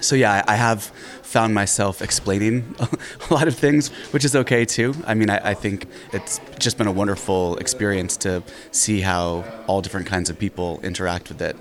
So 0.00 0.14
yeah, 0.14 0.44
I 0.46 0.54
have 0.54 0.84
found 1.22 1.52
myself 1.52 2.00
explaining 2.00 2.76
a 3.30 3.34
lot 3.34 3.48
of 3.48 3.56
things, 3.56 3.88
which 4.12 4.24
is 4.24 4.36
okay 4.36 4.64
too. 4.64 4.94
I 5.04 5.14
mean, 5.14 5.28
I, 5.28 5.50
I, 5.50 5.54
think 5.54 5.86
it's 6.12 6.40
just 6.58 6.78
been 6.78 6.86
a 6.86 6.92
wonderful 6.92 7.56
experience 7.56 8.16
to 8.18 8.42
see 8.70 9.00
how 9.00 9.44
all 9.66 9.82
different 9.82 10.06
kinds 10.06 10.30
of 10.30 10.38
people 10.38 10.80
interact 10.82 11.28
with 11.28 11.42
it. 11.42 11.56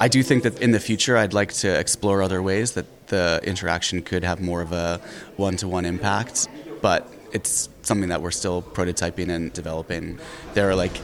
I 0.00 0.08
do 0.08 0.22
think 0.22 0.42
that 0.44 0.60
in 0.60 0.72
the 0.72 0.80
future, 0.80 1.16
I'd 1.18 1.34
like 1.34 1.52
to 1.64 1.68
explore 1.68 2.22
other 2.22 2.40
ways 2.42 2.72
that 2.72 2.86
the 3.12 3.40
interaction 3.44 4.00
could 4.00 4.24
have 4.24 4.40
more 4.40 4.62
of 4.62 4.72
a 4.72 4.98
one-to-one 5.36 5.84
impact, 5.84 6.48
but 6.80 7.06
it's 7.32 7.68
something 7.82 8.08
that 8.08 8.22
we're 8.22 8.30
still 8.30 8.62
prototyping 8.62 9.28
and 9.28 9.52
developing. 9.52 10.18
There 10.54 10.70
are 10.70 10.74
like 10.74 10.98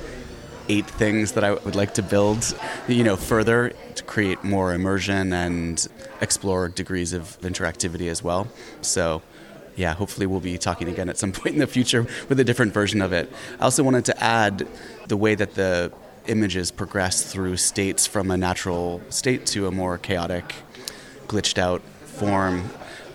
eight 0.71 0.87
things 0.87 1.33
that 1.33 1.44
I 1.44 1.53
would 1.53 1.77
like 1.77 1.92
to 1.94 2.03
build, 2.03 2.59
you 2.88 3.05
know, 3.05 3.14
further 3.16 3.75
to 3.97 4.03
create 4.05 4.42
more 4.42 4.73
immersion 4.73 5.35
and 5.35 5.87
explore 6.23 6.71
degrees 6.71 7.12
of 7.12 7.38
interactivity 7.42 8.09
as 8.09 8.23
well. 8.23 8.49
So, 8.81 9.21
yeah, 9.77 9.92
hopefully 9.92 10.27
we'll 10.27 10.40
be 10.40 10.57
talking 10.57 10.88
again 10.88 11.11
at 11.11 11.18
some 11.18 11.33
point 11.38 11.57
in 11.57 11.61
the 11.61 11.66
future 11.66 12.07
with 12.31 12.40
a 12.40 12.44
different 12.44 12.73
version 12.73 13.03
of 13.03 13.12
it. 13.12 13.31
I 13.61 13.64
also 13.64 13.83
wanted 13.83 14.07
to 14.07 14.25
add 14.25 14.66
the 15.09 15.16
way 15.18 15.35
that 15.35 15.57
the 15.57 15.92
images 16.27 16.71
progress 16.71 17.31
through 17.31 17.59
states 17.59 18.07
from 18.07 18.31
a 18.31 18.37
natural 18.38 19.03
state 19.11 19.44
to 19.44 19.66
a 19.66 19.71
more 19.71 19.99
chaotic, 19.99 20.55
glitched 21.27 21.59
out 21.59 21.83
form 22.18 22.70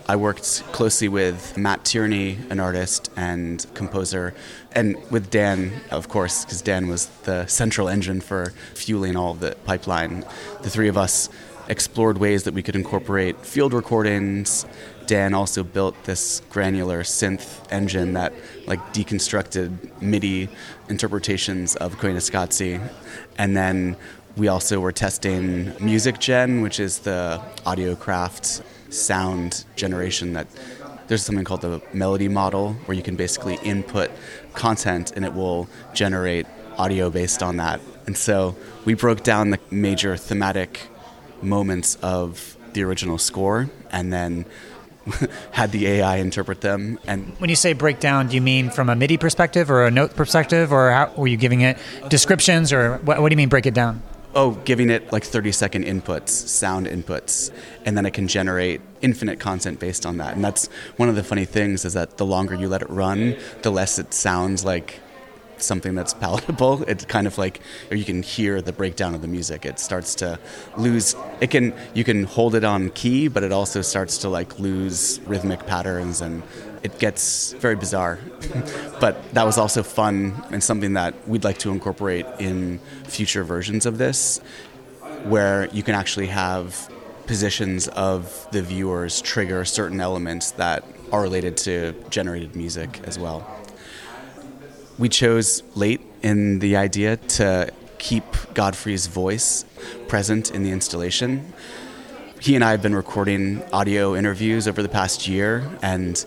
I 0.06 0.16
worked 0.16 0.62
closely 0.72 1.08
with 1.08 1.56
Matt 1.56 1.82
Tierney, 1.86 2.36
an 2.50 2.60
artist 2.60 3.10
and 3.16 3.64
composer, 3.72 4.34
and 4.72 4.96
with 5.10 5.30
Dan, 5.30 5.80
of 5.90 6.10
course, 6.10 6.44
because 6.44 6.60
Dan 6.60 6.88
was 6.88 7.06
the 7.22 7.46
central 7.46 7.88
engine 7.88 8.20
for 8.20 8.52
fueling 8.74 9.16
all 9.16 9.32
the 9.32 9.56
pipeline. 9.64 10.26
The 10.60 10.68
three 10.68 10.88
of 10.88 10.98
us 10.98 11.30
explored 11.68 12.18
ways 12.18 12.44
that 12.44 12.52
we 12.52 12.62
could 12.62 12.76
incorporate 12.76 13.46
field 13.46 13.72
recordings. 13.72 14.66
Dan 15.06 15.32
also 15.32 15.64
built 15.64 16.04
this 16.04 16.42
granular 16.50 17.02
synth 17.02 17.64
engine 17.72 18.12
that 18.12 18.34
like 18.66 18.80
deconstructed 18.92 20.02
MIDI 20.02 20.50
interpretations 20.90 21.76
of 21.76 21.96
Koyaanisqatsi. 21.96 22.78
And 23.38 23.56
then 23.56 23.96
we 24.36 24.48
also 24.48 24.80
were 24.80 24.92
testing 24.92 25.72
Music 25.82 26.18
Gen, 26.18 26.60
which 26.60 26.78
is 26.78 26.98
the 27.00 27.40
Audiocraft 27.64 28.62
sound 28.94 29.64
generation 29.76 30.32
that 30.34 30.46
there's 31.06 31.22
something 31.22 31.44
called 31.44 31.60
the 31.60 31.82
melody 31.92 32.28
model 32.28 32.74
where 32.86 32.96
you 32.96 33.02
can 33.02 33.16
basically 33.16 33.56
input 33.62 34.10
content 34.54 35.12
and 35.14 35.24
it 35.24 35.34
will 35.34 35.68
generate 35.92 36.46
audio 36.78 37.10
based 37.10 37.42
on 37.42 37.58
that. 37.58 37.80
And 38.06 38.16
so 38.16 38.56
we 38.84 38.94
broke 38.94 39.22
down 39.22 39.50
the 39.50 39.60
major 39.70 40.16
thematic 40.16 40.88
moments 41.42 41.96
of 41.96 42.56
the 42.72 42.82
original 42.82 43.18
score 43.18 43.68
and 43.90 44.12
then 44.12 44.46
had 45.50 45.72
the 45.72 45.86
AI 45.86 46.16
interpret 46.16 46.60
them. 46.60 46.98
And 47.06 47.38
when 47.38 47.50
you 47.50 47.56
say 47.56 47.72
breakdown, 47.74 48.28
do 48.28 48.34
you 48.34 48.40
mean 48.40 48.70
from 48.70 48.88
a 48.88 48.96
MIDI 48.96 49.18
perspective 49.18 49.70
or 49.70 49.84
a 49.84 49.90
note 49.90 50.16
perspective, 50.16 50.72
or 50.72 50.90
how, 50.90 51.12
were 51.16 51.26
you 51.26 51.36
giving 51.36 51.60
it 51.60 51.78
descriptions, 52.08 52.72
or 52.72 52.96
what, 52.98 53.20
what 53.20 53.28
do 53.28 53.34
you 53.34 53.36
mean 53.36 53.50
break 53.50 53.66
it 53.66 53.74
down? 53.74 54.02
Oh, 54.34 54.52
giving 54.64 54.90
it 54.90 55.12
like 55.12 55.24
30 55.24 55.52
second 55.52 55.84
inputs, 55.84 56.30
sound 56.30 56.86
inputs, 56.86 57.50
and 57.84 57.96
then 57.96 58.06
it 58.06 58.12
can 58.12 58.28
generate 58.28 58.80
infinite 59.00 59.38
content 59.38 59.78
based 59.78 60.04
on 60.04 60.16
that. 60.18 60.34
And 60.34 60.44
that's 60.44 60.68
one 60.96 61.08
of 61.08 61.14
the 61.14 61.24
funny 61.24 61.44
things 61.44 61.84
is 61.84 61.92
that 61.92 62.16
the 62.16 62.26
longer 62.26 62.54
you 62.54 62.68
let 62.68 62.82
it 62.82 62.90
run, 62.90 63.36
the 63.62 63.70
less 63.70 63.98
it 63.98 64.12
sounds 64.12 64.64
like 64.64 65.00
something 65.58 65.94
that's 65.94 66.14
palatable. 66.14 66.82
It's 66.84 67.04
kind 67.04 67.26
of 67.26 67.38
like, 67.38 67.60
you 67.90 68.04
can 68.04 68.22
hear 68.22 68.60
the 68.60 68.72
breakdown 68.72 69.14
of 69.14 69.22
the 69.22 69.28
music. 69.28 69.64
It 69.64 69.78
starts 69.78 70.14
to 70.16 70.38
lose. 70.76 71.14
It 71.40 71.50
can 71.50 71.74
you 71.94 72.04
can 72.04 72.24
hold 72.24 72.54
it 72.54 72.64
on 72.64 72.90
key, 72.90 73.28
but 73.28 73.42
it 73.42 73.52
also 73.52 73.82
starts 73.82 74.18
to 74.18 74.28
like 74.28 74.58
lose 74.58 75.20
rhythmic 75.26 75.66
patterns 75.66 76.20
and 76.20 76.42
it 76.82 76.98
gets 76.98 77.52
very 77.54 77.76
bizarre. 77.76 78.18
but 79.00 79.32
that 79.32 79.44
was 79.44 79.58
also 79.58 79.82
fun 79.82 80.44
and 80.50 80.62
something 80.62 80.92
that 80.94 81.14
we'd 81.26 81.44
like 81.44 81.58
to 81.58 81.70
incorporate 81.70 82.26
in 82.38 82.78
future 83.04 83.42
versions 83.42 83.86
of 83.86 83.98
this, 83.98 84.38
where 85.24 85.68
you 85.72 85.82
can 85.82 85.94
actually 85.94 86.26
have 86.26 86.90
positions 87.26 87.88
of 87.88 88.46
the 88.52 88.62
viewers 88.62 89.22
trigger 89.22 89.64
certain 89.64 90.00
elements 90.00 90.50
that 90.52 90.84
are 91.10 91.22
related 91.22 91.56
to 91.56 91.94
generated 92.10 92.54
music 92.54 93.00
as 93.04 93.18
well. 93.18 93.63
We 94.96 95.08
chose 95.08 95.64
late 95.74 96.00
in 96.22 96.60
the 96.60 96.76
idea 96.76 97.16
to 97.16 97.72
keep 97.98 98.24
Godfrey's 98.54 99.08
voice 99.08 99.64
present 100.06 100.52
in 100.52 100.62
the 100.62 100.70
installation. 100.70 101.52
He 102.40 102.54
and 102.54 102.62
I 102.62 102.70
have 102.70 102.82
been 102.82 102.94
recording 102.94 103.64
audio 103.72 104.14
interviews 104.14 104.68
over 104.68 104.84
the 104.84 104.88
past 104.88 105.26
year, 105.26 105.68
and 105.82 106.24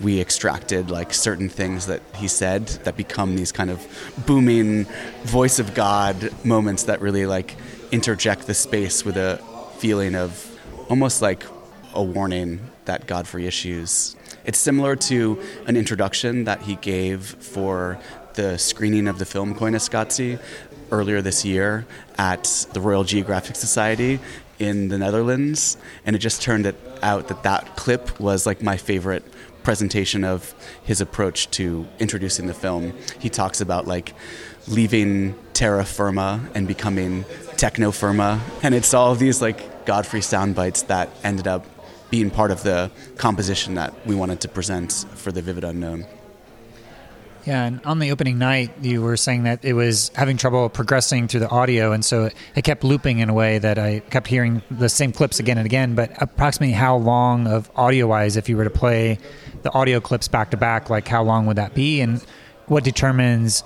we 0.00 0.20
extracted 0.20 0.90
like 0.90 1.14
certain 1.14 1.48
things 1.48 1.86
that 1.86 2.02
he 2.16 2.26
said 2.26 2.66
that 2.84 2.96
become 2.96 3.36
these 3.36 3.52
kind 3.52 3.70
of 3.70 3.86
booming 4.26 4.86
voice 5.22 5.60
of 5.60 5.74
God 5.74 6.32
moments 6.44 6.84
that 6.84 7.00
really 7.00 7.26
like 7.26 7.54
interject 7.92 8.48
the 8.48 8.54
space 8.54 9.04
with 9.04 9.16
a 9.16 9.36
feeling 9.78 10.16
of 10.16 10.58
almost 10.88 11.22
like 11.22 11.44
a 11.94 12.02
warning 12.02 12.60
that 12.86 13.06
Godfrey 13.06 13.46
issues. 13.46 14.16
It's 14.44 14.58
similar 14.58 14.96
to 14.96 15.40
an 15.66 15.76
introduction 15.76 16.44
that 16.44 16.62
he 16.62 16.76
gave 16.76 17.24
for 17.24 17.98
the 18.34 18.58
screening 18.58 19.06
of 19.06 19.18
the 19.18 19.24
film 19.24 19.54
Koyaanisqatsi 19.54 20.40
earlier 20.90 21.20
this 21.20 21.44
year 21.44 21.86
at 22.16 22.66
the 22.72 22.80
Royal 22.80 23.04
Geographic 23.04 23.56
Society 23.56 24.18
in 24.58 24.88
the 24.88 24.98
Netherlands, 24.98 25.76
and 26.04 26.16
it 26.16 26.20
just 26.20 26.42
turned 26.42 26.72
out 27.02 27.28
that 27.28 27.42
that 27.42 27.76
clip 27.76 28.18
was 28.20 28.46
like 28.46 28.62
my 28.62 28.76
favorite 28.76 29.24
presentation 29.62 30.24
of 30.24 30.54
his 30.84 31.00
approach 31.00 31.50
to 31.50 31.86
introducing 31.98 32.46
the 32.46 32.54
film. 32.54 32.94
He 33.18 33.28
talks 33.28 33.60
about 33.60 33.86
like 33.86 34.14
leaving 34.68 35.34
terra 35.52 35.84
firma 35.84 36.48
and 36.54 36.66
becoming 36.66 37.24
techno 37.56 37.90
firma, 37.90 38.40
and 38.62 38.74
it's 38.74 38.94
all 38.94 39.14
these 39.14 39.42
like 39.42 39.84
Godfrey 39.84 40.22
sound 40.22 40.54
bites 40.54 40.82
that 40.82 41.10
ended 41.24 41.46
up 41.46 41.66
being 42.10 42.30
part 42.30 42.50
of 42.50 42.62
the 42.62 42.90
composition 43.16 43.74
that 43.74 43.94
we 44.06 44.14
wanted 44.14 44.40
to 44.40 44.48
present 44.48 45.06
for 45.14 45.32
the 45.32 45.40
Vivid 45.40 45.64
Unknown. 45.64 46.06
Yeah, 47.46 47.64
and 47.64 47.80
on 47.86 48.00
the 48.00 48.10
opening 48.10 48.38
night, 48.38 48.70
you 48.82 49.00
were 49.00 49.16
saying 49.16 49.44
that 49.44 49.64
it 49.64 49.72
was 49.72 50.10
having 50.14 50.36
trouble 50.36 50.68
progressing 50.68 51.26
through 51.26 51.40
the 51.40 51.48
audio, 51.48 51.92
and 51.92 52.04
so 52.04 52.28
it 52.54 52.62
kept 52.64 52.84
looping 52.84 53.20
in 53.20 53.30
a 53.30 53.34
way 53.34 53.58
that 53.58 53.78
I 53.78 54.00
kept 54.10 54.26
hearing 54.26 54.62
the 54.70 54.90
same 54.90 55.10
clips 55.10 55.40
again 55.40 55.56
and 55.56 55.64
again. 55.64 55.94
But 55.94 56.10
approximately 56.20 56.74
how 56.74 56.96
long 56.96 57.46
of 57.46 57.70
audio 57.76 58.06
wise, 58.08 58.36
if 58.36 58.48
you 58.50 58.58
were 58.58 58.64
to 58.64 58.70
play 58.70 59.18
the 59.62 59.72
audio 59.72 60.00
clips 60.00 60.28
back 60.28 60.50
to 60.50 60.58
back, 60.58 60.90
like 60.90 61.08
how 61.08 61.22
long 61.22 61.46
would 61.46 61.56
that 61.56 61.74
be, 61.74 62.02
and 62.02 62.22
what 62.66 62.84
determines 62.84 63.64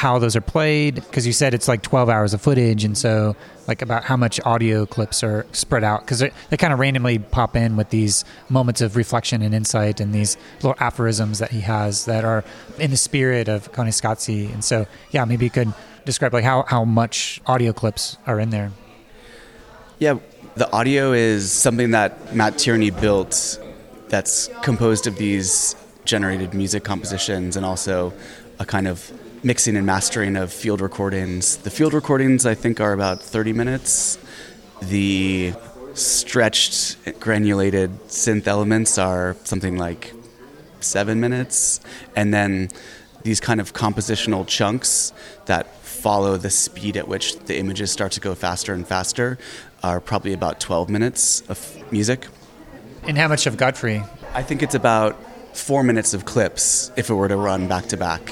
how 0.00 0.18
those 0.18 0.34
are 0.34 0.40
played? 0.40 0.94
Because 0.94 1.26
you 1.26 1.32
said 1.34 1.52
it's 1.52 1.68
like 1.68 1.82
12 1.82 2.08
hours 2.08 2.32
of 2.32 2.40
footage, 2.40 2.84
and 2.84 2.96
so 2.96 3.36
like 3.68 3.82
about 3.82 4.02
how 4.02 4.16
much 4.16 4.40
audio 4.46 4.86
clips 4.86 5.22
are 5.22 5.44
spread 5.52 5.84
out 5.84 6.00
because 6.00 6.20
they, 6.20 6.56
kind 6.56 6.72
of 6.72 6.78
randomly 6.78 7.18
pop 7.18 7.54
in 7.54 7.76
with 7.76 7.90
these 7.90 8.24
moments 8.48 8.80
of 8.80 8.96
reflection 8.96 9.42
and 9.42 9.54
insight 9.54 10.00
and 10.00 10.14
these 10.14 10.38
little 10.62 10.74
aphorisms 10.80 11.38
that 11.38 11.50
he 11.50 11.60
has 11.60 12.06
that 12.06 12.24
are 12.24 12.42
in 12.78 12.90
the 12.90 12.96
spirit 12.96 13.46
of 13.46 13.70
Koyaanisqatsi. 13.72 14.50
And 14.54 14.64
so, 14.64 14.86
yeah, 15.10 15.26
maybe 15.26 15.44
you 15.44 15.50
could 15.50 15.74
describe 16.06 16.32
like 16.32 16.44
how, 16.44 16.62
how 16.62 16.82
much 16.86 17.42
audio 17.44 17.74
clips 17.74 18.16
are 18.26 18.40
in 18.40 18.48
there. 18.48 18.72
Yeah, 19.98 20.18
the 20.54 20.72
audio 20.72 21.12
is 21.12 21.52
something 21.52 21.90
that 21.90 22.34
Matt 22.34 22.56
Tierney 22.56 22.88
built 22.88 23.60
that's 24.08 24.48
composed 24.62 25.06
of 25.06 25.18
these 25.18 25.76
generated 26.06 26.54
music 26.54 26.84
compositions 26.84 27.54
and 27.54 27.66
also 27.66 28.14
a 28.58 28.64
kind 28.64 28.88
of 28.88 29.12
mixing 29.42 29.76
and 29.76 29.86
mastering 29.86 30.36
of 30.36 30.52
field 30.52 30.80
recordings. 30.80 31.56
The 31.58 31.70
field 31.70 31.94
recordings, 31.94 32.44
I 32.44 32.54
think, 32.54 32.80
are 32.80 32.92
about 32.92 33.22
30 33.22 33.52
minutes. 33.52 34.18
The 34.82 35.54
stretched, 35.94 36.96
granulated 37.20 37.90
synth 38.08 38.46
elements 38.46 38.98
are 38.98 39.36
something 39.44 39.78
like 39.78 40.12
seven 40.80 41.20
minutes. 41.20 41.80
And 42.14 42.32
then 42.34 42.68
these 43.22 43.40
kind 43.40 43.60
of 43.60 43.72
compositional 43.72 44.46
chunks 44.46 45.12
that 45.46 45.74
follow 45.76 46.36
the 46.36 46.50
speed 46.50 46.96
at 46.96 47.08
which 47.08 47.38
the 47.40 47.58
images 47.58 47.90
start 47.90 48.12
to 48.12 48.20
go 48.20 48.34
faster 48.34 48.72
and 48.72 48.86
faster 48.86 49.38
are 49.82 50.00
probably 50.00 50.32
about 50.32 50.60
12 50.60 50.88
minutes 50.88 51.42
of 51.48 51.92
music. 51.92 52.26
And 53.04 53.16
how 53.16 53.28
much 53.28 53.46
of 53.46 53.56
Godfrey? 53.56 54.02
I 54.34 54.42
think 54.42 54.62
it's 54.62 54.74
about 54.74 55.16
four 55.56 55.82
minutes 55.82 56.14
of 56.14 56.24
clips 56.26 56.92
if 56.96 57.10
it 57.10 57.14
were 57.14 57.28
to 57.28 57.36
run 57.36 57.66
back 57.66 57.86
to 57.86 57.96
back 57.96 58.30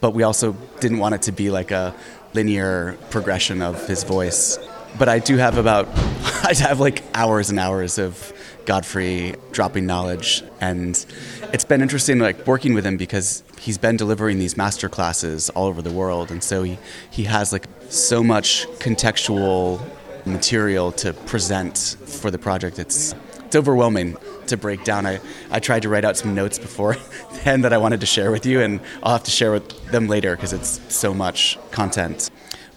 but 0.00 0.12
we 0.14 0.22
also 0.22 0.52
didn't 0.80 0.98
want 0.98 1.14
it 1.14 1.22
to 1.22 1.32
be 1.32 1.50
like 1.50 1.70
a 1.70 1.94
linear 2.34 2.96
progression 3.10 3.62
of 3.62 3.86
his 3.86 4.04
voice. 4.04 4.58
But 4.98 5.08
I 5.08 5.18
do 5.18 5.36
have 5.36 5.56
about, 5.56 5.88
I 6.44 6.54
have 6.58 6.80
like 6.80 7.02
hours 7.14 7.50
and 7.50 7.58
hours 7.58 7.98
of 7.98 8.32
Godfrey 8.64 9.34
dropping 9.52 9.86
knowledge, 9.86 10.42
and 10.60 11.04
it's 11.52 11.64
been 11.64 11.82
interesting 11.82 12.18
like 12.18 12.46
working 12.46 12.74
with 12.74 12.84
him 12.84 12.96
because 12.96 13.42
he's 13.58 13.78
been 13.78 13.96
delivering 13.96 14.38
these 14.38 14.56
master 14.56 14.88
classes 14.88 15.50
all 15.50 15.66
over 15.66 15.82
the 15.82 15.92
world, 15.92 16.30
and 16.30 16.42
so 16.42 16.62
he 16.62 16.78
he 17.10 17.24
has 17.24 17.52
like 17.52 17.66
so 17.88 18.22
much 18.22 18.66
contextual 18.78 19.80
material 20.26 20.92
to 20.92 21.12
present 21.12 21.96
for 22.04 22.30
the 22.30 22.38
project. 22.38 22.78
It's 22.78 23.14
it's 23.44 23.56
overwhelming 23.56 24.16
to 24.50 24.56
break 24.56 24.84
down. 24.84 25.06
I, 25.06 25.20
I 25.50 25.58
tried 25.58 25.82
to 25.82 25.88
write 25.88 26.04
out 26.04 26.16
some 26.16 26.34
notes 26.34 26.58
before 26.58 26.96
then 27.44 27.62
that 27.62 27.72
I 27.72 27.78
wanted 27.78 28.00
to 28.00 28.06
share 28.06 28.30
with 28.30 28.46
you, 28.46 28.60
and 28.60 28.80
I'll 29.02 29.12
have 29.12 29.24
to 29.24 29.30
share 29.30 29.52
with 29.52 29.68
them 29.90 30.06
later 30.06 30.36
because 30.36 30.52
it's 30.52 30.80
so 30.94 31.12
much 31.14 31.58
content. 31.70 32.30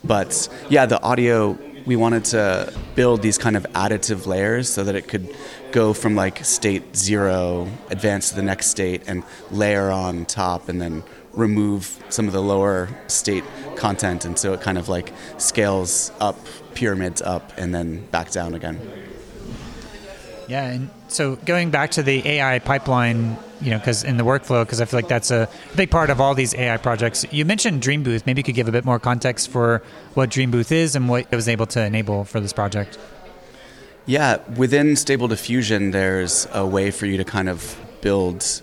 But 0.03 0.49
yeah, 0.69 0.85
the 0.85 1.01
audio, 1.01 1.57
we 1.85 1.95
wanted 1.95 2.25
to 2.25 2.73
build 2.95 3.21
these 3.21 3.37
kind 3.37 3.55
of 3.55 3.63
additive 3.73 4.25
layers 4.25 4.69
so 4.69 4.83
that 4.83 4.95
it 4.95 5.07
could 5.07 5.33
go 5.71 5.93
from 5.93 6.15
like 6.15 6.43
state 6.43 6.95
zero, 6.95 7.67
advance 7.89 8.29
to 8.29 8.35
the 8.35 8.43
next 8.43 8.67
state, 8.67 9.03
and 9.07 9.23
layer 9.51 9.91
on 9.91 10.25
top, 10.25 10.69
and 10.69 10.81
then 10.81 11.03
remove 11.33 12.03
some 12.09 12.27
of 12.27 12.33
the 12.33 12.41
lower 12.41 12.89
state 13.07 13.43
content. 13.75 14.25
And 14.25 14.37
so 14.37 14.53
it 14.53 14.61
kind 14.61 14.77
of 14.77 14.89
like 14.89 15.13
scales 15.37 16.11
up, 16.19 16.37
pyramids 16.73 17.21
up, 17.21 17.51
and 17.57 17.73
then 17.73 18.05
back 18.07 18.31
down 18.31 18.53
again. 18.53 18.79
Yeah, 20.47 20.65
and 20.65 20.89
so 21.07 21.37
going 21.37 21.71
back 21.71 21.91
to 21.91 22.03
the 22.03 22.27
AI 22.27 22.59
pipeline, 22.59 23.37
you 23.61 23.71
know, 23.71 23.77
because 23.77 24.03
in 24.03 24.17
the 24.17 24.23
workflow, 24.23 24.65
because 24.65 24.81
I 24.81 24.85
feel 24.85 24.97
like 24.97 25.07
that's 25.07 25.31
a 25.31 25.47
big 25.75 25.89
part 25.89 26.09
of 26.09 26.19
all 26.19 26.35
these 26.35 26.53
AI 26.53 26.77
projects. 26.77 27.25
You 27.31 27.45
mentioned 27.45 27.81
Dream 27.81 28.03
Booth. 28.03 28.25
Maybe 28.25 28.39
you 28.39 28.43
could 28.43 28.55
give 28.55 28.67
a 28.67 28.71
bit 28.71 28.83
more 28.83 28.99
context 28.99 29.49
for 29.49 29.81
what 30.15 30.29
Dream 30.29 30.51
Booth 30.51 30.71
is 30.71 30.95
and 30.95 31.07
what 31.07 31.27
it 31.31 31.35
was 31.35 31.47
able 31.47 31.65
to 31.67 31.83
enable 31.83 32.25
for 32.25 32.39
this 32.39 32.51
project. 32.51 32.97
Yeah, 34.05 34.39
within 34.57 34.97
Stable 34.97 35.29
Diffusion, 35.29 35.91
there's 35.91 36.45
a 36.51 36.65
way 36.65 36.91
for 36.91 37.05
you 37.05 37.15
to 37.17 37.23
kind 37.23 37.47
of 37.47 37.77
build 38.01 38.61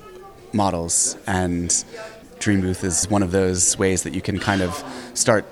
models, 0.53 1.17
and 1.27 1.85
Dream 2.41 2.61
Booth 2.61 2.85
is 2.85 3.09
one 3.09 3.23
of 3.23 3.31
those 3.31 3.79
ways 3.79 4.03
that 4.03 4.13
you 4.13 4.21
can 4.21 4.39
kind 4.39 4.61
of 4.61 4.85
start 5.15 5.47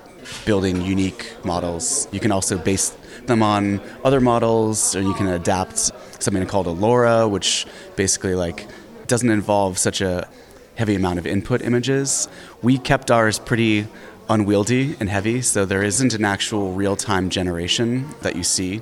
building 0.45 0.81
unique 0.83 1.33
models. 1.43 2.07
You 2.11 2.19
can 2.19 2.31
also 2.31 2.57
base 2.57 2.95
them 3.29 3.41
on 3.41 3.79
other 4.03 4.19
models, 4.19 4.95
or 4.95 5.01
you 5.01 5.13
can 5.13 5.27
adapt 5.27 5.91
something 6.21 6.45
called 6.45 6.67
a 6.67 6.71
LoRA, 6.73 7.29
which 7.29 7.65
basically 7.95 8.35
like 8.35 8.67
doesn't 9.07 9.29
involve 9.29 9.77
such 9.77 10.01
a 10.01 10.27
heavy 10.75 10.95
amount 10.95 11.19
of 11.19 11.25
input 11.25 11.61
images. 11.61 12.27
We 12.61 12.77
kept 12.77 13.09
ours 13.11 13.39
pretty 13.39 13.87
unwieldy 14.29 14.95
and 14.99 15.09
heavy, 15.09 15.41
so 15.41 15.65
there 15.65 15.83
isn't 15.83 16.13
an 16.13 16.23
actual 16.23 16.73
real-time 16.73 17.29
generation 17.29 18.13
that 18.21 18.35
you 18.35 18.43
see 18.43 18.81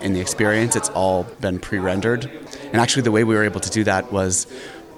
in 0.00 0.12
the 0.12 0.20
experience. 0.20 0.76
It's 0.76 0.88
all 0.90 1.24
been 1.40 1.58
pre-rendered. 1.58 2.30
And 2.72 2.76
actually 2.76 3.02
the 3.02 3.12
way 3.12 3.24
we 3.24 3.34
were 3.34 3.44
able 3.44 3.60
to 3.60 3.70
do 3.70 3.84
that 3.84 4.12
was 4.12 4.46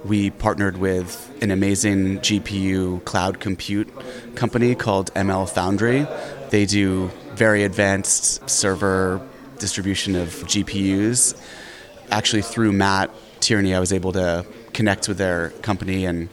we 0.04 0.30
partnered 0.30 0.78
with 0.78 1.30
an 1.42 1.50
amazing 1.50 2.18
GPU 2.20 3.04
cloud 3.04 3.38
compute 3.38 3.88
company 4.34 4.74
called 4.74 5.12
ML 5.14 5.48
Foundry. 5.50 6.06
They 6.48 6.64
do 6.64 7.10
very 7.40 7.64
advanced 7.64 8.50
server 8.50 9.18
distribution 9.58 10.14
of 10.14 10.28
GPUs 10.44 11.40
actually 12.10 12.42
through 12.42 12.70
Matt 12.70 13.10
Tierney, 13.40 13.74
I 13.74 13.80
was 13.80 13.94
able 13.94 14.12
to 14.12 14.44
connect 14.74 15.08
with 15.08 15.16
their 15.16 15.48
company 15.62 16.04
and 16.04 16.28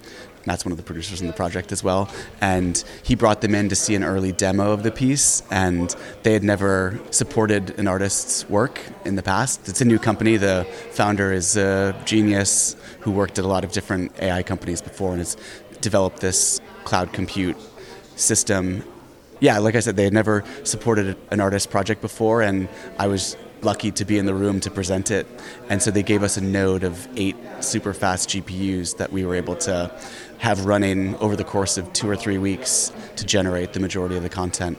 Matt's 0.46 0.66
one 0.66 0.74
of 0.74 0.78
the 0.78 0.84
producers 0.84 1.22
in 1.22 1.28
the 1.28 1.32
project 1.32 1.72
as 1.72 1.82
well. 1.82 2.10
And 2.42 2.84
he 3.04 3.16
brought 3.16 3.40
them 3.40 3.56
in 3.56 3.70
to 3.70 3.76
see 3.76 3.96
an 3.96 4.04
early 4.04 4.34
demo 4.34 4.74
of 4.74 4.84
the 4.84 4.92
piece, 4.92 5.44
and 5.50 5.96
they 6.24 6.34
had 6.34 6.44
never 6.44 7.00
supported 7.12 7.80
an 7.80 7.88
artist's 7.88 8.50
work 8.50 8.82
in 9.06 9.16
the 9.16 9.24
past. 9.24 9.70
It's 9.70 9.80
a 9.80 9.86
new 9.86 10.00
company. 10.00 10.36
The 10.36 10.68
founder 10.92 11.32
is 11.32 11.56
a 11.56 11.96
genius 12.04 12.76
who 13.00 13.12
worked 13.12 13.40
at 13.40 13.46
a 13.46 13.48
lot 13.48 13.64
of 13.64 13.72
different 13.72 14.12
AI 14.22 14.44
companies 14.44 14.82
before 14.82 15.12
and 15.12 15.20
has 15.20 15.38
developed 15.80 16.20
this 16.20 16.60
cloud 16.84 17.14
compute 17.14 17.56
system. 18.18 18.84
Yeah, 19.40 19.60
like 19.60 19.76
I 19.76 19.82
said, 19.82 19.96
they 19.96 20.04
had 20.04 20.14
never 20.14 20.44
supported 20.64 21.16
an 21.30 21.40
artist 21.40 21.70
project 21.70 22.02
before, 22.02 22.42
and 22.42 22.68
I 22.98 23.08
was 23.08 23.38
lucky 23.62 23.92
to 23.92 24.06
be 24.06 24.18
in 24.18 24.26
the 24.26 24.34
room 24.34 24.60
to 24.62 24.72
present 24.72 25.12
it. 25.12 25.28
And 25.70 25.82
so 25.82 25.92
they 25.92 26.04
gave 26.04 26.24
us 26.24 26.38
a 26.38 26.42
node 26.42 26.84
of 26.84 27.08
eight 27.16 27.36
super 27.60 27.94
fast 27.94 28.30
GPUs 28.30 28.98
that 28.98 29.12
we 29.12 29.26
were 29.26 29.36
able 29.36 29.56
to 29.58 29.92
have 30.40 30.66
running 30.66 31.16
over 31.18 31.36
the 31.36 31.44
course 31.44 31.78
of 31.78 31.92
two 31.94 32.10
or 32.10 32.16
three 32.16 32.38
weeks 32.38 32.92
to 33.16 33.26
generate 33.26 33.74
the 33.74 33.80
majority 33.80 34.16
of 34.16 34.24
the 34.24 34.30
content. 34.30 34.78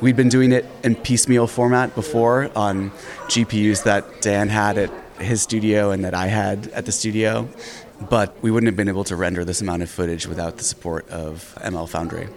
We'd 0.00 0.16
been 0.16 0.28
doing 0.28 0.52
it 0.52 0.64
in 0.84 0.94
piecemeal 0.94 1.46
format 1.46 1.94
before 1.94 2.50
on 2.54 2.90
GPUs 3.26 3.84
that 3.84 4.20
Dan 4.20 4.48
had 4.48 4.78
at 4.78 4.90
his 5.18 5.42
studio 5.42 5.90
and 5.90 6.04
that 6.04 6.14
I 6.14 6.26
had 6.26 6.68
at 6.68 6.86
the 6.86 6.92
studio, 6.92 7.48
but 8.08 8.36
we 8.42 8.50
wouldn't 8.50 8.68
have 8.68 8.76
been 8.76 8.88
able 8.88 9.04
to 9.04 9.16
render 9.16 9.44
this 9.44 9.60
amount 9.60 9.82
of 9.82 9.90
footage 9.90 10.26
without 10.26 10.58
the 10.58 10.64
support 10.64 11.08
of 11.08 11.58
ML 11.62 11.88
Foundry. 11.88 12.28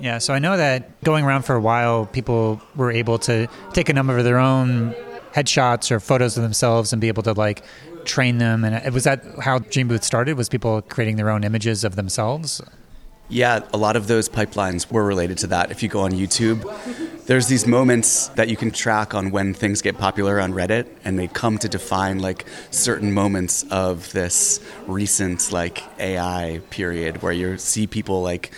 Yeah, 0.00 0.18
so 0.18 0.32
I 0.32 0.38
know 0.38 0.56
that 0.56 1.02
going 1.02 1.24
around 1.24 1.42
for 1.42 1.54
a 1.54 1.60
while, 1.60 2.06
people 2.06 2.60
were 2.76 2.92
able 2.92 3.18
to 3.20 3.48
take 3.72 3.88
a 3.88 3.92
number 3.92 4.16
of 4.16 4.24
their 4.24 4.38
own 4.38 4.94
headshots 5.32 5.90
or 5.90 6.00
photos 6.00 6.36
of 6.36 6.42
themselves 6.42 6.92
and 6.92 7.00
be 7.00 7.08
able 7.08 7.22
to 7.24 7.32
like 7.32 7.62
train 8.04 8.38
them. 8.38 8.64
And 8.64 8.74
uh, 8.74 8.90
was 8.92 9.04
that 9.04 9.24
how 9.40 9.58
Dream 9.58 9.88
Booth 9.88 10.04
started? 10.04 10.36
Was 10.36 10.48
people 10.48 10.82
creating 10.82 11.16
their 11.16 11.30
own 11.30 11.44
images 11.44 11.84
of 11.84 11.96
themselves? 11.96 12.62
Yeah, 13.30 13.60
a 13.74 13.76
lot 13.76 13.94
of 13.94 14.06
those 14.06 14.26
pipelines 14.26 14.90
were 14.90 15.04
related 15.04 15.36
to 15.38 15.48
that. 15.48 15.70
If 15.70 15.82
you 15.82 15.90
go 15.90 16.00
on 16.00 16.12
YouTube, 16.12 16.64
there's 17.26 17.46
these 17.46 17.66
moments 17.66 18.28
that 18.28 18.48
you 18.48 18.56
can 18.56 18.70
track 18.70 19.14
on 19.14 19.30
when 19.30 19.52
things 19.52 19.82
get 19.82 19.98
popular 19.98 20.40
on 20.40 20.54
Reddit, 20.54 20.88
and 21.04 21.18
they 21.18 21.26
come 21.28 21.58
to 21.58 21.68
define 21.68 22.20
like 22.20 22.46
certain 22.70 23.12
moments 23.12 23.64
of 23.70 24.10
this 24.12 24.60
recent 24.86 25.52
like 25.52 25.82
AI 26.00 26.62
period 26.70 27.20
where 27.20 27.32
you 27.32 27.58
see 27.58 27.86
people 27.86 28.22
like 28.22 28.50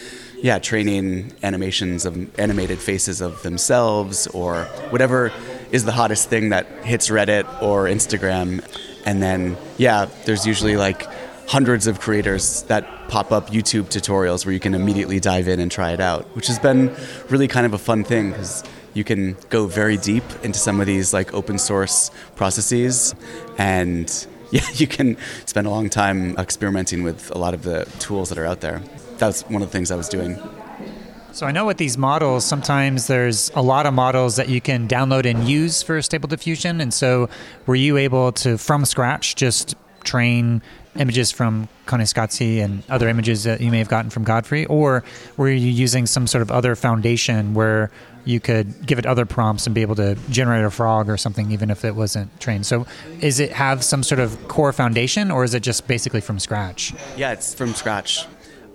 yeah, 0.43 0.59
training 0.59 1.33
animations 1.43 2.07
of 2.07 2.39
animated 2.39 2.79
faces 2.79 3.21
of 3.21 3.43
themselves 3.43 4.27
or 4.29 4.65
whatever 4.91 5.33
is 5.71 5.85
the 5.85 5.93
hottest 5.93 6.29
thing 6.29 6.51
that 6.51 6.67
hits 6.85 7.09
Reddit 7.09 7.63
or 7.63 7.85
Instagram. 7.85 8.65
And 9.05 9.23
then, 9.23 9.57
yeah, 9.77 10.07
there's 10.25 10.47
usually 10.47 10.77
like 10.77 11.07
hundreds 11.47 11.87
of 11.87 12.01
creators 12.01 12.63
that 12.65 13.09
pop 13.09 13.33
up 13.33 13.51
YouTube 13.51 13.85
tutorials 13.87 14.47
where 14.47 14.53
you 14.53 14.61
can 14.61 14.75
immediately 14.75 15.21
dive 15.21 15.49
in 15.49 15.61
and 15.61 15.71
try 15.71 15.93
it 15.93 16.01
out, 16.01 16.25
which 16.37 16.47
has 16.47 16.59
been 16.59 16.95
really 17.29 17.49
kind 17.49 17.67
of 17.67 17.75
a 17.75 17.79
fun 17.79 18.05
thing 18.05 18.31
because 18.31 18.63
you 18.95 19.05
can 19.05 19.37
go 19.51 19.67
very 19.67 19.97
deep 19.97 20.25
into 20.43 20.59
some 20.59 20.81
of 20.81 20.87
these 20.87 21.13
like 21.13 21.35
open 21.35 21.59
source 21.59 22.11
processes 22.37 23.15
and 23.59 24.27
yeah, 24.51 24.67
you 24.75 24.87
can 24.87 25.17
spend 25.47 25.67
a 25.67 25.71
long 25.71 25.89
time 25.89 26.37
experimenting 26.37 27.03
with 27.05 27.31
a 27.35 27.39
lot 27.39 27.55
of 27.55 27.63
the 27.63 27.85
tools 28.01 28.31
that 28.31 28.39
are 28.39 28.47
out 28.47 28.61
there 28.61 28.83
that's 29.21 29.43
one 29.43 29.63
of 29.63 29.69
the 29.69 29.73
things 29.73 29.91
I 29.91 29.97
was 29.97 30.09
doing. 30.09 30.37
So 31.33 31.47
I 31.47 31.53
know 31.53 31.65
with 31.65 31.77
these 31.77 31.97
models, 31.97 32.45
sometimes 32.45 33.07
there's 33.07 33.53
a 33.55 33.63
lot 33.63 33.87
of 33.87 33.95
models 33.95 34.35
that 34.37 34.49
you 34.49 34.61
can 34.61 34.89
download 34.89 35.27
and 35.27 35.49
use 35.49 35.81
for 35.81 36.03
Stable 36.03 36.27
Diffusion. 36.27 36.81
And 36.81 36.93
so 36.93 37.29
were 37.67 37.77
you 37.77 37.97
able 37.97 38.33
to, 38.33 38.59
from 38.59 38.85
scratch, 38.85 39.37
just 39.37 39.77
train 40.03 40.61
images 40.97 41.31
from 41.31 41.69
Koyaanisqatsi 41.87 42.63
and 42.65 42.83
other 42.89 43.09
images 43.09 43.45
that 43.45 43.61
you 43.61 43.71
may 43.71 43.79
have 43.79 43.89
gotten 43.89 44.11
from 44.11 44.25
Godfrey, 44.25 44.67
or 44.67 45.05
were 45.37 45.49
you 45.49 45.71
using 45.71 46.07
some 46.07 46.27
sort 46.27 46.43
of 46.43 46.51
other 46.51 46.75
foundation 46.75 47.55
where 47.55 47.91
you 48.25 48.41
could 48.41 48.87
give 48.87 48.99
it 48.99 49.07
other 49.07 49.25
prompts 49.25 49.67
and 49.67 49.75
be 49.75 49.83
able 49.83 49.95
to 49.95 50.17
generate 50.31 50.65
a 50.65 50.71
frog 50.71 51.09
or 51.09 51.17
something, 51.17 51.53
even 51.53 51.71
if 51.71 51.85
it 51.85 51.95
wasn't 51.95 52.39
trained? 52.41 52.67
So, 52.67 52.87
is 53.21 53.39
it 53.39 53.53
have 53.53 53.85
some 53.85 54.03
sort 54.03 54.19
of 54.19 54.49
core 54.49 54.73
foundation, 54.73 55.31
or 55.31 55.45
is 55.45 55.55
it 55.55 55.63
just 55.63 55.87
basically 55.87 56.21
from 56.21 56.39
scratch? 56.39 56.93
Yeah, 57.17 57.33
it's 57.33 57.55
from 57.55 57.73
scratch. 57.75 58.27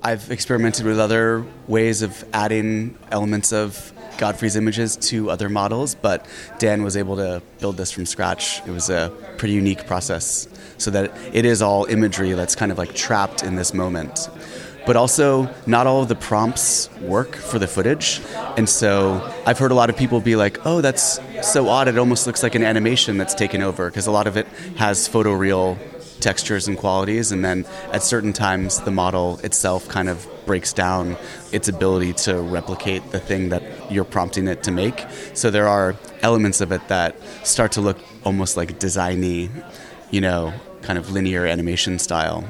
I've 0.01 0.29
experimented 0.31 0.85
with 0.85 0.99
other 0.99 1.45
ways 1.67 2.01
of 2.01 2.23
adding 2.33 2.97
elements 3.11 3.51
of 3.51 3.91
Godfrey's 4.17 4.55
images 4.55 4.95
to 4.97 5.29
other 5.29 5.49
models, 5.49 5.95
but 5.95 6.25
Dan 6.59 6.83
was 6.83 6.95
able 6.95 7.17
to 7.17 7.41
build 7.59 7.77
this 7.77 7.91
from 7.91 8.05
scratch. 8.05 8.61
It 8.65 8.71
was 8.71 8.89
a 8.89 9.11
pretty 9.37 9.53
unique 9.53 9.85
process 9.85 10.47
so 10.77 10.91
that 10.91 11.11
it 11.33 11.45
is 11.45 11.61
all 11.61 11.85
imagery 11.85 12.31
that's 12.33 12.55
kind 12.55 12.71
of 12.71 12.77
like 12.77 12.93
trapped 12.93 13.43
in 13.43 13.55
this 13.55 13.73
moment. 13.73 14.29
But 14.85 14.95
also, 14.95 15.49
not 15.65 15.87
all 15.87 16.03
of 16.03 16.09
the 16.09 16.15
prompts 16.15 16.91
work 17.01 17.35
for 17.35 17.57
the 17.57 17.67
footage. 17.67 18.21
And 18.55 18.69
so 18.69 19.33
I've 19.45 19.57
heard 19.57 19.71
a 19.71 19.75
lot 19.75 19.89
of 19.89 19.97
people 19.97 20.21
be 20.21 20.35
like, 20.35 20.63
oh, 20.63 20.81
that's 20.81 21.19
so 21.41 21.67
odd. 21.69 21.87
It 21.87 21.97
almost 21.97 22.27
looks 22.27 22.43
like 22.43 22.53
an 22.53 22.63
animation 22.63 23.17
that's 23.17 23.33
taken 23.33 23.63
over 23.63 23.89
because 23.89 24.05
a 24.05 24.11
lot 24.11 24.27
of 24.27 24.37
it 24.37 24.45
has 24.77 25.09
photoreal 25.09 25.77
textures 26.25 26.67
and 26.67 26.75
qualities, 26.75 27.31
and 27.31 27.45
then 27.45 27.65
at 27.91 28.01
certain 28.01 28.33
times 28.33 28.81
the 28.81 28.89
model 28.89 29.39
itself 29.43 29.87
kind 29.87 30.09
of 30.09 30.27
breaks 30.47 30.73
down 30.73 31.15
its 31.51 31.67
ability 31.67 32.13
to 32.13 32.41
replicate 32.41 33.03
the 33.11 33.19
thing 33.19 33.49
that 33.49 33.61
you're 33.91 34.09
prompting 34.17 34.47
it 34.47 34.63
to 34.63 34.71
make. 34.71 35.05
So 35.35 35.51
there 35.51 35.67
are 35.67 35.95
elements 36.23 36.61
of 36.61 36.71
it 36.71 36.87
that 36.87 37.15
start 37.43 37.71
to 37.73 37.81
look 37.81 37.99
almost 38.23 38.57
like 38.57 38.79
designy, 38.79 39.51
you 40.09 40.21
know, 40.21 40.51
kind 40.81 40.97
of 40.97 41.11
linear 41.11 41.45
animation 41.45 41.99
style. 41.99 42.43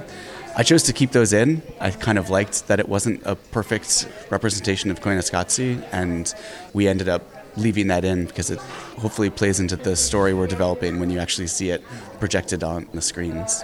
I 0.56 0.64
chose 0.64 0.84
to 0.84 0.94
keep 0.94 1.12
those 1.12 1.34
in. 1.34 1.62
I 1.82 1.92
kind 1.92 2.18
of 2.18 2.30
liked 2.30 2.68
that 2.70 2.80
it 2.80 2.88
wasn't 2.88 3.24
a 3.26 3.36
perfect 3.36 4.08
representation 4.30 4.90
of 4.90 5.02
Koyaanisqatsi, 5.02 5.86
and 5.92 6.34
we 6.72 6.88
ended 6.88 7.10
up 7.10 7.24
leaving 7.58 7.88
that 7.88 8.04
in 8.04 8.26
because 8.26 8.50
it 8.50 8.60
hopefully 9.00 9.30
plays 9.30 9.60
into 9.60 9.76
the 9.76 9.96
story 9.96 10.34
we're 10.34 10.48
developing 10.48 11.00
when 11.00 11.10
you 11.10 11.20
actually 11.20 11.48
see 11.48 11.70
it 11.70 11.84
projected 12.20 12.64
on 12.64 12.88
the 12.94 13.02
screens. 13.02 13.64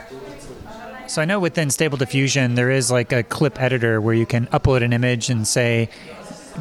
So 1.07 1.21
I 1.21 1.25
know 1.25 1.39
within 1.39 1.69
Stable 1.69 1.97
Diffusion 1.97 2.55
there 2.55 2.71
is 2.71 2.89
like 2.89 3.11
a 3.11 3.23
clip 3.23 3.61
editor 3.61 3.99
where 3.99 4.13
you 4.13 4.25
can 4.25 4.47
upload 4.47 4.81
an 4.83 4.93
image 4.93 5.29
and 5.29 5.45
say, 5.45 5.89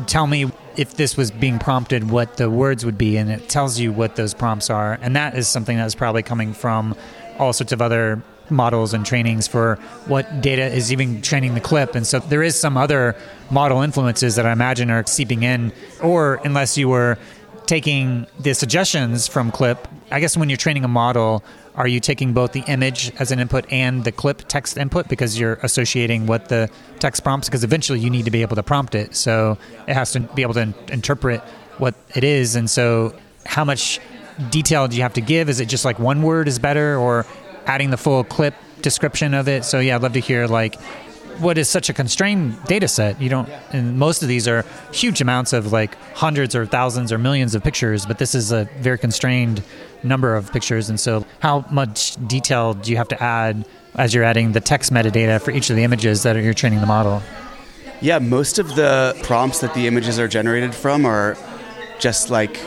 "Tell 0.07 0.27
me 0.27 0.51
if 0.77 0.97
this 0.97 1.17
was 1.17 1.31
being 1.31 1.59
prompted, 1.59 2.11
what 2.11 2.37
the 2.37 2.51
words 2.51 2.85
would 2.85 2.99
be," 2.99 3.17
and 3.17 3.31
it 3.31 3.49
tells 3.49 3.79
you 3.79 3.93
what 3.93 4.17
those 4.17 4.35
prompts 4.35 4.69
are. 4.69 4.99
And 5.03 5.15
that 5.15 5.37
is 5.37 5.47
something 5.47 5.77
that's 5.77 5.95
probably 5.95 6.23
coming 6.23 6.53
from 6.53 6.97
all 7.39 7.53
sorts 7.53 7.73
of 7.73 7.81
other 7.81 8.23
models 8.51 8.95
and 8.95 9.05
trainings 9.05 9.47
for 9.47 9.77
what 10.07 10.41
data 10.41 10.67
is 10.67 10.93
even 10.93 11.23
training 11.23 11.55
the 11.55 11.61
clip. 11.61 11.95
And 11.95 12.07
so 12.07 12.19
there 12.19 12.43
is 12.43 12.59
some 12.59 12.77
other 12.77 13.17
model 13.51 13.83
influences 13.83 14.37
that 14.37 14.47
I 14.47 14.53
imagine 14.53 14.91
are 14.91 15.07
seeping 15.07 15.43
in, 15.43 15.73
or 16.03 16.41
unless 16.45 16.77
you 16.77 16.89
were 16.89 17.19
taking 17.67 18.27
the 18.41 18.53
suggestions 18.53 19.29
from 19.29 19.53
clip, 19.53 19.87
I 20.11 20.19
guess 20.19 20.37
when 20.37 20.49
you're 20.49 20.57
training 20.57 20.85
a 20.85 20.89
model, 20.89 21.45
are 21.77 21.87
you 21.87 22.01
taking 22.01 22.33
both 22.33 22.51
the 22.51 22.65
image 22.67 23.13
as 23.21 23.31
an 23.31 23.39
input 23.39 23.65
and 23.71 24.03
the 24.03 24.11
clip 24.11 24.43
text 24.49 24.77
input 24.77 25.09
because 25.09 25.39
you're 25.39 25.55
associating 25.63 26.27
what 26.27 26.49
the 26.49 26.69
text 26.99 27.23
prompts? 27.23 27.49
Because 27.49 27.63
eventually 27.63 28.01
you 28.01 28.11
need 28.11 28.25
to 28.25 28.31
be 28.33 28.43
able 28.43 28.57
to 28.57 28.63
prompt 28.65 28.97
it. 28.97 29.15
So 29.15 29.57
it 29.87 29.95
has 29.95 30.11
to 30.13 30.21
be 30.21 30.43
able 30.43 30.55
to 30.55 30.75
interpret 30.91 31.41
what 31.79 31.95
it 32.17 32.25
is. 32.25 32.57
And 32.57 32.69
so 32.69 33.15
how 33.47 33.65
much 33.65 34.01
detail 34.51 34.89
do 34.89 34.97
you 34.97 35.03
have 35.03 35.15
to 35.15 35.21
give? 35.21 35.49
Is 35.49 35.61
it 35.61 35.67
just 35.67 35.85
like 35.85 35.99
one 35.99 36.23
word 36.23 36.49
is 36.49 36.59
better 36.59 36.97
or 36.97 37.25
adding 37.71 37.91
the 37.91 37.97
full 37.97 38.25
clip 38.25 38.55
description 38.83 39.33
of 39.33 39.47
it. 39.47 39.65
So 39.65 39.79
yeah, 39.79 39.95
I'd 39.95 40.03
love 40.03 40.15
to 40.15 40.21
hear 40.21 40.49
like 40.49 40.75
what 41.39 41.57
is 41.57 41.69
such 41.69 41.89
a 41.89 41.93
constrained 41.93 42.63
data 42.65 42.89
set. 42.89 43.21
You 43.23 43.29
don't, 43.29 43.49
and 43.73 43.97
most 43.97 44.23
of 44.23 44.29
these 44.29 44.49
are 44.49 44.65
huge 44.93 45.21
amounts 45.21 45.53
of 45.53 45.73
like 45.73 45.95
hundreds 46.15 46.57
or 46.57 46.67
thousands 46.67 47.13
or 47.13 47.19
millions 47.19 47.55
of 47.55 47.63
pictures, 47.63 48.05
but 48.05 48.19
this 48.19 48.35
is 48.35 48.51
a 48.51 48.69
very 48.81 48.99
constrained 48.99 49.63
number 50.03 50.35
of 50.35 50.53
pictures. 50.53 50.91
And 50.91 50.99
so, 50.99 51.25
how 51.39 51.65
much 51.71 52.17
detail 52.27 52.75
do 52.75 52.91
you 52.91 52.97
have 52.97 53.09
to 53.09 53.23
add 53.23 53.65
as 53.95 54.13
you're 54.13 54.25
adding 54.25 54.51
the 54.51 54.61
text 54.61 54.93
metadata 54.93 55.41
for 55.41 55.53
each 55.53 55.71
of 55.71 55.77
the 55.77 55.85
images 55.85 56.25
that 56.25 56.35
you're 56.43 56.55
training 56.55 56.81
the 56.81 56.87
model? 56.87 57.23
Yeah, 58.01 58.19
most 58.19 58.59
of 58.59 58.75
the 58.75 59.17
prompts 59.23 59.61
that 59.61 59.75
the 59.75 59.87
images 59.87 60.19
are 60.19 60.29
generated 60.29 60.75
from 60.75 61.07
are 61.07 61.37
just 62.01 62.31
like 62.31 62.59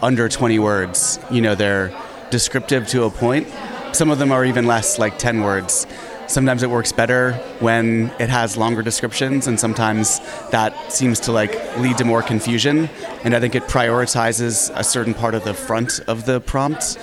under 0.00 0.28
20 0.28 0.60
words. 0.60 1.18
You 1.28 1.40
know, 1.40 1.56
they're 1.56 1.92
descriptive 2.30 2.86
to 2.88 3.04
a 3.04 3.10
point 3.10 3.48
some 3.92 4.10
of 4.10 4.18
them 4.18 4.32
are 4.32 4.44
even 4.44 4.66
less, 4.66 4.98
like 4.98 5.18
10 5.18 5.42
words. 5.42 5.86
Sometimes 6.26 6.62
it 6.62 6.68
works 6.68 6.92
better 6.92 7.32
when 7.60 8.12
it 8.18 8.28
has 8.28 8.56
longer 8.56 8.82
descriptions, 8.82 9.46
and 9.46 9.58
sometimes 9.58 10.20
that 10.50 10.92
seems 10.92 11.20
to 11.20 11.32
like 11.32 11.52
lead 11.78 11.96
to 11.98 12.04
more 12.04 12.22
confusion. 12.22 12.90
And 13.24 13.34
I 13.34 13.40
think 13.40 13.54
it 13.54 13.62
prioritizes 13.64 14.70
a 14.74 14.84
certain 14.84 15.14
part 15.14 15.34
of 15.34 15.44
the 15.44 15.54
front 15.54 16.00
of 16.06 16.26
the 16.26 16.40
prompt. 16.40 16.98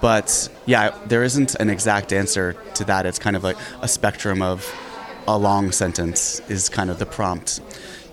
But 0.00 0.48
yeah, 0.64 0.96
there 1.06 1.22
isn't 1.22 1.56
an 1.56 1.68
exact 1.68 2.12
answer 2.12 2.54
to 2.74 2.84
that. 2.84 3.04
It's 3.04 3.18
kind 3.18 3.36
of 3.36 3.44
like 3.44 3.58
a 3.82 3.88
spectrum 3.88 4.40
of 4.40 4.66
a 5.28 5.36
long 5.36 5.72
sentence 5.72 6.40
is 6.48 6.70
kind 6.70 6.88
of 6.88 6.98
the 6.98 7.06
prompt. 7.06 7.60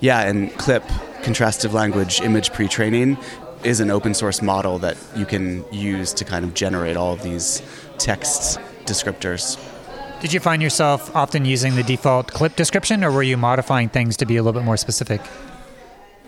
Yeah, 0.02 0.22
and 0.22 0.52
clip 0.58 0.84
contrastive 1.22 1.72
language 1.72 2.22
image 2.22 2.52
pre-training 2.52 3.18
is 3.64 3.80
an 3.80 3.90
open 3.90 4.14
source 4.14 4.42
model 4.42 4.80
that 4.80 4.98
you 5.16 5.26
can 5.26 5.66
use 5.74 6.14
to 6.14 6.26
kind 6.26 6.46
of 6.46 6.54
generate 6.54 6.98
all 6.98 7.14
of 7.14 7.24
these 7.24 7.62
text 7.98 8.60
descriptors. 8.86 9.58
Did 10.22 10.34
you 10.34 10.40
find 10.40 10.62
yourself 10.62 11.16
often 11.16 11.46
using 11.46 11.76
the 11.76 11.84
default 11.84 12.34
clip 12.34 12.56
description, 12.56 13.04
or 13.04 13.12
were 13.12 13.24
you 13.24 13.38
modifying 13.38 13.90
things 13.90 14.18
to 14.18 14.26
be 14.26 14.38
a 14.38 14.44
little 14.44 14.60
bit 14.60 14.66
more 14.66 14.78
specific? 14.78 15.22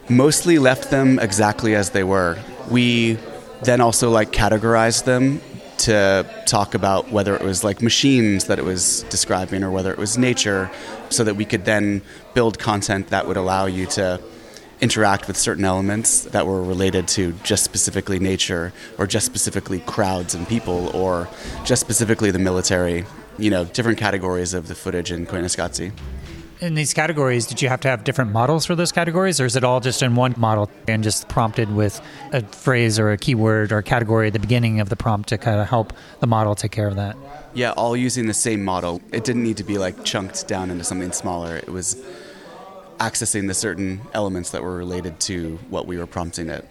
Mostly 0.10 0.60
left 0.60 0.92
them 0.92 1.20
exactly 1.20 1.76
as 1.76 1.92
they 1.92 2.04
were. 2.04 2.38
We 2.70 3.18
then 3.64 3.82
also 3.82 4.10
like 4.10 4.32
categorized 4.32 5.06
them 5.06 5.42
to 5.80 6.26
talk 6.46 6.76
about 6.76 7.10
whether 7.10 7.36
it 7.36 7.42
was 7.42 7.64
like 7.64 7.82
machines 7.82 8.46
that 8.46 8.60
it 8.60 8.66
was 8.66 9.04
describing 9.04 9.64
or 9.64 9.72
whether 9.72 9.92
it 9.92 9.98
was 9.98 10.18
nature 10.18 10.70
so 11.10 11.24
that 11.24 11.36
we 11.36 11.46
could 11.46 11.66
then 11.66 12.02
build 12.34 12.60
content 12.60 13.08
that 13.08 13.28
would 13.28 13.38
allow 13.38 13.66
you 13.66 13.86
to 13.86 14.22
interact 14.82 15.28
with 15.28 15.38
certain 15.38 15.66
elements 15.66 16.24
that 16.26 16.48
were 16.48 16.62
related 16.62 17.08
to 17.08 17.34
just 17.44 17.64
specifically 17.64 18.20
nature 18.20 18.72
or 18.98 19.06
just 19.06 19.26
specifically 19.26 19.80
crowds 19.82 20.34
and 20.34 20.48
people 20.48 20.90
or 20.96 21.28
just 21.66 21.82
specifically 21.82 22.32
the 22.32 22.40
military, 22.40 23.06
you 23.38 23.50
know, 23.50 23.66
different 23.66 23.98
categories 23.98 24.54
of 24.54 24.68
the 24.68 24.76
footage 24.76 25.12
in 25.12 25.26
Koyaanisqatsi. 25.26 25.92
In 26.62 26.76
these 26.76 26.94
categories, 26.94 27.48
did 27.48 27.62
you 27.62 27.70
have 27.70 27.80
to 27.82 27.88
have 27.88 28.04
different 28.04 28.34
models 28.34 28.66
for 28.66 28.76
those 28.76 28.92
categories, 28.92 29.40
or 29.40 29.46
is 29.46 29.56
it 29.56 29.64
all 29.64 29.80
just 29.80 30.02
in 30.02 30.16
one 30.16 30.34
model 30.36 30.70
and 30.90 31.02
just 31.02 31.30
prompted 31.30 31.74
with 31.74 32.02
a 32.34 32.42
phrase 32.42 33.00
or 33.00 33.14
a 33.14 33.18
keyword 33.18 33.72
or 33.72 33.78
a 33.78 33.84
category 33.84 34.28
at 34.28 34.34
the 34.34 34.40
beginning 34.40 34.82
of 34.82 34.90
the 34.90 34.98
prompt 34.98 35.30
to 35.30 35.38
kind 35.38 35.62
of 35.62 35.70
help 35.70 35.94
the 36.20 36.28
model 36.28 36.56
take 36.56 36.72
care 36.72 36.90
of 36.90 36.98
that? 36.98 37.16
Yeah, 37.54 37.72
all 37.72 37.96
using 37.96 38.28
the 38.28 38.34
same 38.34 38.66
model. 38.66 39.02
It 39.14 39.24
didn't 39.24 39.44
need 39.44 39.56
to 39.56 39.64
be 39.64 39.78
like 39.78 40.04
chunked 40.04 40.50
down 40.50 40.70
into 40.70 40.84
something 40.84 41.14
smaller. 41.14 41.56
It 41.56 41.70
was 41.70 41.96
accessing 43.00 43.48
the 43.48 43.54
certain 43.54 44.02
elements 44.14 44.52
that 44.52 44.62
were 44.62 44.76
related 44.76 45.20
to 45.22 45.58
what 45.70 45.88
we 45.88 45.98
were 45.98 46.08
prompting 46.08 46.50
it. 46.50 46.68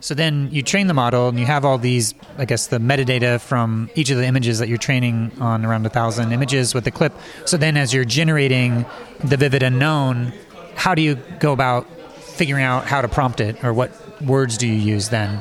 So 0.00 0.14
then 0.14 0.48
you 0.50 0.64
train 0.64 0.88
the 0.88 0.94
model 0.94 1.28
and 1.28 1.38
you 1.38 1.46
have 1.46 1.64
all 1.64 1.78
these, 1.78 2.12
I 2.36 2.44
guess, 2.44 2.66
the 2.66 2.78
metadata 2.78 3.40
from 3.40 3.88
each 3.94 4.10
of 4.10 4.18
the 4.18 4.24
images 4.24 4.58
that 4.58 4.68
you're 4.68 4.76
training 4.76 5.30
on 5.40 5.64
around 5.64 5.86
a 5.86 5.90
thousand 5.90 6.32
images 6.32 6.74
with 6.74 6.82
the 6.82 6.90
clip. 6.90 7.12
So 7.44 7.56
then 7.56 7.76
as 7.76 7.94
you're 7.94 8.04
generating 8.04 8.84
the 9.22 9.36
vivid 9.36 9.62
unknown, 9.62 10.32
how 10.74 10.96
do 10.96 11.02
you 11.02 11.14
go 11.38 11.52
about 11.52 11.86
figuring 12.18 12.64
out 12.64 12.86
how 12.86 13.00
to 13.00 13.06
prompt 13.06 13.40
it 13.40 13.62
or 13.62 13.72
what 13.72 13.92
words 14.20 14.58
do 14.58 14.66
you 14.66 14.74
use 14.74 15.10
then? 15.10 15.38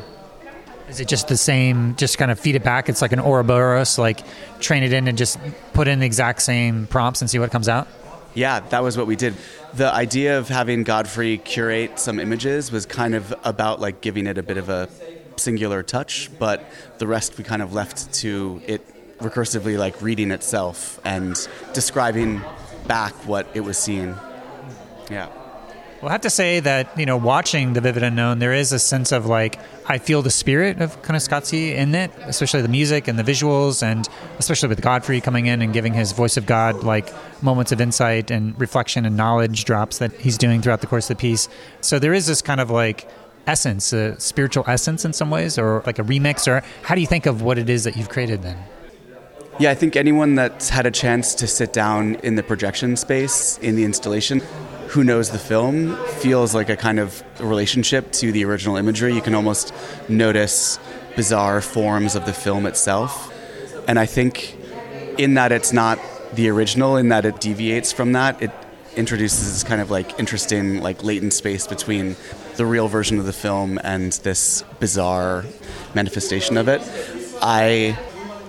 Is 0.89 0.99
it 0.99 1.07
just 1.07 1.27
the 1.27 1.37
same, 1.37 1.95
just 1.95 2.19
kind 2.19 2.29
of 2.29 2.39
feed 2.39 2.53
it 2.53 2.63
back? 2.63 2.87
It's 2.87 3.01
like 3.01 3.13
an 3.13 3.19
Ouroboros, 3.19 3.97
like 3.97 4.21
train 4.59 4.83
it 4.83 4.93
in 4.93 5.07
and 5.07 5.17
just 5.17 5.39
put 5.73 5.87
in 5.87 6.01
the 6.01 6.05
exact 6.05 6.43
same 6.43 6.85
prompts 6.85 7.21
and 7.21 7.29
see 7.29 7.39
what 7.39 7.49
comes 7.49 7.67
out? 7.67 7.87
Yeah, 8.33 8.61
that 8.61 8.81
was 8.81 8.97
what 8.97 9.07
we 9.07 9.15
did 9.15 9.35
the 9.73 9.91
idea 9.91 10.37
of 10.37 10.49
having 10.49 10.83
Godfrey 10.83 11.37
curate 11.37 11.97
some 11.97 12.19
images 12.19 12.71
was 12.71 12.85
kind 12.85 13.15
of 13.15 13.33
about 13.43 13.79
like 13.79 14.01
giving 14.01 14.27
it 14.27 14.37
a 14.37 14.43
bit 14.43 14.57
of 14.57 14.69
a 14.69 14.89
singular 15.37 15.81
touch, 15.83 16.29
but 16.39 16.63
the 16.97 17.07
rest 17.07 17.37
we 17.37 17.43
kind 17.43 17.61
of 17.61 17.73
left 17.73 18.13
to 18.15 18.61
it 18.67 18.85
recursively 19.19 19.77
like 19.77 20.01
reading 20.01 20.31
itself 20.31 20.99
and 21.05 21.47
describing 21.73 22.41
back 22.87 23.13
what 23.27 23.47
it 23.53 23.61
was 23.61 23.77
seeing. 23.77 24.15
Yeah. 25.09 25.29
Well, 26.01 26.09
I 26.09 26.13
have 26.13 26.21
to 26.21 26.31
say 26.31 26.59
that 26.61 26.97
you 26.97 27.05
know, 27.05 27.15
watching 27.15 27.73
the 27.73 27.81
Vivid 27.81 28.01
Unknown, 28.01 28.39
there 28.39 28.53
is 28.53 28.71
a 28.71 28.79
sense 28.79 29.11
of 29.11 29.27
like 29.27 29.59
I 29.87 29.99
feel 29.99 30.23
the 30.23 30.31
spirit 30.31 30.81
of 30.81 30.99
Koyaanisqatsi 31.03 31.75
in 31.75 31.93
it, 31.93 32.11
especially 32.21 32.63
the 32.63 32.69
music 32.69 33.07
and 33.07 33.19
the 33.19 33.23
visuals, 33.23 33.83
and 33.83 34.09
especially 34.39 34.69
with 34.69 34.81
Godfrey 34.81 35.21
coming 35.21 35.45
in 35.45 35.61
and 35.61 35.71
giving 35.71 35.93
his 35.93 36.11
voice 36.11 36.37
of 36.37 36.47
God 36.47 36.83
like 36.83 37.13
moments 37.43 37.71
of 37.71 37.79
insight 37.79 38.31
and 38.31 38.59
reflection 38.59 39.05
and 39.05 39.15
knowledge 39.15 39.63
drops 39.63 39.99
that 39.99 40.11
he's 40.13 40.39
doing 40.39 40.59
throughout 40.63 40.81
the 40.81 40.87
course 40.87 41.07
of 41.07 41.17
the 41.17 41.21
piece. 41.21 41.47
So 41.81 41.99
there 41.99 42.15
is 42.15 42.25
this 42.25 42.41
kind 42.41 42.59
of 42.59 42.71
like 42.71 43.07
essence, 43.45 43.93
a 43.93 44.19
spiritual 44.19 44.63
essence 44.67 45.05
in 45.05 45.13
some 45.13 45.29
ways, 45.29 45.59
or 45.59 45.83
like 45.85 45.99
a 45.99 46.03
remix, 46.03 46.47
or 46.47 46.63
how 46.81 46.95
do 46.95 47.01
you 47.01 47.07
think 47.07 47.27
of 47.27 47.43
what 47.43 47.59
it 47.59 47.69
is 47.69 47.83
that 47.83 47.95
you've 47.95 48.09
created 48.09 48.41
then? 48.41 48.57
Yeah, 49.59 49.69
I 49.69 49.75
think 49.75 49.95
anyone 49.95 50.33
that's 50.33 50.69
had 50.69 50.87
a 50.87 50.91
chance 50.91 51.35
to 51.35 51.45
sit 51.45 51.73
down 51.73 52.15
in 52.23 52.33
the 52.33 52.41
projection 52.41 52.95
space 52.95 53.59
in 53.59 53.75
the 53.75 53.83
installation 53.83 54.41
who 54.91 55.05
knows 55.05 55.29
the 55.29 55.39
film 55.39 55.95
feels 56.19 56.53
like 56.53 56.67
a 56.67 56.75
kind 56.75 56.99
of 56.99 57.23
relationship 57.39 58.11
to 58.11 58.29
the 58.33 58.43
original 58.43 58.75
imagery. 58.75 59.13
You 59.13 59.21
can 59.21 59.33
almost 59.33 59.73
notice 60.09 60.79
bizarre 61.15 61.61
forms 61.61 62.13
of 62.15 62.25
the 62.25 62.33
film 62.33 62.65
itself. 62.65 63.33
And 63.87 63.97
I 63.97 64.05
think 64.05 64.57
in 65.17 65.35
that 65.35 65.53
it's 65.53 65.71
not 65.71 65.97
the 66.33 66.49
original, 66.49 66.97
in 66.97 67.07
that 67.07 67.23
it 67.23 67.39
deviates 67.39 67.93
from 67.93 68.11
that, 68.13 68.41
it 68.41 68.51
introduces 68.97 69.53
this 69.53 69.63
kind 69.63 69.79
of 69.79 69.91
like 69.91 70.19
interesting, 70.19 70.81
like 70.81 71.05
latent 71.05 71.31
space 71.31 71.67
between 71.67 72.17
the 72.57 72.65
real 72.65 72.89
version 72.89 73.17
of 73.17 73.25
the 73.25 73.33
film 73.33 73.79
and 73.85 74.11
this 74.23 74.61
bizarre 74.81 75.45
manifestation 75.95 76.57
of 76.57 76.67
it. 76.67 76.81
I 77.41 77.97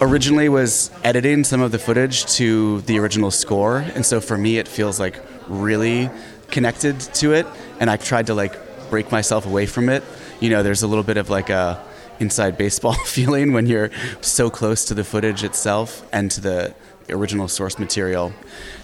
originally 0.01 0.49
was 0.49 0.91
editing 1.05 1.45
some 1.45 1.61
of 1.61 1.71
the 1.71 1.79
footage 1.79 2.27
to 2.35 2.81
the 2.83 2.99
original 2.99 3.31
score, 3.31 3.79
and 3.95 4.05
so 4.05 4.21
for 4.21 4.37
me, 4.37 4.59
it 4.59 4.67
feels 4.67 4.99
like 4.99 5.23
really 5.49 6.11
connected 6.53 7.01
to 7.01 7.33
it. 7.33 7.47
And 7.81 7.91
I've 7.91 8.05
tried 8.05 8.27
to 8.29 8.35
like 8.35 8.55
break 8.91 9.11
myself 9.11 9.47
away 9.47 9.67
from 9.67 9.89
it. 9.89 10.05
You 10.39 10.51
know, 10.51 10.63
there's 10.63 10.83
a 10.83 10.87
little 10.87 11.03
bit 11.03 11.17
of 11.17 11.31
like 11.31 11.51
a 11.51 11.83
inside 12.21 12.57
baseball 12.57 12.95
feeling 13.07 13.53
when 13.53 13.67
you're 13.67 13.91
so 14.21 14.51
close 14.51 14.85
to 14.85 14.95
the 14.95 15.03
footage 15.03 15.43
itself 15.43 16.07
and 16.13 16.31
to 16.31 16.41
the 16.41 16.75
original 17.11 17.49
source 17.49 17.79
material 17.79 18.33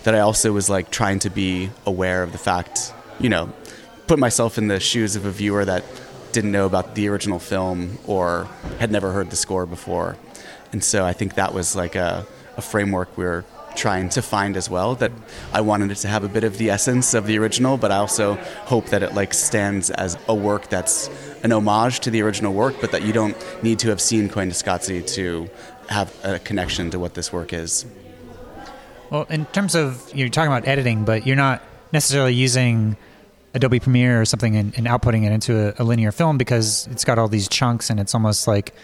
that 0.03 0.15
I 0.15 0.21
also 0.21 0.53
was 0.53 0.69
like 0.69 0.91
trying 0.91 1.21
to 1.21 1.31
be 1.31 1.71
aware 1.87 2.23
of 2.23 2.33
the 2.33 2.39
fact, 2.39 2.93
you 3.21 3.29
know, 3.29 3.53
put 4.07 4.19
myself 4.19 4.59
in 4.59 4.69
the 4.69 4.81
shoes 4.81 5.15
of 5.15 5.25
a 5.25 5.31
viewer 5.31 5.65
that 5.65 5.85
didn't 6.33 6.53
know 6.53 6.67
about 6.67 6.95
the 6.95 7.09
original 7.09 7.39
film 7.39 7.99
or 8.07 8.49
had 8.79 8.91
never 8.91 9.13
heard 9.13 9.31
the 9.31 9.37
score 9.37 9.67
before. 9.67 10.17
And 10.73 10.83
so 10.83 11.05
I 11.05 11.13
think 11.13 11.35
that 11.35 11.55
was 11.55 11.77
like 11.77 11.95
a, 11.95 12.27
a 12.57 12.63
framework 12.63 13.17
we 13.17 13.25
are 13.25 13.45
trying 13.79 14.09
to 14.11 14.21
find 14.21 14.57
as 14.57 14.69
well 14.69 14.95
that 14.97 15.13
I 15.53 15.61
wanted 15.61 15.91
it 15.91 15.97
to 15.99 16.09
have 16.09 16.25
a 16.25 16.29
bit 16.29 16.45
of 16.45 16.59
the 16.59 16.69
essence 16.71 17.15
of 17.15 17.27
the 17.27 17.39
original 17.39 17.77
but 17.77 17.91
I 17.91 17.97
also 17.97 18.35
hope 18.67 18.87
that 18.87 19.03
it 19.03 19.15
like 19.15 19.33
stands 19.33 19.89
as 19.91 20.19
a 20.29 20.35
work 20.35 20.69
that's 20.69 21.09
an 21.43 21.53
homage 21.53 22.01
to 22.01 22.11
the 22.11 22.21
original 22.23 22.53
work 22.53 22.75
but 22.81 22.93
that 22.93 23.03
you 23.03 23.13
don't 23.13 23.37
need 23.63 23.79
to 23.79 23.89
have 23.89 24.01
seen 24.01 24.29
Koyaanisqatsi 24.29 25.07
to 25.15 25.49
have 25.89 26.15
a 26.25 26.39
connection 26.39 26.91
to 26.91 26.99
what 26.99 27.15
this 27.15 27.33
work 27.33 27.53
is. 27.53 27.87
Well, 29.11 29.27
in 29.31 29.47
terms 29.47 29.75
of 29.75 30.15
you're 30.15 30.29
talking 30.29 30.53
about 30.53 30.69
editing, 30.69 31.05
but 31.05 31.27
you're 31.27 31.37
not 31.37 31.63
necessarily 31.93 32.35
using 32.35 32.97
Adobe 33.55 33.81
Premiere 33.81 34.21
or 34.21 34.25
something 34.25 34.57
and, 34.57 34.77
and 34.77 34.87
outputting 34.87 35.25
it 35.25 35.33
into 35.33 35.69
a, 35.69 35.83
a, 35.83 35.85
linear 35.85 36.13
film 36.13 36.37
because 36.37 36.87
it's 36.89 37.05
got 37.05 37.19
all 37.19 37.29
these 37.29 37.49
chunks 37.49 37.89
and 37.89 37.99
it's 37.99 38.15
almost 38.15 38.47
like 38.47 38.75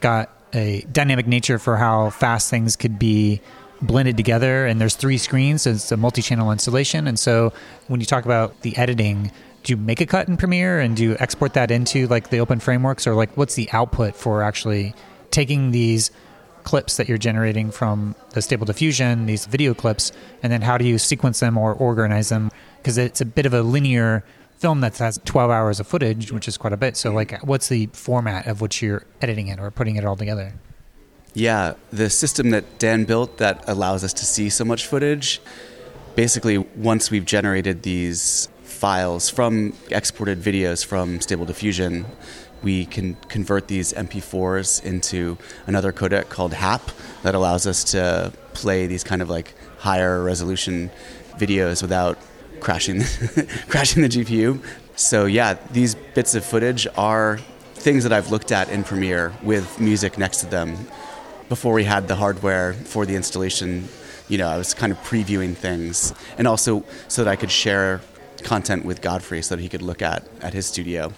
got 0.00 0.30
a 0.54 0.86
dynamic 0.92 1.26
nature 1.26 1.58
for 1.58 1.76
how 1.76 2.10
fast 2.10 2.48
things 2.48 2.76
could 2.76 2.98
be 2.98 3.40
blended 3.82 4.16
together. 4.16 4.66
And 4.66 4.80
there's 4.80 4.94
three 4.94 5.18
screens, 5.18 5.62
so 5.62 5.70
it's 5.70 5.92
a 5.92 5.96
multi-channel 5.96 6.50
installation. 6.50 7.06
And 7.06 7.18
so 7.18 7.52
when 7.88 8.00
you 8.00 8.06
talk 8.06 8.24
about 8.24 8.62
the 8.62 8.76
editing, 8.76 9.30
do 9.62 9.72
you 9.72 9.76
make 9.76 10.00
a 10.00 10.06
cut 10.06 10.28
in 10.28 10.36
Premiere 10.36 10.80
and 10.80 10.96
do 10.96 11.02
you 11.02 11.16
export 11.20 11.54
that 11.54 11.70
into 11.70 12.06
like 12.08 12.30
the 12.30 12.40
open 12.40 12.60
frameworks 12.60 13.06
or 13.06 13.14
like 13.14 13.36
what's 13.36 13.54
the 13.54 13.70
output 13.72 14.16
for 14.16 14.42
actually 14.42 14.94
taking 15.30 15.70
these 15.70 16.10
clips 16.64 16.96
that 16.96 17.08
you're 17.08 17.18
generating 17.18 17.70
from 17.70 18.14
the 18.30 18.42
stable 18.42 18.66
diffusion, 18.66 19.26
these 19.26 19.46
video 19.46 19.74
clips, 19.74 20.12
and 20.42 20.52
then 20.52 20.62
how 20.62 20.78
do 20.78 20.84
you 20.84 20.98
sequence 20.98 21.40
them 21.40 21.58
or 21.58 21.74
organize 21.74 22.28
them? 22.28 22.50
Because 22.78 22.98
it's 22.98 23.20
a 23.20 23.24
bit 23.24 23.46
of 23.46 23.54
a 23.54 23.62
linear 23.62 24.24
film 24.58 24.80
that 24.80 24.96
has 24.98 25.20
12 25.24 25.50
hours 25.50 25.80
of 25.80 25.86
footage, 25.86 26.30
which 26.30 26.46
is 26.46 26.56
quite 26.56 26.72
a 26.72 26.76
bit. 26.76 26.96
So, 26.96 27.12
like, 27.12 27.42
what's 27.42 27.68
the 27.68 27.88
format 27.92 28.46
of 28.46 28.60
which 28.60 28.80
you're 28.80 29.04
editing 29.20 29.48
it 29.48 29.58
or 29.58 29.70
putting 29.70 29.96
it 29.96 30.04
all 30.04 30.16
together? 30.16 30.54
Yeah, 31.34 31.74
the 31.90 32.10
system 32.10 32.50
that 32.50 32.78
Dan 32.78 33.04
built 33.04 33.38
that 33.38 33.64
allows 33.66 34.04
us 34.04 34.12
to 34.14 34.26
see 34.26 34.50
so 34.50 34.64
much 34.64 34.86
footage. 34.86 35.40
Basically, 36.14 36.58
once 36.58 37.10
we've 37.10 37.24
generated 37.24 37.82
these 37.82 38.48
files 38.64 39.30
from 39.30 39.72
exported 39.90 40.40
videos 40.40 40.84
from 40.84 41.20
Stable 41.22 41.46
Diffusion, 41.46 42.04
we 42.62 42.84
can 42.84 43.14
convert 43.28 43.68
these 43.68 43.94
MP4s 43.94 44.84
into 44.84 45.38
another 45.66 45.90
codec 45.92 46.28
called 46.28 46.52
HAP 46.52 46.82
that 47.22 47.34
allows 47.34 47.66
us 47.66 47.82
to 47.92 48.32
play 48.52 48.86
these 48.86 49.02
kind 49.02 49.22
of 49.22 49.30
like 49.30 49.54
higher 49.78 50.22
resolution 50.22 50.90
videos 51.38 51.80
without 51.80 52.18
crashing 52.60 53.00
crashing 53.68 54.02
the 54.02 54.08
GPU. 54.08 54.62
So 54.96 55.24
yeah, 55.24 55.54
these 55.72 55.94
bits 55.94 56.34
of 56.34 56.44
footage 56.44 56.86
are 56.96 57.38
things 57.74 58.04
that 58.04 58.12
I've 58.12 58.30
looked 58.30 58.52
at 58.52 58.68
in 58.68 58.84
Premiere 58.84 59.32
with 59.42 59.80
music 59.80 60.18
next 60.18 60.38
to 60.38 60.46
them. 60.46 60.76
Before 61.48 61.74
we 61.74 61.84
had 61.84 62.08
the 62.08 62.16
hardware 62.16 62.72
for 62.72 63.04
the 63.06 63.14
installation, 63.14 63.88
you 64.28 64.38
know, 64.38 64.48
I 64.48 64.56
was 64.56 64.74
kind 64.74 64.92
of 64.92 64.98
previewing 64.98 65.56
things 65.56 66.14
and 66.38 66.48
also 66.48 66.84
so 67.08 67.24
that 67.24 67.30
I 67.30 67.36
could 67.36 67.50
share 67.50 68.00
content 68.42 68.84
with 68.84 69.00
Godfrey 69.00 69.42
so 69.42 69.56
that 69.56 69.62
he 69.62 69.68
could 69.68 69.82
look 69.82 70.02
at 70.02 70.26
at 70.40 70.52
his 70.52 70.66
studio 70.66 71.12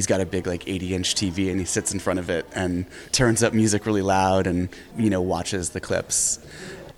he's 0.00 0.06
got 0.06 0.20
a 0.22 0.24
big 0.24 0.46
like 0.46 0.66
80 0.66 0.94
inch 0.94 1.14
TV 1.14 1.50
and 1.50 1.60
he 1.60 1.66
sits 1.66 1.92
in 1.92 2.00
front 2.00 2.18
of 2.18 2.30
it 2.30 2.46
and 2.54 2.86
turns 3.12 3.42
up 3.42 3.52
music 3.52 3.84
really 3.84 4.00
loud 4.00 4.46
and 4.46 4.70
you 4.96 5.10
know 5.10 5.20
watches 5.20 5.70
the 5.70 5.80
clips. 5.80 6.38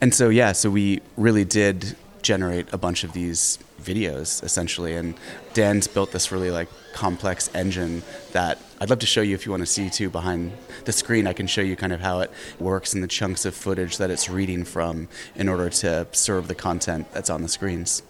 And 0.01 0.15
so 0.15 0.29
yeah, 0.29 0.53
so 0.53 0.71
we 0.71 1.01
really 1.17 1.45
did 1.45 1.97
generate 2.23 2.73
a 2.73 2.79
bunch 2.79 3.03
of 3.03 3.13
these 3.13 3.59
videos 3.83 4.43
essentially 4.45 4.95
and 4.95 5.15
Dan's 5.55 5.89
built 5.89 6.13
this 6.13 6.31
really 6.31 6.53
like 6.53 6.69
complex 6.93 7.51
engine 7.55 8.05
that 8.31 8.59
I'd 8.83 8.91
love 8.91 8.99
to 8.99 9.07
show 9.07 9.23
you 9.23 9.37
if 9.37 9.47
you 9.47 9.53
want 9.53 9.61
to 9.61 9.67
see 9.67 9.89
too 9.89 10.11
behind 10.11 10.51
the 10.87 10.93
screen 10.93 11.29
I 11.29 11.35
can 11.35 11.47
show 11.47 11.61
you 11.61 11.77
kind 11.77 11.93
of 11.93 12.01
how 12.01 12.19
it 12.19 12.33
works 12.59 12.95
and 12.95 13.01
the 13.01 13.07
chunks 13.07 13.45
of 13.45 13.55
footage 13.55 13.99
that 13.99 14.11
it's 14.11 14.29
reading 14.29 14.65
from 14.65 15.07
in 15.37 15.49
order 15.49 15.71
to 15.71 16.09
serve 16.11 16.49
the 16.49 16.57
content 16.57 17.07
that's 17.13 17.31
on 17.31 17.43
the 17.43 17.49
screens. 17.49 18.03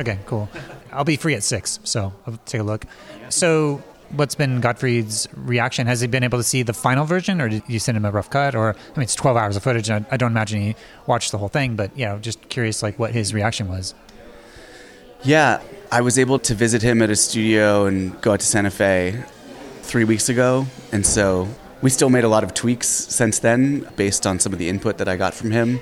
Okay, 0.00 0.18
cool. 0.26 0.48
I'll 0.92 1.04
be 1.04 1.14
free 1.14 1.36
at 1.36 1.44
six, 1.44 1.78
so 1.84 2.12
I'll 2.26 2.40
take 2.44 2.60
a 2.60 2.64
look. 2.64 2.86
So, 3.28 3.80
what's 4.10 4.34
been 4.34 4.60
Godfrey's 4.60 5.28
reaction? 5.36 5.86
Has 5.86 6.00
he 6.00 6.08
been 6.08 6.24
able 6.24 6.40
to 6.40 6.44
see 6.44 6.64
the 6.64 6.72
final 6.72 7.04
version, 7.04 7.40
or 7.40 7.48
did 7.48 7.62
you 7.68 7.78
send 7.78 7.96
him 7.96 8.04
a 8.04 8.10
rough 8.10 8.30
cut? 8.30 8.56
Or 8.56 8.70
I 8.70 8.98
mean, 8.98 9.04
it's 9.04 9.14
twelve 9.14 9.36
hours 9.36 9.54
of 9.54 9.62
footage. 9.62 9.90
I, 9.90 10.04
I 10.10 10.16
don't 10.16 10.32
imagine 10.32 10.60
he 10.60 10.76
watched 11.06 11.30
the 11.30 11.38
whole 11.38 11.46
thing, 11.46 11.76
but 11.76 11.96
yeah, 11.96 12.18
just 12.18 12.48
curious, 12.48 12.82
like 12.82 12.98
what 12.98 13.12
his 13.12 13.32
reaction 13.32 13.68
was. 13.68 13.94
Yeah, 15.22 15.62
I 15.92 16.00
was 16.00 16.18
able 16.18 16.40
to 16.40 16.54
visit 16.54 16.82
him 16.82 17.00
at 17.00 17.10
his 17.10 17.22
studio 17.22 17.86
and 17.86 18.20
go 18.20 18.32
out 18.32 18.40
to 18.40 18.46
Santa 18.46 18.72
Fe 18.72 19.22
three 19.88 20.04
weeks 20.04 20.28
ago, 20.28 20.66
and 20.92 21.04
so 21.04 21.48
we 21.82 21.90
still 21.90 22.10
made 22.10 22.24
a 22.24 22.28
lot 22.28 22.44
of 22.44 22.54
tweaks 22.54 22.86
since 22.86 23.38
then 23.38 23.88
based 23.96 24.26
on 24.26 24.38
some 24.38 24.52
of 24.52 24.58
the 24.58 24.68
input 24.68 24.98
that 24.98 25.08
I 25.08 25.16
got 25.16 25.34
from 25.34 25.50
him. 25.50 25.80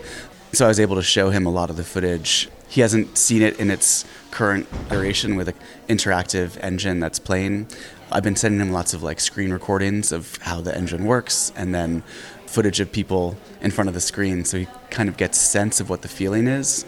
So 0.52 0.64
I 0.64 0.68
was 0.68 0.80
able 0.80 0.96
to 0.96 1.02
show 1.02 1.30
him 1.30 1.44
a 1.44 1.50
lot 1.50 1.70
of 1.70 1.76
the 1.76 1.84
footage 1.84 2.48
he 2.68 2.80
hasn't 2.80 3.16
seen 3.16 3.42
it 3.42 3.58
in 3.58 3.70
its 3.70 4.04
current 4.30 4.66
iteration 4.90 5.36
with 5.36 5.48
an 5.48 5.54
interactive 5.88 6.58
engine 6.60 7.00
that's 7.00 7.18
playing. 7.18 7.68
I've 8.10 8.22
been 8.22 8.36
sending 8.36 8.60
him 8.60 8.72
lots 8.72 8.94
of 8.94 9.02
like 9.02 9.20
screen 9.20 9.52
recordings 9.52 10.12
of 10.12 10.36
how 10.42 10.60
the 10.60 10.76
engine 10.76 11.04
works 11.04 11.52
and 11.56 11.74
then 11.74 12.02
footage 12.46 12.80
of 12.80 12.92
people 12.92 13.36
in 13.60 13.70
front 13.70 13.88
of 13.88 13.94
the 13.94 14.00
screen 14.00 14.44
so 14.44 14.58
he 14.58 14.68
kind 14.90 15.08
of 15.08 15.16
gets 15.16 15.38
sense 15.38 15.80
of 15.80 15.90
what 15.90 16.02
the 16.02 16.08
feeling 16.08 16.46
is. 16.46 16.84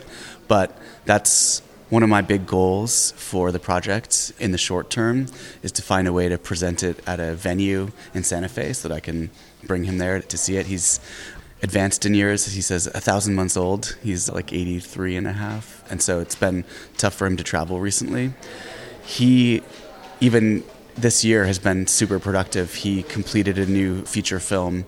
But 0.46 0.76
that's 1.04 1.62
one 1.90 2.02
of 2.02 2.08
my 2.08 2.20
big 2.20 2.46
goals 2.46 3.12
for 3.12 3.50
the 3.50 3.58
project 3.58 4.32
in 4.38 4.52
the 4.52 4.58
short 4.58 4.90
term 4.90 5.26
is 5.62 5.72
to 5.72 5.82
find 5.82 6.06
a 6.06 6.12
way 6.12 6.28
to 6.28 6.36
present 6.36 6.82
it 6.82 7.00
at 7.06 7.18
a 7.18 7.34
venue 7.34 7.90
in 8.12 8.22
Santa 8.22 8.48
Fe 8.48 8.72
so 8.72 8.88
that 8.88 8.94
I 8.94 9.00
can 9.00 9.30
bring 9.64 9.84
him 9.84 9.98
there 9.98 10.20
to 10.20 10.36
see 10.36 10.56
it. 10.56 10.66
He's 10.66 11.00
advanced 11.62 12.04
in 12.04 12.14
years. 12.14 12.46
He 12.46 12.60
says 12.60 12.86
a 12.88 13.00
thousand 13.00 13.34
months 13.34 13.56
old. 13.56 13.96
He's 14.02 14.30
like 14.30 14.52
83 14.52 15.16
and 15.16 15.26
a 15.26 15.32
half. 15.32 15.82
And 15.90 16.02
so 16.02 16.20
it's 16.20 16.34
been 16.34 16.64
tough 16.98 17.14
for 17.14 17.26
him 17.26 17.36
to 17.36 17.44
travel 17.44 17.80
recently. 17.80 18.34
He, 19.02 19.62
even 20.20 20.64
this 20.94 21.24
year, 21.24 21.46
has 21.46 21.58
been 21.58 21.86
super 21.86 22.18
productive. 22.18 22.74
He 22.74 23.02
completed 23.02 23.58
a 23.58 23.66
new 23.66 24.04
feature 24.04 24.40
film 24.40 24.84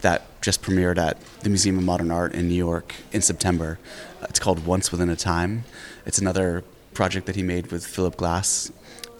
that 0.00 0.22
just 0.40 0.62
premiered 0.62 0.98
at 0.98 1.20
the 1.40 1.48
Museum 1.48 1.78
of 1.78 1.84
Modern 1.84 2.10
Art 2.10 2.32
in 2.34 2.48
New 2.48 2.54
York 2.54 2.94
in 3.12 3.20
September. 3.20 3.78
It's 4.22 4.38
called 4.38 4.66
Once 4.66 4.90
Within 4.90 5.08
a 5.08 5.16
Time. 5.16 5.64
It's 6.10 6.18
another 6.18 6.64
project 6.92 7.26
that 7.26 7.36
he 7.36 7.44
made 7.44 7.70
with 7.70 7.86
Philip 7.86 8.16
Glass. 8.16 8.72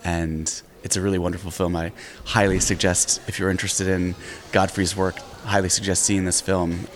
And 0.03 0.61
it's 0.83 0.97
a 0.97 1.01
really 1.01 1.19
wonderful 1.19 1.49
film. 1.49 1.73
I 1.73 1.93
highly 2.25 2.59
suggest, 2.59 3.21
if 3.29 3.39
you're 3.39 3.49
interested 3.49 3.87
in 3.87 4.13
Godfrey's 4.51 4.93
work, 4.93 5.17
highly 5.45 5.69
suggest 5.69 6.03
seeing 6.03 6.25
this 6.25 6.41
film. 6.41 6.89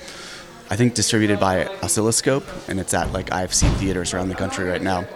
I 0.69 0.75
think 0.75 0.95
distributed 0.95 1.39
by 1.39 1.67
Oscilloscope, 1.81 2.43
and 2.67 2.77
it's 2.77 2.93
at 2.93 3.13
like 3.13 3.27
IFC 3.27 3.73
theaters 3.75 4.13
around 4.13 4.27
the 4.27 4.35
country 4.35 4.65
right 4.65 4.81
now. 4.81 5.07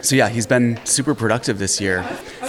So 0.00 0.16
yeah, 0.16 0.28
he's 0.28 0.48
been 0.48 0.84
super 0.84 1.14
productive 1.14 1.60
this 1.60 1.80
year, 1.80 2.04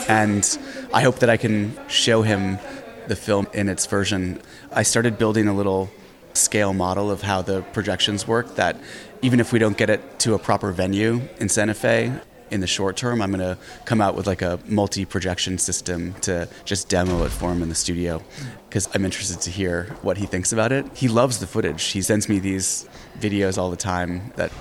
and 0.08 0.44
I 0.92 1.04
hope 1.04 1.20
that 1.20 1.30
I 1.30 1.38
can 1.38 1.78
show 1.88 2.24
him 2.24 2.58
the 3.06 3.16
film 3.16 3.46
in 3.54 3.70
its 3.70 3.86
version. 3.86 4.42
I 4.72 4.82
started 4.82 5.20
building 5.20 5.48
a 5.48 5.54
little 5.54 5.92
scale 6.34 6.74
model 6.74 7.12
of 7.12 7.22
how 7.22 7.44
the 7.44 7.62
projections 7.74 8.28
work 8.28 8.56
that 8.56 8.76
even 9.22 9.40
if 9.40 9.52
we 9.52 9.60
don't 9.60 9.78
get 9.78 9.90
it 9.90 10.20
to 10.20 10.34
a 10.34 10.40
proper 10.40 10.72
venue 10.72 11.22
in 11.40 11.50
Santa 11.50 11.74
Fe, 11.74 12.14
in 12.52 12.62
the 12.62 12.68
short 12.68 12.98
term, 12.98 13.22
I'm 13.22 13.32
going 13.32 13.56
to 13.56 13.58
come 13.86 14.02
out 14.02 14.16
with 14.16 14.28
like 14.28 14.42
a 14.42 14.60
multi 14.66 15.06
projection 15.06 15.58
system 15.58 16.14
to 16.22 16.48
just 16.66 16.90
demo 16.90 17.24
it 17.26 17.30
for 17.30 17.52
him 17.52 17.62
in 17.62 17.70
the 17.70 17.76
studio. 17.76 18.22
because 18.68 18.88
I'm 18.94 19.06
interested 19.06 19.42
to 19.42 19.52
hear 19.52 19.96
what 20.02 20.18
he 20.18 20.26
thinks 20.26 20.52
about 20.52 20.72
it. 20.72 20.86
He 20.96 21.08
loves 21.08 21.40
the 21.40 21.48
footage. 21.48 21.84
He 21.84 22.02
sends 22.02 22.30
me 22.30 22.40
these 22.40 22.88
videos 23.20 23.58
all 23.58 23.70
the 23.70 23.78
time 23.78 24.32
that 24.36 24.52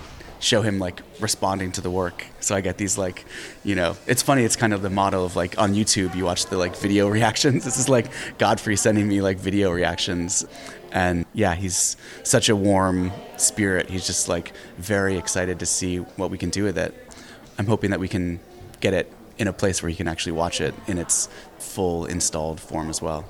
show 0.40 0.62
him 0.62 0.78
like 0.78 1.02
responding 1.20 1.72
to 1.72 1.80
the 1.80 1.90
work. 1.90 2.24
So 2.40 2.54
I 2.54 2.60
get 2.60 2.78
these 2.78 2.96
like, 2.96 3.24
you 3.64 3.74
know, 3.74 3.96
it's 4.06 4.22
funny. 4.22 4.44
It's 4.44 4.56
kind 4.56 4.72
of 4.72 4.82
the 4.82 4.90
motto 4.90 5.24
of 5.24 5.36
like 5.36 5.58
on 5.58 5.74
YouTube, 5.74 6.14
you 6.14 6.24
watch 6.24 6.46
the 6.46 6.56
like 6.56 6.76
video 6.76 7.08
reactions. 7.18 7.64
This 7.64 7.78
is 7.78 7.88
like 7.88 8.06
Godfrey 8.38 8.76
sending 8.76 9.08
me 9.08 9.20
like 9.20 9.38
video 9.38 9.70
reactions. 9.70 10.46
And 10.92 11.26
yeah, 11.34 11.54
he's 11.54 11.96
such 12.22 12.48
a 12.48 12.56
warm 12.56 13.12
spirit. 13.40 13.90
He's 13.90 14.06
just 14.06 14.28
like 14.28 14.52
very 14.76 15.16
excited 15.16 15.58
to 15.60 15.66
see 15.66 15.98
what 15.98 16.30
we 16.30 16.38
can 16.38 16.50
do 16.50 16.64
with 16.64 16.78
it. 16.78 16.94
I'm 17.58 17.66
hoping 17.66 17.90
that 17.90 18.00
we 18.00 18.08
can 18.08 18.40
get 18.80 18.94
it 18.94 19.12
in 19.38 19.48
a 19.48 19.52
place 19.52 19.82
where 19.82 19.90
he 19.90 19.96
can 19.96 20.08
actually 20.08 20.32
watch 20.32 20.60
it 20.60 20.74
in 20.86 20.98
its 20.98 21.28
full 21.58 22.04
installed 22.04 22.60
form 22.60 22.90
as 22.90 23.00
well. 23.00 23.24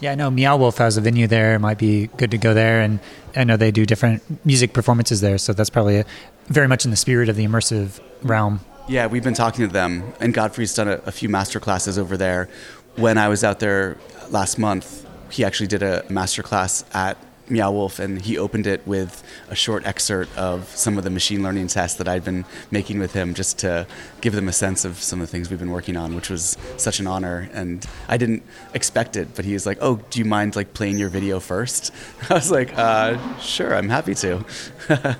Yeah, 0.00 0.12
I 0.12 0.14
know 0.16 0.30
Meow 0.30 0.56
Wolf 0.56 0.78
has 0.78 0.96
a 0.96 1.00
venue 1.00 1.28
there. 1.28 1.54
It 1.54 1.60
might 1.60 1.78
be 1.78 2.08
good 2.16 2.32
to 2.32 2.38
go 2.38 2.54
there, 2.54 2.80
and 2.80 2.98
I 3.36 3.44
know 3.44 3.56
they 3.56 3.70
do 3.70 3.86
different 3.86 4.44
music 4.44 4.72
performances 4.72 5.20
there. 5.20 5.38
So 5.38 5.52
that's 5.52 5.70
probably 5.70 5.98
a, 5.98 6.04
very 6.48 6.66
much 6.66 6.84
in 6.84 6.90
the 6.90 6.96
spirit 6.96 7.28
of 7.28 7.36
the 7.36 7.46
immersive 7.46 8.00
realm. 8.22 8.60
Yeah, 8.88 9.06
we've 9.06 9.22
been 9.22 9.34
talking 9.34 9.64
to 9.64 9.72
them, 9.72 10.12
and 10.18 10.34
Godfrey's 10.34 10.74
done 10.74 10.88
a, 10.88 10.94
a 11.06 11.12
few 11.12 11.28
master 11.28 11.60
classes 11.60 11.98
over 11.98 12.16
there. 12.16 12.48
When 12.96 13.16
I 13.16 13.28
was 13.28 13.44
out 13.44 13.60
there 13.60 13.96
last 14.30 14.58
month, 14.58 15.06
he 15.30 15.44
actually 15.44 15.68
did 15.68 15.84
a 15.84 16.04
master 16.10 16.42
class 16.42 16.84
at 16.92 17.16
Meow 17.48 17.70
Wolf, 17.70 17.98
and 17.98 18.20
he 18.22 18.38
opened 18.38 18.66
it 18.66 18.86
with 18.86 19.22
a 19.48 19.54
short 19.54 19.84
excerpt 19.86 20.36
of 20.36 20.68
some 20.68 20.98
of 20.98 21.04
the 21.04 21.10
machine 21.10 21.42
learning 21.42 21.68
tests 21.68 21.98
that 21.98 22.08
I'd 22.08 22.24
been 22.24 22.44
making 22.70 22.98
with 22.98 23.12
him, 23.12 23.34
just 23.34 23.58
to 23.60 23.86
give 24.20 24.32
them 24.34 24.48
a 24.48 24.52
sense 24.52 24.84
of 24.84 24.98
some 25.02 25.20
of 25.20 25.26
the 25.26 25.30
things 25.30 25.50
we've 25.50 25.58
been 25.58 25.70
working 25.70 25.96
on, 25.96 26.14
which 26.14 26.30
was 26.30 26.56
such 26.76 27.00
an 27.00 27.06
honor. 27.06 27.48
And 27.52 27.84
I 28.08 28.16
didn't 28.16 28.42
expect 28.74 29.16
it, 29.16 29.34
but 29.34 29.44
he 29.44 29.52
was 29.52 29.66
like, 29.66 29.78
"Oh, 29.80 30.00
do 30.10 30.18
you 30.18 30.24
mind 30.24 30.56
like 30.56 30.74
playing 30.74 30.98
your 30.98 31.08
video 31.08 31.40
first? 31.40 31.92
I 32.30 32.34
was 32.34 32.50
like, 32.50 32.76
uh, 32.76 33.18
"Sure, 33.38 33.74
I'm 33.74 33.88
happy 33.88 34.14
to." 34.16 34.44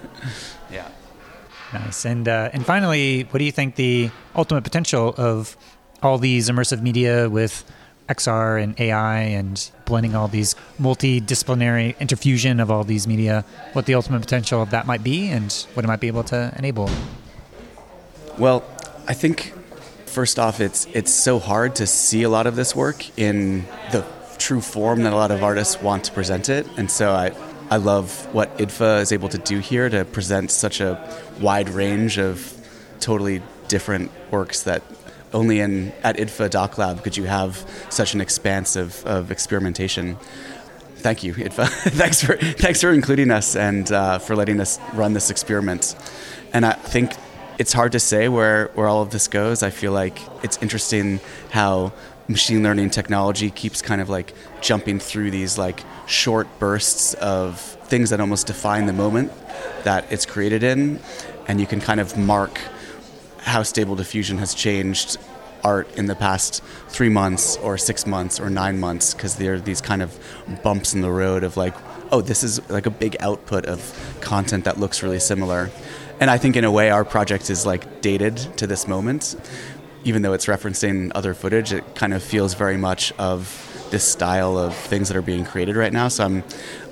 yeah. 0.70 0.88
Nice. 1.72 2.04
And 2.04 2.28
uh, 2.28 2.50
and 2.52 2.64
finally, 2.64 3.22
what 3.30 3.38
do 3.38 3.44
you 3.44 3.52
think 3.52 3.76
the 3.76 4.10
ultimate 4.36 4.62
potential 4.62 5.14
of 5.16 5.56
all 6.02 6.18
these 6.18 6.50
immersive 6.50 6.82
media 6.82 7.30
with 7.30 7.64
XR 8.08 8.62
and 8.62 8.78
AI 8.78 9.20
and 9.20 9.70
blending 9.84 10.14
all 10.14 10.28
these 10.28 10.54
multidisciplinary 10.80 11.96
interfusion 11.96 12.60
of 12.60 12.70
all 12.70 12.84
these 12.84 13.06
media, 13.06 13.44
what 13.72 13.86
the 13.86 13.94
ultimate 13.94 14.20
potential 14.20 14.62
of 14.62 14.70
that 14.70 14.86
might 14.86 15.02
be 15.02 15.28
and 15.28 15.52
what 15.74 15.84
it 15.84 15.88
might 15.88 16.00
be 16.00 16.08
able 16.08 16.24
to 16.24 16.52
enable? 16.58 16.90
Well, 18.38 18.64
I 19.06 19.14
think 19.14 19.52
first 20.06 20.38
off, 20.38 20.60
it's 20.60 20.86
it's 20.92 21.12
so 21.12 21.38
hard 21.38 21.74
to 21.76 21.86
see 21.86 22.22
a 22.22 22.28
lot 22.28 22.46
of 22.46 22.56
this 22.56 22.76
work 22.76 23.18
in 23.18 23.66
the 23.90 24.04
true 24.38 24.60
form 24.60 25.02
that 25.04 25.12
a 25.12 25.16
lot 25.16 25.30
of 25.30 25.42
artists 25.42 25.80
want 25.80 26.04
to 26.04 26.12
present 26.12 26.48
it, 26.48 26.66
and 26.76 26.90
so 26.90 27.12
I. 27.12 27.32
I 27.70 27.76
love 27.76 28.28
what 28.34 28.58
IDFA 28.58 29.00
is 29.00 29.12
able 29.12 29.30
to 29.30 29.38
do 29.38 29.58
here 29.60 29.88
to 29.88 30.04
present 30.04 30.50
such 30.50 30.82
a 30.82 31.00
wide 31.40 31.70
range 31.70 32.18
of 32.18 32.52
totally 33.00 33.40
different 33.68 34.10
works 34.30 34.64
that 34.64 34.82
only 35.32 35.60
in 35.60 35.92
at 36.02 36.16
IDFA 36.16 36.50
Doc 36.50 36.78
Lab 36.78 37.02
could 37.02 37.16
you 37.16 37.24
have 37.24 37.66
such 37.90 38.14
an 38.14 38.20
expanse 38.20 38.76
of, 38.76 39.04
of 39.06 39.30
experimentation. 39.30 40.16
Thank 40.96 41.22
you, 41.22 41.34
IDFA. 41.34 41.68
thanks 41.92 42.22
for 42.22 42.36
thanks 42.36 42.80
for 42.80 42.92
including 42.92 43.30
us 43.30 43.56
and 43.56 43.90
uh, 43.90 44.18
for 44.18 44.36
letting 44.36 44.60
us 44.60 44.78
run 44.94 45.12
this 45.12 45.30
experiment. 45.30 45.96
And 46.52 46.64
I 46.64 46.72
think 46.72 47.12
it's 47.58 47.72
hard 47.72 47.92
to 47.92 48.00
say 48.00 48.28
where, 48.28 48.68
where 48.74 48.88
all 48.88 49.02
of 49.02 49.10
this 49.10 49.28
goes. 49.28 49.62
I 49.62 49.70
feel 49.70 49.92
like 49.92 50.18
it's 50.42 50.58
interesting 50.62 51.20
how 51.50 51.92
machine 52.28 52.62
learning 52.62 52.90
technology 52.90 53.50
keeps 53.50 53.82
kind 53.82 54.00
of 54.00 54.08
like 54.08 54.32
jumping 54.60 54.98
through 54.98 55.30
these 55.30 55.58
like 55.58 55.82
short 56.06 56.46
bursts 56.58 57.14
of 57.14 57.60
things 57.60 58.10
that 58.10 58.20
almost 58.20 58.46
define 58.46 58.86
the 58.86 58.92
moment 58.92 59.32
that 59.84 60.10
it's 60.10 60.24
created 60.24 60.62
in 60.62 61.00
and 61.46 61.60
you 61.60 61.66
can 61.66 61.80
kind 61.80 62.00
of 62.00 62.16
mark 62.16 62.60
how 63.42 63.62
stable 63.62 63.96
diffusion 63.96 64.38
has 64.38 64.54
changed 64.54 65.18
art 65.64 65.92
in 65.96 66.06
the 66.06 66.14
past 66.14 66.62
three 66.88 67.08
months 67.08 67.56
or 67.58 67.78
six 67.78 68.06
months 68.06 68.40
or 68.40 68.50
nine 68.50 68.78
months 68.78 69.14
because 69.14 69.36
there 69.36 69.54
are 69.54 69.60
these 69.60 69.80
kind 69.80 70.02
of 70.02 70.18
bumps 70.62 70.94
in 70.94 71.00
the 71.00 71.10
road 71.10 71.44
of 71.44 71.56
like 71.56 71.74
oh 72.10 72.20
this 72.20 72.42
is 72.42 72.68
like 72.70 72.86
a 72.86 72.90
big 72.90 73.16
output 73.20 73.64
of 73.66 74.18
content 74.20 74.64
that 74.64 74.78
looks 74.78 75.02
really 75.02 75.20
similar. 75.20 75.70
And 76.20 76.30
i 76.30 76.38
think 76.38 76.56
in 76.56 76.64
a 76.64 76.70
way 76.70 76.90
our 76.90 77.04
project 77.04 77.50
is 77.50 77.66
like 77.66 78.00
dated 78.00 78.36
to 78.58 78.66
this 78.66 78.86
moment. 78.86 79.36
Even 80.04 80.22
though 80.22 80.32
it's 80.32 80.46
referencing 80.46 81.12
other 81.14 81.34
footage 81.34 81.72
it 81.72 81.94
kind 81.94 82.12
of 82.12 82.22
feels 82.22 82.54
very 82.54 82.76
much 82.76 83.12
of 83.18 83.68
this 83.90 84.04
style 84.04 84.56
of 84.56 84.74
things 84.74 85.08
that 85.08 85.16
are 85.16 85.22
being 85.22 85.44
created 85.44 85.76
right 85.76 85.92
now. 85.92 86.08
So 86.08 86.24
i'm 86.24 86.44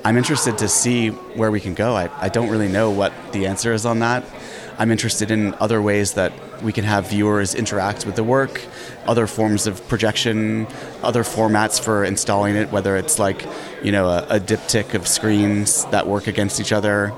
i'm 0.04 0.16
interested 0.16 0.58
to 0.58 0.68
see 0.68 1.08
where 1.08 1.50
we 1.50 1.60
can 1.60 1.74
go. 1.74 1.96
I, 1.96 2.08
I 2.20 2.28
don't 2.28 2.50
really 2.50 2.68
know 2.68 2.90
what 2.90 3.12
the 3.32 3.46
answer 3.46 3.72
is 3.72 3.84
on 3.84 4.00
that 4.00 4.24
I'm 4.80 4.90
interested 4.90 5.30
in 5.30 5.52
other 5.60 5.82
ways 5.82 6.14
that 6.14 6.32
we 6.62 6.72
can 6.72 6.84
have 6.84 7.10
viewers 7.10 7.54
interact 7.54 8.06
with 8.06 8.16
the 8.16 8.24
work, 8.24 8.62
other 9.06 9.26
forms 9.26 9.66
of 9.66 9.86
projection, 9.88 10.66
other 11.02 11.22
formats 11.22 11.78
for 11.78 12.02
installing 12.02 12.56
it, 12.56 12.72
whether 12.72 12.96
it's 12.96 13.18
like, 13.18 13.46
you 13.82 13.92
know, 13.92 14.08
a, 14.08 14.26
a 14.30 14.40
diptych 14.40 14.94
of 14.94 15.06
screens 15.06 15.84
that 15.86 16.06
work 16.06 16.26
against 16.26 16.60
each 16.60 16.72
other. 16.72 17.12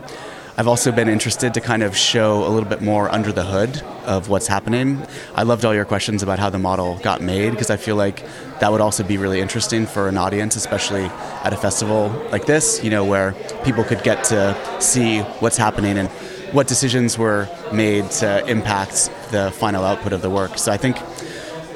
I've 0.57 0.67
also 0.67 0.91
been 0.91 1.09
interested 1.09 1.55
to 1.55 1.61
kind 1.61 1.85
of 1.85 1.97
show 1.97 2.45
a 2.45 2.51
little 2.51 2.69
bit 2.69 2.83
more 2.83 3.09
under 3.09 3.31
the 3.31 3.45
hood 3.45 3.81
of 4.07 4.29
what's 4.29 4.49
happening. 4.49 5.01
I 5.37 5.45
loved 5.45 5.65
all 5.65 5.73
your 5.73 5.85
questions 5.85 6.25
about 6.25 6.41
how 6.41 6.51
the 6.51 6.59
model 6.59 6.99
got 6.99 7.23
made 7.23 7.51
because 7.51 7.71
I 7.71 7.77
feel 7.77 7.95
like 7.95 8.25
that 8.59 8.73
would 8.73 8.81
also 8.81 9.05
be 9.05 9.19
really 9.19 9.41
interesting 9.41 9.87
for 9.87 10.09
an 10.09 10.19
audience, 10.19 10.57
especially 10.57 11.05
at 11.05 11.53
a 11.53 11.57
festival 11.57 12.09
like 12.33 12.47
this, 12.47 12.83
you 12.83 12.91
know, 12.91 13.05
where 13.05 13.33
people 13.65 13.85
could 13.85 14.03
get 14.03 14.25
to 14.25 14.57
see 14.81 15.21
what's 15.39 15.57
happening 15.57 15.97
and 15.97 16.11
what 16.53 16.69
decisions 16.69 17.19
were 17.19 17.49
made 17.73 18.11
to 18.11 18.47
impact 18.47 19.11
the 19.31 19.51
final 19.53 19.85
output 19.85 20.13
of 20.13 20.23
the 20.23 20.31
work. 20.31 20.59
So 20.59 20.71
I 20.71 20.77
think, 20.77 20.99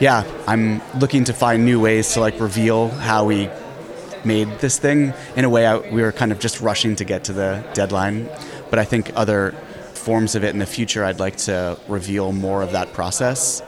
yeah, 0.00 0.24
I'm 0.46 0.82
looking 0.98 1.24
to 1.24 1.32
find 1.32 1.64
new 1.64 1.80
ways 1.80 2.12
to 2.12 2.20
like 2.20 2.38
reveal 2.38 2.88
how 2.88 3.24
we 3.24 3.48
made 4.24 4.48
this 4.58 4.78
thing. 4.78 5.14
In 5.34 5.44
a 5.44 5.48
way, 5.48 5.66
I, 5.66 5.78
we 5.78 6.02
were 6.02 6.12
kind 6.12 6.30
of 6.30 6.38
just 6.38 6.60
rushing 6.60 6.96
to 6.96 7.04
get 7.04 7.24
to 7.24 7.32
the 7.32 7.64
deadline, 7.72 8.28
but 8.70 8.78
I 8.78 8.84
think 8.84 9.12
other 9.14 9.52
forms 9.94 10.34
of 10.34 10.44
it 10.44 10.50
in 10.50 10.58
the 10.58 10.66
future, 10.66 11.04
I'd 11.04 11.20
like 11.20 11.36
to 11.36 11.78
reveal 11.88 12.32
more 12.32 12.62
of 12.62 12.72
that 12.72 12.92
process 12.92 13.62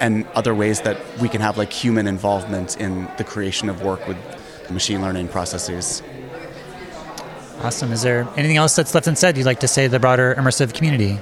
and 0.00 0.26
other 0.34 0.54
ways 0.54 0.82
that 0.82 0.98
we 1.18 1.28
can 1.28 1.40
have 1.40 1.58
like 1.58 1.72
human 1.72 2.06
involvement 2.06 2.76
in 2.78 3.08
the 3.18 3.24
creation 3.24 3.68
of 3.68 3.82
work 3.82 4.06
with 4.06 4.16
machine 4.70 5.02
learning 5.02 5.28
processes. 5.28 6.02
Awesome. 7.66 7.90
Is 7.90 8.02
there 8.02 8.28
anything 8.36 8.58
else 8.58 8.76
that's 8.76 8.94
left 8.94 9.08
unsaid 9.08 9.36
you'd 9.36 9.44
like 9.44 9.58
to 9.58 9.66
say 9.66 9.86
to 9.86 9.88
the 9.88 9.98
broader 9.98 10.36
immersive 10.36 10.72
community? 10.72 11.18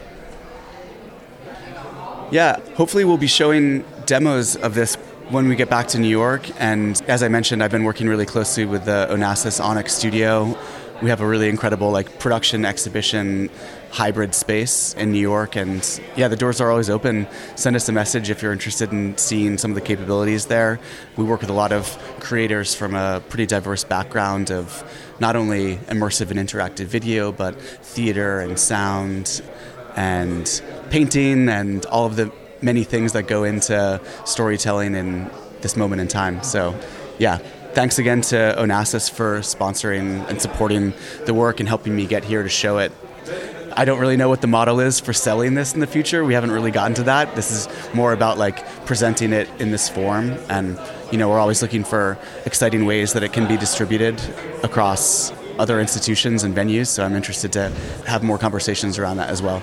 Yeah, 2.30 2.60
hopefully 2.74 3.06
we'll 3.06 3.16
be 3.16 3.28
showing 3.28 3.82
demos 4.04 4.54
of 4.54 4.74
this 4.74 4.96
when 5.30 5.48
we 5.48 5.56
get 5.56 5.70
back 5.70 5.88
to 5.88 5.98
New 5.98 6.08
York. 6.08 6.50
And 6.60 7.00
as 7.08 7.22
I 7.22 7.28
mentioned, 7.28 7.62
I've 7.62 7.70
been 7.70 7.84
working 7.84 8.10
really 8.10 8.26
closely 8.26 8.66
with 8.66 8.84
the 8.84 9.08
Onassis 9.10 9.58
ONX 9.58 9.88
studio. 9.88 10.54
We 11.00 11.08
have 11.08 11.22
a 11.22 11.26
really 11.26 11.48
incredible 11.48 11.90
like 11.90 12.18
production 12.18 12.66
exhibition 12.66 13.48
hybrid 13.94 14.34
space 14.34 14.92
in 14.94 15.12
New 15.12 15.20
York 15.20 15.56
and 15.56 16.00
yeah 16.16 16.28
the 16.28 16.36
doors 16.36 16.60
are 16.60 16.70
always 16.70 16.90
open 16.90 17.28
send 17.54 17.76
us 17.76 17.88
a 17.88 17.92
message 17.92 18.28
if 18.28 18.42
you're 18.42 18.52
interested 18.52 18.90
in 18.90 19.16
seeing 19.16 19.56
some 19.56 19.70
of 19.70 19.76
the 19.76 19.80
capabilities 19.80 20.46
there 20.46 20.80
we 21.16 21.24
work 21.24 21.40
with 21.40 21.50
a 21.50 21.58
lot 21.64 21.70
of 21.70 21.96
creators 22.18 22.74
from 22.74 22.94
a 22.94 23.22
pretty 23.28 23.46
diverse 23.46 23.84
background 23.84 24.50
of 24.50 24.82
not 25.20 25.36
only 25.36 25.76
immersive 25.76 26.30
and 26.30 26.38
interactive 26.38 26.86
video, 26.86 27.32
but 27.32 27.60
theater 27.60 28.40
and 28.40 28.58
sound 28.58 29.42
and 29.96 30.62
painting 30.90 31.48
and 31.48 31.86
all 31.86 32.06
of 32.06 32.16
the 32.16 32.32
many 32.62 32.84
things 32.84 33.12
that 33.12 33.24
go 33.24 33.44
into 33.44 34.00
storytelling 34.24 34.94
in 34.94 35.30
this 35.60 35.76
moment 35.76 36.00
in 36.00 36.08
time. 36.08 36.42
So, 36.42 36.78
yeah, 37.18 37.38
thanks 37.72 37.98
again 37.98 38.22
to 38.22 38.54
Onassis 38.58 39.10
for 39.10 39.40
sponsoring 39.40 40.28
and 40.28 40.40
supporting 40.40 40.92
the 41.26 41.34
work 41.34 41.60
and 41.60 41.68
helping 41.68 41.94
me 41.94 42.06
get 42.06 42.24
here 42.24 42.42
to 42.42 42.48
show 42.48 42.78
it. 42.78 42.92
I 43.76 43.84
don't 43.84 43.98
really 43.98 44.16
know 44.16 44.28
what 44.28 44.40
the 44.40 44.46
model 44.46 44.80
is 44.80 45.00
for 45.00 45.12
selling 45.12 45.54
this 45.54 45.74
in 45.74 45.80
the 45.80 45.86
future. 45.86 46.24
We 46.24 46.34
haven't 46.34 46.52
really 46.52 46.70
gotten 46.70 46.94
to 46.94 47.02
that. 47.04 47.34
This 47.34 47.50
is 47.50 47.68
more 47.94 48.12
about 48.12 48.38
like 48.38 48.66
presenting 48.86 49.32
it 49.32 49.48
in 49.58 49.70
this 49.70 49.88
form 49.88 50.38
and 50.48 50.78
you 51.10 51.18
know, 51.18 51.28
we're 51.28 51.38
always 51.38 51.62
looking 51.62 51.84
for 51.84 52.18
exciting 52.44 52.86
ways 52.86 53.12
that 53.12 53.22
it 53.22 53.32
can 53.32 53.46
be 53.46 53.56
distributed 53.56 54.20
across 54.64 55.32
other 55.60 55.80
institutions 55.80 56.42
and 56.42 56.56
venues. 56.56 56.88
So 56.88 57.04
I'm 57.04 57.14
interested 57.14 57.52
to 57.52 57.70
have 58.04 58.24
more 58.24 58.36
conversations 58.36 58.98
around 58.98 59.18
that 59.18 59.30
as 59.30 59.40
well. 59.40 59.62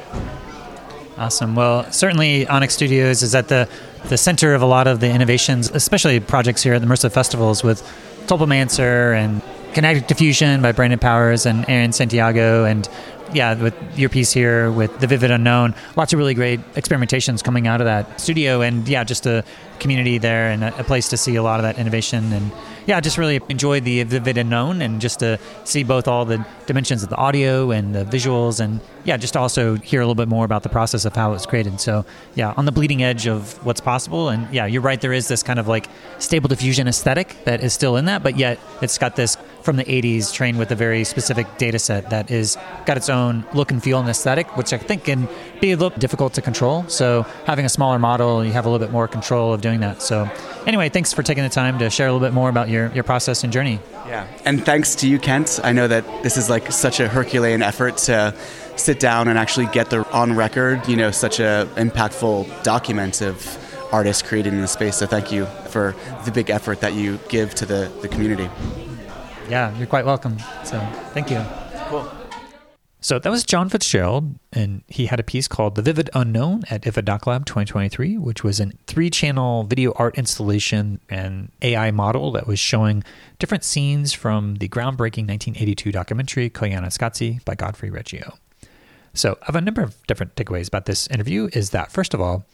Awesome. 1.17 1.55
Well, 1.55 1.91
certainly 1.91 2.45
ONX 2.45 2.71
Studios 2.71 3.21
is 3.21 3.35
at 3.35 3.49
the, 3.49 3.67
the 4.05 4.17
center 4.17 4.53
of 4.53 4.61
a 4.61 4.65
lot 4.65 4.87
of 4.87 5.01
the 5.01 5.11
innovations, 5.11 5.69
especially 5.69 6.19
projects 6.21 6.63
here 6.63 6.73
at 6.73 6.81
the 6.81 6.87
Immersive 6.87 7.11
Festivals 7.11 7.63
with 7.63 7.81
Tulpamancer 8.27 9.13
and 9.13 9.41
Kinetic 9.73 10.07
Diffusion 10.07 10.61
by 10.61 10.71
Brandon 10.71 10.99
Powers 10.99 11.45
and 11.45 11.65
Aaron 11.69 11.91
Santiago, 11.91 12.65
and 12.65 12.87
yeah, 13.33 13.53
with 13.55 13.75
your 13.97 14.09
piece 14.09 14.31
here 14.31 14.71
with 14.71 14.99
the 14.99 15.07
Vivid 15.07 15.31
Unknown, 15.31 15.73
lots 15.95 16.13
of 16.13 16.19
really 16.19 16.33
great 16.33 16.59
experimentations 16.73 17.43
coming 17.43 17.67
out 17.67 17.81
of 17.81 17.85
that 17.85 18.19
studio, 18.19 18.61
and 18.61 18.87
yeah, 18.87 19.03
just 19.03 19.25
a 19.25 19.43
community 19.79 20.17
there 20.19 20.49
and 20.49 20.63
a, 20.63 20.79
a 20.79 20.83
place 20.83 21.09
to 21.09 21.17
see 21.17 21.35
a 21.35 21.43
lot 21.43 21.59
of 21.59 21.63
that 21.63 21.77
innovation 21.79 22.31
and 22.31 22.51
yeah, 22.85 22.99
just 22.99 23.17
really 23.17 23.39
enjoyed 23.49 23.83
the 23.83 24.03
Vivid 24.03 24.37
Unknown 24.37 24.81
and 24.81 25.01
just 25.01 25.19
to 25.19 25.39
see 25.65 25.83
both 25.83 26.07
all 26.07 26.25
the 26.25 26.45
dimensions 26.65 27.03
of 27.03 27.09
the 27.09 27.15
audio 27.15 27.71
and 27.71 27.93
the 27.93 28.05
visuals 28.05 28.59
and 28.59 28.79
yeah, 29.03 29.17
just 29.17 29.35
also 29.37 29.75
hear 29.75 30.01
a 30.01 30.03
little 30.03 30.15
bit 30.15 30.27
more 30.27 30.45
about 30.45 30.63
the 30.63 30.69
process 30.69 31.05
of 31.05 31.15
how 31.15 31.29
it 31.29 31.33
was 31.33 31.45
created. 31.45 31.79
So 31.79 32.05
yeah, 32.35 32.53
on 32.57 32.65
the 32.65 32.71
bleeding 32.71 33.03
edge 33.03 33.27
of 33.27 33.63
what's 33.65 33.81
possible. 33.81 34.29
And 34.29 34.51
yeah, 34.53 34.65
you're 34.65 34.81
right. 34.81 34.99
There 34.99 35.13
is 35.13 35.27
this 35.27 35.43
kind 35.43 35.59
of 35.59 35.67
like 35.67 35.87
stable 36.19 36.47
diffusion 36.47 36.87
aesthetic 36.87 37.35
that 37.45 37.61
is 37.61 37.73
still 37.73 37.97
in 37.97 38.05
that, 38.05 38.23
but 38.23 38.37
yet 38.37 38.59
it's 38.81 38.97
got 38.97 39.15
this 39.15 39.37
from 39.63 39.77
the 39.77 39.85
80s 39.85 40.33
trained 40.33 40.57
with 40.57 40.71
a 40.71 40.75
very 40.75 41.03
specific 41.03 41.45
data 41.57 41.79
set 41.79 42.09
that 42.09 42.31
is 42.31 42.57
got 42.85 42.97
its 42.97 43.09
own 43.09 43.20
look 43.53 43.71
and 43.71 43.81
feel 43.81 43.99
and 43.99 44.09
aesthetic, 44.09 44.57
which 44.57 44.73
I 44.73 44.77
think 44.77 45.05
can 45.05 45.27
be 45.59 45.71
a 45.71 45.77
little 45.77 45.97
difficult 45.97 46.33
to 46.33 46.41
control. 46.41 46.85
So 46.87 47.23
having 47.45 47.65
a 47.65 47.69
smaller 47.69 47.99
model, 47.99 48.43
you 48.43 48.51
have 48.51 48.65
a 48.65 48.69
little 48.69 48.85
bit 48.85 48.91
more 48.91 49.07
control 49.07 49.53
of 49.53 49.61
doing 49.61 49.79
that. 49.81 50.01
So 50.01 50.29
anyway, 50.65 50.89
thanks 50.89 51.13
for 51.13 51.23
taking 51.23 51.43
the 51.43 51.49
time 51.49 51.79
to 51.79 51.89
share 51.89 52.07
a 52.07 52.11
little 52.11 52.25
bit 52.25 52.33
more 52.33 52.49
about 52.49 52.69
your, 52.69 52.91
your 52.93 53.03
process 53.03 53.43
and 53.43 53.53
journey. 53.53 53.79
Yeah. 54.07 54.27
And 54.45 54.65
thanks 54.65 54.95
to 54.95 55.07
you, 55.07 55.19
Kent. 55.19 55.59
I 55.63 55.71
know 55.71 55.87
that 55.87 56.05
this 56.23 56.37
is 56.37 56.49
like 56.49 56.71
such 56.71 56.99
a 56.99 57.07
Herculean 57.07 57.61
effort 57.61 57.97
to 57.97 58.35
sit 58.75 58.99
down 58.99 59.27
and 59.27 59.37
actually 59.37 59.67
get 59.67 59.89
the 59.89 60.09
on 60.11 60.35
record, 60.35 60.87
you 60.87 60.95
know, 60.95 61.11
such 61.11 61.39
a 61.39 61.67
impactful 61.75 62.63
document 62.63 63.21
of 63.21 63.57
artists 63.91 64.21
created 64.21 64.53
in 64.53 64.61
the 64.61 64.67
space. 64.67 64.97
So 64.97 65.05
thank 65.05 65.31
you 65.31 65.45
for 65.69 65.95
the 66.25 66.31
big 66.31 66.49
effort 66.49 66.81
that 66.81 66.93
you 66.93 67.19
give 67.29 67.53
to 67.55 67.65
the, 67.65 67.91
the 68.01 68.07
community. 68.07 68.49
Yeah, 69.49 69.75
you're 69.77 69.87
quite 69.87 70.05
welcome. 70.05 70.37
So 70.63 70.79
thank 71.13 71.29
you. 71.29 71.43
Cool. 71.89 72.09
So 73.03 73.17
that 73.17 73.31
was 73.31 73.43
John 73.43 73.67
Fitzgerald, 73.67 74.35
and 74.53 74.83
he 74.87 75.07
had 75.07 75.19
a 75.19 75.23
piece 75.23 75.47
called 75.47 75.73
The 75.73 75.81
Vivid 75.81 76.11
Unknown 76.13 76.61
at 76.69 76.83
IDFA 76.83 77.03
Doc 77.03 77.25
Lab 77.25 77.47
2023, 77.47 78.19
which 78.19 78.43
was 78.43 78.59
a 78.59 78.67
three 78.85 79.09
channel 79.09 79.63
video 79.63 79.91
art 79.95 80.19
installation 80.19 81.01
and 81.09 81.51
AI 81.63 81.89
model 81.89 82.31
that 82.33 82.45
was 82.45 82.59
showing 82.59 83.03
different 83.39 83.63
scenes 83.63 84.13
from 84.13 84.55
the 84.55 84.69
groundbreaking 84.69 85.25
1982 85.27 85.91
documentary 85.91 86.49
Koyaanisqatsi 86.51 87.37
Scotzi 87.39 87.43
by 87.43 87.55
Godfrey 87.55 87.89
Reggio. 87.89 88.37
So 89.15 89.35
I 89.41 89.45
have 89.47 89.55
a 89.55 89.61
number 89.61 89.81
of 89.81 89.95
different 90.05 90.35
takeaways 90.35 90.67
about 90.67 90.85
this 90.85 91.07
interview 91.07 91.49
is 91.53 91.71
that, 91.71 91.91
first 91.91 92.13
of 92.13 92.21
all, 92.21 92.45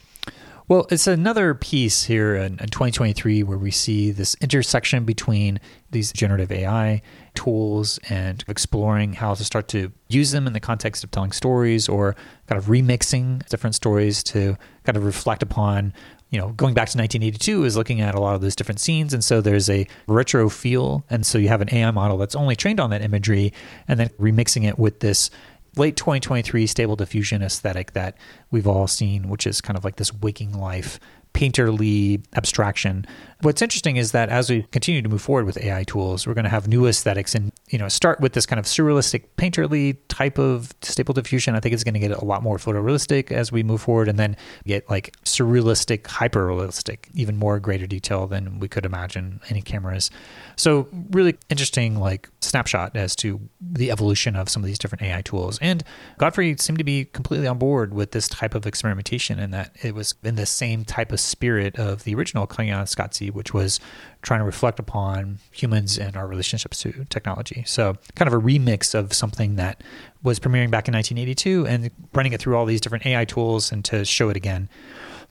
well, 0.68 0.86
it's 0.90 1.06
another 1.06 1.54
piece 1.54 2.04
here 2.04 2.36
in, 2.36 2.58
in, 2.58 2.68
2023 2.68 3.42
where 3.42 3.56
we 3.56 3.70
see 3.70 4.10
this 4.10 4.34
intersection 4.42 5.04
between 5.04 5.60
these 5.90 6.12
generative 6.12 6.52
AI 6.52 7.00
tools 7.38 8.00
and 8.08 8.44
exploring 8.48 9.12
how 9.12 9.32
to 9.32 9.44
start 9.44 9.68
to 9.68 9.92
use 10.08 10.32
them 10.32 10.48
in 10.48 10.54
the 10.54 10.60
context 10.60 11.04
of 11.04 11.10
telling 11.12 11.30
stories 11.30 11.88
or 11.88 12.16
kind 12.48 12.58
of 12.58 12.66
remixing 12.66 13.46
different 13.48 13.76
stories 13.76 14.24
to 14.24 14.56
kind 14.84 14.96
of 14.96 15.04
reflect 15.04 15.40
upon 15.42 15.92
you 16.30 16.38
know, 16.38 16.48
going 16.50 16.74
back 16.74 16.88
to 16.90 16.98
1982 16.98 17.64
is 17.64 17.76
looking 17.76 18.02
at 18.02 18.14
a 18.14 18.20
lot 18.20 18.34
of 18.34 18.42
those 18.42 18.54
different 18.54 18.80
scenes. 18.80 19.14
And 19.14 19.24
so 19.24 19.40
there's 19.40 19.70
a 19.70 19.86
retro 20.06 20.50
feel. 20.50 21.04
And 21.08 21.24
so 21.24 21.38
you 21.38 21.48
have 21.48 21.62
an 21.62 21.72
AI 21.72 21.90
model 21.90 22.18
that's 22.18 22.34
only 22.34 22.54
trained 22.54 22.80
on 22.80 22.90
that 22.90 23.00
imagery 23.00 23.54
and 23.86 23.98
then 23.98 24.10
remixing 24.20 24.68
it 24.68 24.78
with 24.78 25.00
this 25.00 25.30
late 25.76 25.96
2023 25.96 26.66
stable 26.66 26.96
diffusion 26.96 27.40
aesthetic 27.42 27.92
that 27.92 28.16
we've 28.50 28.66
all 28.66 28.86
seen, 28.86 29.30
which 29.30 29.46
is 29.46 29.62
kind 29.62 29.78
of 29.78 29.84
like 29.84 29.96
this 29.96 30.12
waking 30.12 30.52
life 30.52 31.00
painterly 31.38 32.20
abstraction. 32.34 33.06
What's 33.42 33.62
interesting 33.62 33.96
is 33.96 34.10
that 34.10 34.28
as 34.28 34.50
we 34.50 34.64
continue 34.72 35.02
to 35.02 35.08
move 35.08 35.22
forward 35.22 35.46
with 35.46 35.56
AI 35.56 35.84
tools, 35.84 36.26
we're 36.26 36.34
going 36.34 36.42
to 36.46 36.50
have 36.50 36.66
new 36.66 36.84
aesthetics 36.86 37.32
and 37.36 37.52
you 37.68 37.78
know 37.78 37.88
start 37.88 38.18
with 38.18 38.32
this 38.32 38.44
kind 38.44 38.58
of 38.58 38.66
surrealistic 38.66 39.22
painterly 39.36 39.96
type 40.08 40.36
of 40.38 40.74
stable 40.82 41.14
diffusion. 41.14 41.54
I 41.54 41.60
think 41.60 41.74
it's 41.74 41.84
going 41.84 41.94
to 41.94 42.00
get 42.00 42.10
a 42.10 42.24
lot 42.24 42.42
more 42.42 42.56
photorealistic 42.56 43.30
as 43.30 43.52
we 43.52 43.62
move 43.62 43.80
forward, 43.82 44.08
and 44.08 44.18
then 44.18 44.36
get 44.66 44.90
like 44.90 45.14
surrealistic, 45.24 46.08
hyper 46.08 46.44
realistic, 46.44 47.08
even 47.14 47.36
more 47.36 47.60
greater 47.60 47.86
detail 47.86 48.26
than 48.26 48.58
we 48.58 48.66
could 48.66 48.84
imagine 48.84 49.40
any 49.48 49.62
cameras. 49.62 50.10
So 50.56 50.88
really 51.10 51.38
interesting 51.50 52.00
like 52.00 52.28
snapshot 52.40 52.96
as 52.96 53.16
to 53.16 53.40
the 53.60 53.90
evolution 53.90 54.36
of 54.36 54.48
some 54.48 54.62
of 54.62 54.66
these 54.66 54.78
different 54.78 55.02
AI 55.02 55.22
tools. 55.22 55.58
And 55.60 55.82
Godfrey 56.18 56.56
seemed 56.58 56.78
to 56.78 56.84
be 56.84 57.04
completely 57.04 57.46
on 57.46 57.58
board 57.58 57.92
with 57.92 58.12
this 58.12 58.28
type 58.28 58.54
of 58.54 58.66
experimentation 58.66 59.38
and 59.38 59.52
that 59.52 59.74
it 59.82 59.94
was 59.94 60.14
in 60.22 60.36
the 60.36 60.46
same 60.46 60.84
type 60.84 61.10
of 61.12 61.20
spirit 61.20 61.78
of 61.78 62.04
the 62.04 62.14
original 62.14 62.46
Koyaanisqatsi, 62.46 63.32
which 63.32 63.52
was 63.52 63.80
trying 64.22 64.40
to 64.40 64.44
reflect 64.44 64.78
upon 64.78 65.38
humans 65.50 65.98
and 65.98 66.16
our 66.16 66.26
relationships 66.26 66.80
to 66.82 67.04
technology. 67.10 67.64
So 67.66 67.96
kind 68.14 68.32
of 68.32 68.34
a 68.34 68.40
remix 68.40 68.94
of 68.94 69.12
something 69.12 69.56
that 69.56 69.82
was 70.22 70.38
premiering 70.38 70.70
back 70.70 70.88
in 70.88 70.94
1982 70.94 71.66
and 71.66 71.90
running 72.14 72.32
it 72.32 72.40
through 72.40 72.56
all 72.56 72.66
these 72.66 72.80
different 72.80 73.06
AI 73.06 73.24
tools 73.24 73.72
and 73.72 73.84
to 73.86 74.04
show 74.04 74.28
it 74.28 74.36
again 74.36 74.68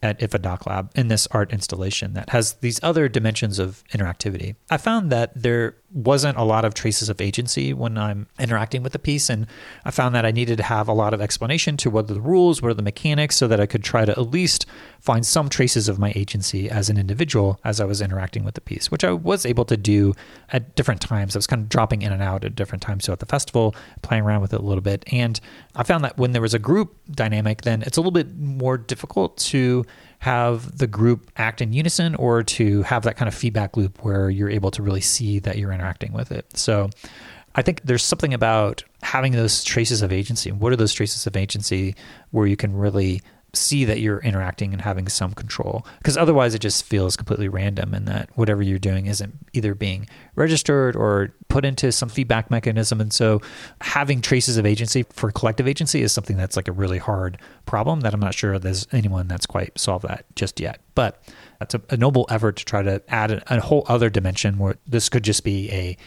at 0.03 0.19
IDFA 0.19 0.41
Doc 0.41 0.65
Lab 0.65 0.91
in 0.95 1.07
this 1.07 1.27
art 1.31 1.51
installation 1.51 2.13
that 2.13 2.29
has 2.29 2.53
these 2.55 2.79
other 2.83 3.09
dimensions 3.09 3.57
of 3.59 3.83
interactivity. 3.91 4.55
I 4.69 4.77
found 4.77 5.11
that 5.11 5.31
there 5.35 5.75
wasn't 5.89 6.37
a 6.37 6.43
lot 6.43 6.65
of 6.65 6.73
traces 6.73 7.07
of 7.07 7.21
agency 7.21 7.73
when 7.73 7.97
I'm 7.97 8.27
interacting 8.37 8.83
with 8.83 8.91
the 8.91 8.99
piece, 8.99 9.29
and 9.29 9.47
I 9.85 9.91
found 9.91 10.13
that 10.15 10.25
I 10.25 10.31
needed 10.31 10.57
to 10.57 10.63
have 10.63 10.87
a 10.87 10.93
lot 10.93 11.13
of 11.13 11.21
explanation 11.21 11.77
to 11.77 11.89
what 11.89 12.09
are 12.09 12.13
the 12.13 12.21
rules, 12.21 12.61
what 12.61 12.69
are 12.69 12.73
the 12.73 12.81
mechanics, 12.81 13.37
so 13.37 13.47
that 13.47 13.59
I 13.59 13.65
could 13.65 13.83
try 13.83 14.03
to 14.03 14.11
at 14.11 14.31
least 14.31 14.65
find 14.99 15.25
some 15.25 15.47
traces 15.47 15.87
of 15.87 15.97
my 15.97 16.11
agency 16.15 16.69
as 16.69 16.89
an 16.89 16.97
individual 16.97 17.59
as 17.63 17.79
I 17.79 17.85
was 17.85 18.01
interacting 18.01 18.43
with 18.43 18.55
the 18.55 18.61
piece, 18.61 18.91
which 18.91 19.03
I 19.03 19.11
was 19.11 19.45
able 19.45 19.65
to 19.65 19.77
do 19.77 20.13
at 20.51 20.75
different 20.75 20.99
times. 20.99 21.35
I 21.35 21.39
was 21.39 21.47
kind 21.47 21.61
of 21.61 21.69
dropping 21.69 22.01
in 22.01 22.11
and 22.11 22.21
out 22.21 22.43
at 22.43 22.55
different 22.55 22.81
times. 22.81 23.05
So 23.05 23.13
at 23.13 23.19
the 23.19 23.25
festival, 23.25 23.73
playing 24.01 24.23
around 24.23 24.41
with 24.41 24.53
it 24.53 24.59
a 24.59 24.63
little 24.63 24.81
bit. 24.81 25.05
And 25.13 25.39
I 25.75 25.83
found 25.83 26.03
that 26.03 26.17
when 26.17 26.33
there 26.33 26.41
was 26.41 26.53
a 26.53 26.59
group 26.59 26.97
dynamic, 27.09 27.61
then 27.61 27.81
it's 27.83 27.97
a 27.97 28.01
little 28.01 28.11
bit 28.11 28.35
more 28.37 28.77
difficult 28.77 29.37
to 29.37 29.85
have 30.19 30.77
the 30.77 30.87
group 30.87 31.31
act 31.37 31.61
in 31.61 31.73
unison 31.73 32.15
or 32.15 32.43
to 32.43 32.81
have 32.83 33.03
that 33.03 33.17
kind 33.17 33.27
of 33.27 33.35
feedback 33.35 33.77
loop 33.77 34.03
where 34.03 34.29
you're 34.29 34.49
able 34.49 34.71
to 34.71 34.81
really 34.81 35.01
see 35.01 35.39
that 35.39 35.57
you're 35.57 35.71
interacting 35.71 36.11
with 36.11 36.31
it. 36.31 36.57
So 36.57 36.89
I 37.55 37.61
think 37.61 37.81
there's 37.83 38.03
something 38.03 38.33
about 38.33 38.83
having 39.01 39.31
those 39.33 39.63
traces 39.63 40.01
of 40.01 40.11
agency. 40.11 40.51
What 40.51 40.73
are 40.73 40.75
those 40.75 40.93
traces 40.93 41.27
of 41.27 41.35
agency 41.35 41.95
where 42.31 42.47
you 42.47 42.55
can 42.55 42.75
really 42.75 43.21
see 43.53 43.85
that 43.85 43.99
you're 43.99 44.19
interacting 44.19 44.73
and 44.73 44.81
having 44.81 45.07
some 45.07 45.33
control. 45.33 45.85
Because 45.97 46.17
otherwise 46.17 46.53
it 46.53 46.59
just 46.59 46.83
feels 46.83 47.15
completely 47.15 47.47
random 47.47 47.93
and 47.93 48.07
that 48.07 48.29
whatever 48.35 48.61
you're 48.61 48.79
doing 48.79 49.05
isn't 49.05 49.33
either 49.53 49.73
being 49.73 50.07
registered 50.35 50.95
or 50.95 51.33
put 51.47 51.65
into 51.65 51.91
some 51.91 52.09
feedback 52.09 52.51
mechanism. 52.51 53.01
And 53.01 53.11
so 53.11 53.41
having 53.81 54.21
traces 54.21 54.57
of 54.57 54.65
agency 54.65 55.03
for 55.09 55.31
collective 55.31 55.67
agency 55.67 56.01
is 56.01 56.11
something 56.11 56.37
that's 56.37 56.55
like 56.55 56.67
a 56.67 56.73
really 56.73 56.99
hard 56.99 57.37
problem 57.65 58.01
that 58.01 58.13
I'm 58.13 58.19
not 58.19 58.33
sure 58.33 58.59
there's 58.59 58.87
anyone 58.91 59.27
that's 59.27 59.45
quite 59.45 59.77
solved 59.79 60.07
that 60.07 60.25
just 60.35 60.59
yet. 60.59 60.79
But 60.93 61.21
that's 61.59 61.73
a, 61.73 61.81
a 61.89 61.97
noble 61.97 62.25
effort 62.29 62.57
to 62.57 62.65
try 62.65 62.83
to 62.83 63.01
add 63.07 63.31
a, 63.31 63.57
a 63.57 63.59
whole 63.59 63.85
other 63.87 64.09
dimension 64.09 64.57
where 64.57 64.75
this 64.85 65.09
could 65.09 65.23
just 65.23 65.43
be 65.43 65.71
a 65.71 65.97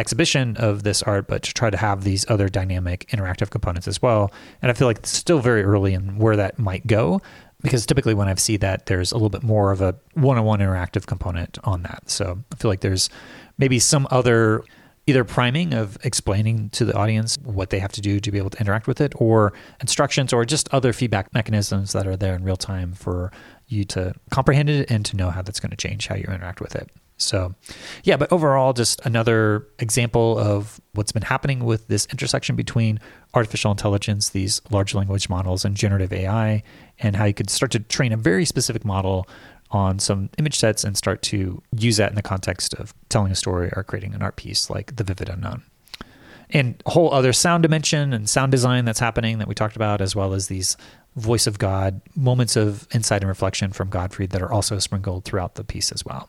exhibition 0.00 0.56
of 0.56 0.82
this 0.82 1.02
art, 1.02 1.28
but 1.28 1.42
to 1.44 1.54
try 1.54 1.70
to 1.70 1.76
have 1.76 2.02
these 2.02 2.28
other 2.28 2.48
dynamic 2.48 3.06
interactive 3.10 3.50
components 3.50 3.86
as 3.86 4.02
well. 4.02 4.32
And 4.62 4.70
I 4.70 4.74
feel 4.74 4.88
like 4.88 4.98
it's 4.98 5.10
still 5.10 5.38
very 5.38 5.62
early 5.62 5.94
in 5.94 6.18
where 6.18 6.36
that 6.36 6.58
might 6.58 6.86
go 6.86 7.20
because 7.62 7.86
typically 7.86 8.14
when 8.14 8.28
I 8.28 8.34
see 8.34 8.56
that, 8.56 8.86
there's 8.86 9.12
a 9.12 9.16
little 9.16 9.28
bit 9.28 9.42
more 9.42 9.70
of 9.70 9.80
a 9.80 9.94
one 10.14 10.38
on 10.38 10.44
one 10.44 10.60
interactive 10.60 11.06
component 11.06 11.58
on 11.64 11.82
that. 11.82 12.08
So 12.10 12.38
I 12.52 12.56
feel 12.56 12.70
like 12.70 12.80
there's 12.80 13.10
maybe 13.58 13.78
some 13.78 14.08
other 14.10 14.64
either 15.06 15.24
priming 15.24 15.74
of 15.74 15.98
explaining 16.04 16.70
to 16.70 16.84
the 16.84 16.94
audience 16.94 17.36
what 17.42 17.70
they 17.70 17.78
have 17.78 17.92
to 17.92 18.00
do 18.00 18.20
to 18.20 18.30
be 18.30 18.38
able 18.38 18.50
to 18.50 18.60
interact 18.60 18.86
with 18.86 19.00
it, 19.00 19.12
or 19.16 19.52
instructions, 19.80 20.32
or 20.32 20.44
just 20.44 20.72
other 20.72 20.92
feedback 20.92 21.32
mechanisms 21.34 21.92
that 21.92 22.06
are 22.06 22.16
there 22.16 22.34
in 22.34 22.44
real 22.44 22.56
time 22.56 22.92
for 22.92 23.32
you 23.66 23.84
to 23.84 24.14
comprehend 24.30 24.70
it 24.70 24.90
and 24.90 25.04
to 25.04 25.16
know 25.16 25.30
how 25.30 25.42
that's 25.42 25.58
going 25.58 25.70
to 25.70 25.76
change 25.76 26.06
how 26.06 26.14
you 26.14 26.24
interact 26.24 26.60
with 26.60 26.76
it. 26.76 26.90
So, 27.20 27.54
yeah, 28.02 28.16
but 28.16 28.32
overall, 28.32 28.72
just 28.72 29.04
another 29.04 29.66
example 29.78 30.38
of 30.38 30.80
what's 30.94 31.12
been 31.12 31.22
happening 31.22 31.64
with 31.64 31.86
this 31.88 32.06
intersection 32.06 32.56
between 32.56 32.98
artificial 33.34 33.70
intelligence, 33.70 34.30
these 34.30 34.60
large 34.70 34.94
language 34.94 35.28
models, 35.28 35.64
and 35.64 35.76
generative 35.76 36.12
AI, 36.12 36.62
and 36.98 37.16
how 37.16 37.26
you 37.26 37.34
could 37.34 37.50
start 37.50 37.72
to 37.72 37.80
train 37.80 38.12
a 38.12 38.16
very 38.16 38.44
specific 38.44 38.84
model 38.84 39.28
on 39.70 39.98
some 39.98 40.30
image 40.38 40.58
sets 40.58 40.82
and 40.82 40.96
start 40.96 41.22
to 41.22 41.62
use 41.76 41.96
that 41.98 42.10
in 42.10 42.16
the 42.16 42.22
context 42.22 42.74
of 42.74 42.92
telling 43.08 43.30
a 43.30 43.36
story 43.36 43.70
or 43.76 43.84
creating 43.84 44.14
an 44.14 44.22
art 44.22 44.36
piece 44.36 44.68
like 44.68 44.96
The 44.96 45.04
Vivid 45.04 45.28
Unknown. 45.28 45.62
And 46.52 46.82
a 46.84 46.90
whole 46.90 47.14
other 47.14 47.32
sound 47.32 47.62
dimension 47.62 48.12
and 48.12 48.28
sound 48.28 48.50
design 48.50 48.84
that's 48.84 48.98
happening 48.98 49.38
that 49.38 49.46
we 49.46 49.54
talked 49.54 49.76
about, 49.76 50.00
as 50.00 50.16
well 50.16 50.34
as 50.34 50.48
these 50.48 50.76
voice 51.16 51.46
of 51.46 51.58
God 51.58 52.00
moments 52.16 52.56
of 52.56 52.88
insight 52.92 53.22
and 53.22 53.28
reflection 53.28 53.72
from 53.72 53.88
Godfrey 53.88 54.26
that 54.26 54.42
are 54.42 54.50
also 54.50 54.78
sprinkled 54.80 55.24
throughout 55.24 55.54
the 55.54 55.62
piece 55.62 55.92
as 55.92 56.04
well. 56.04 56.28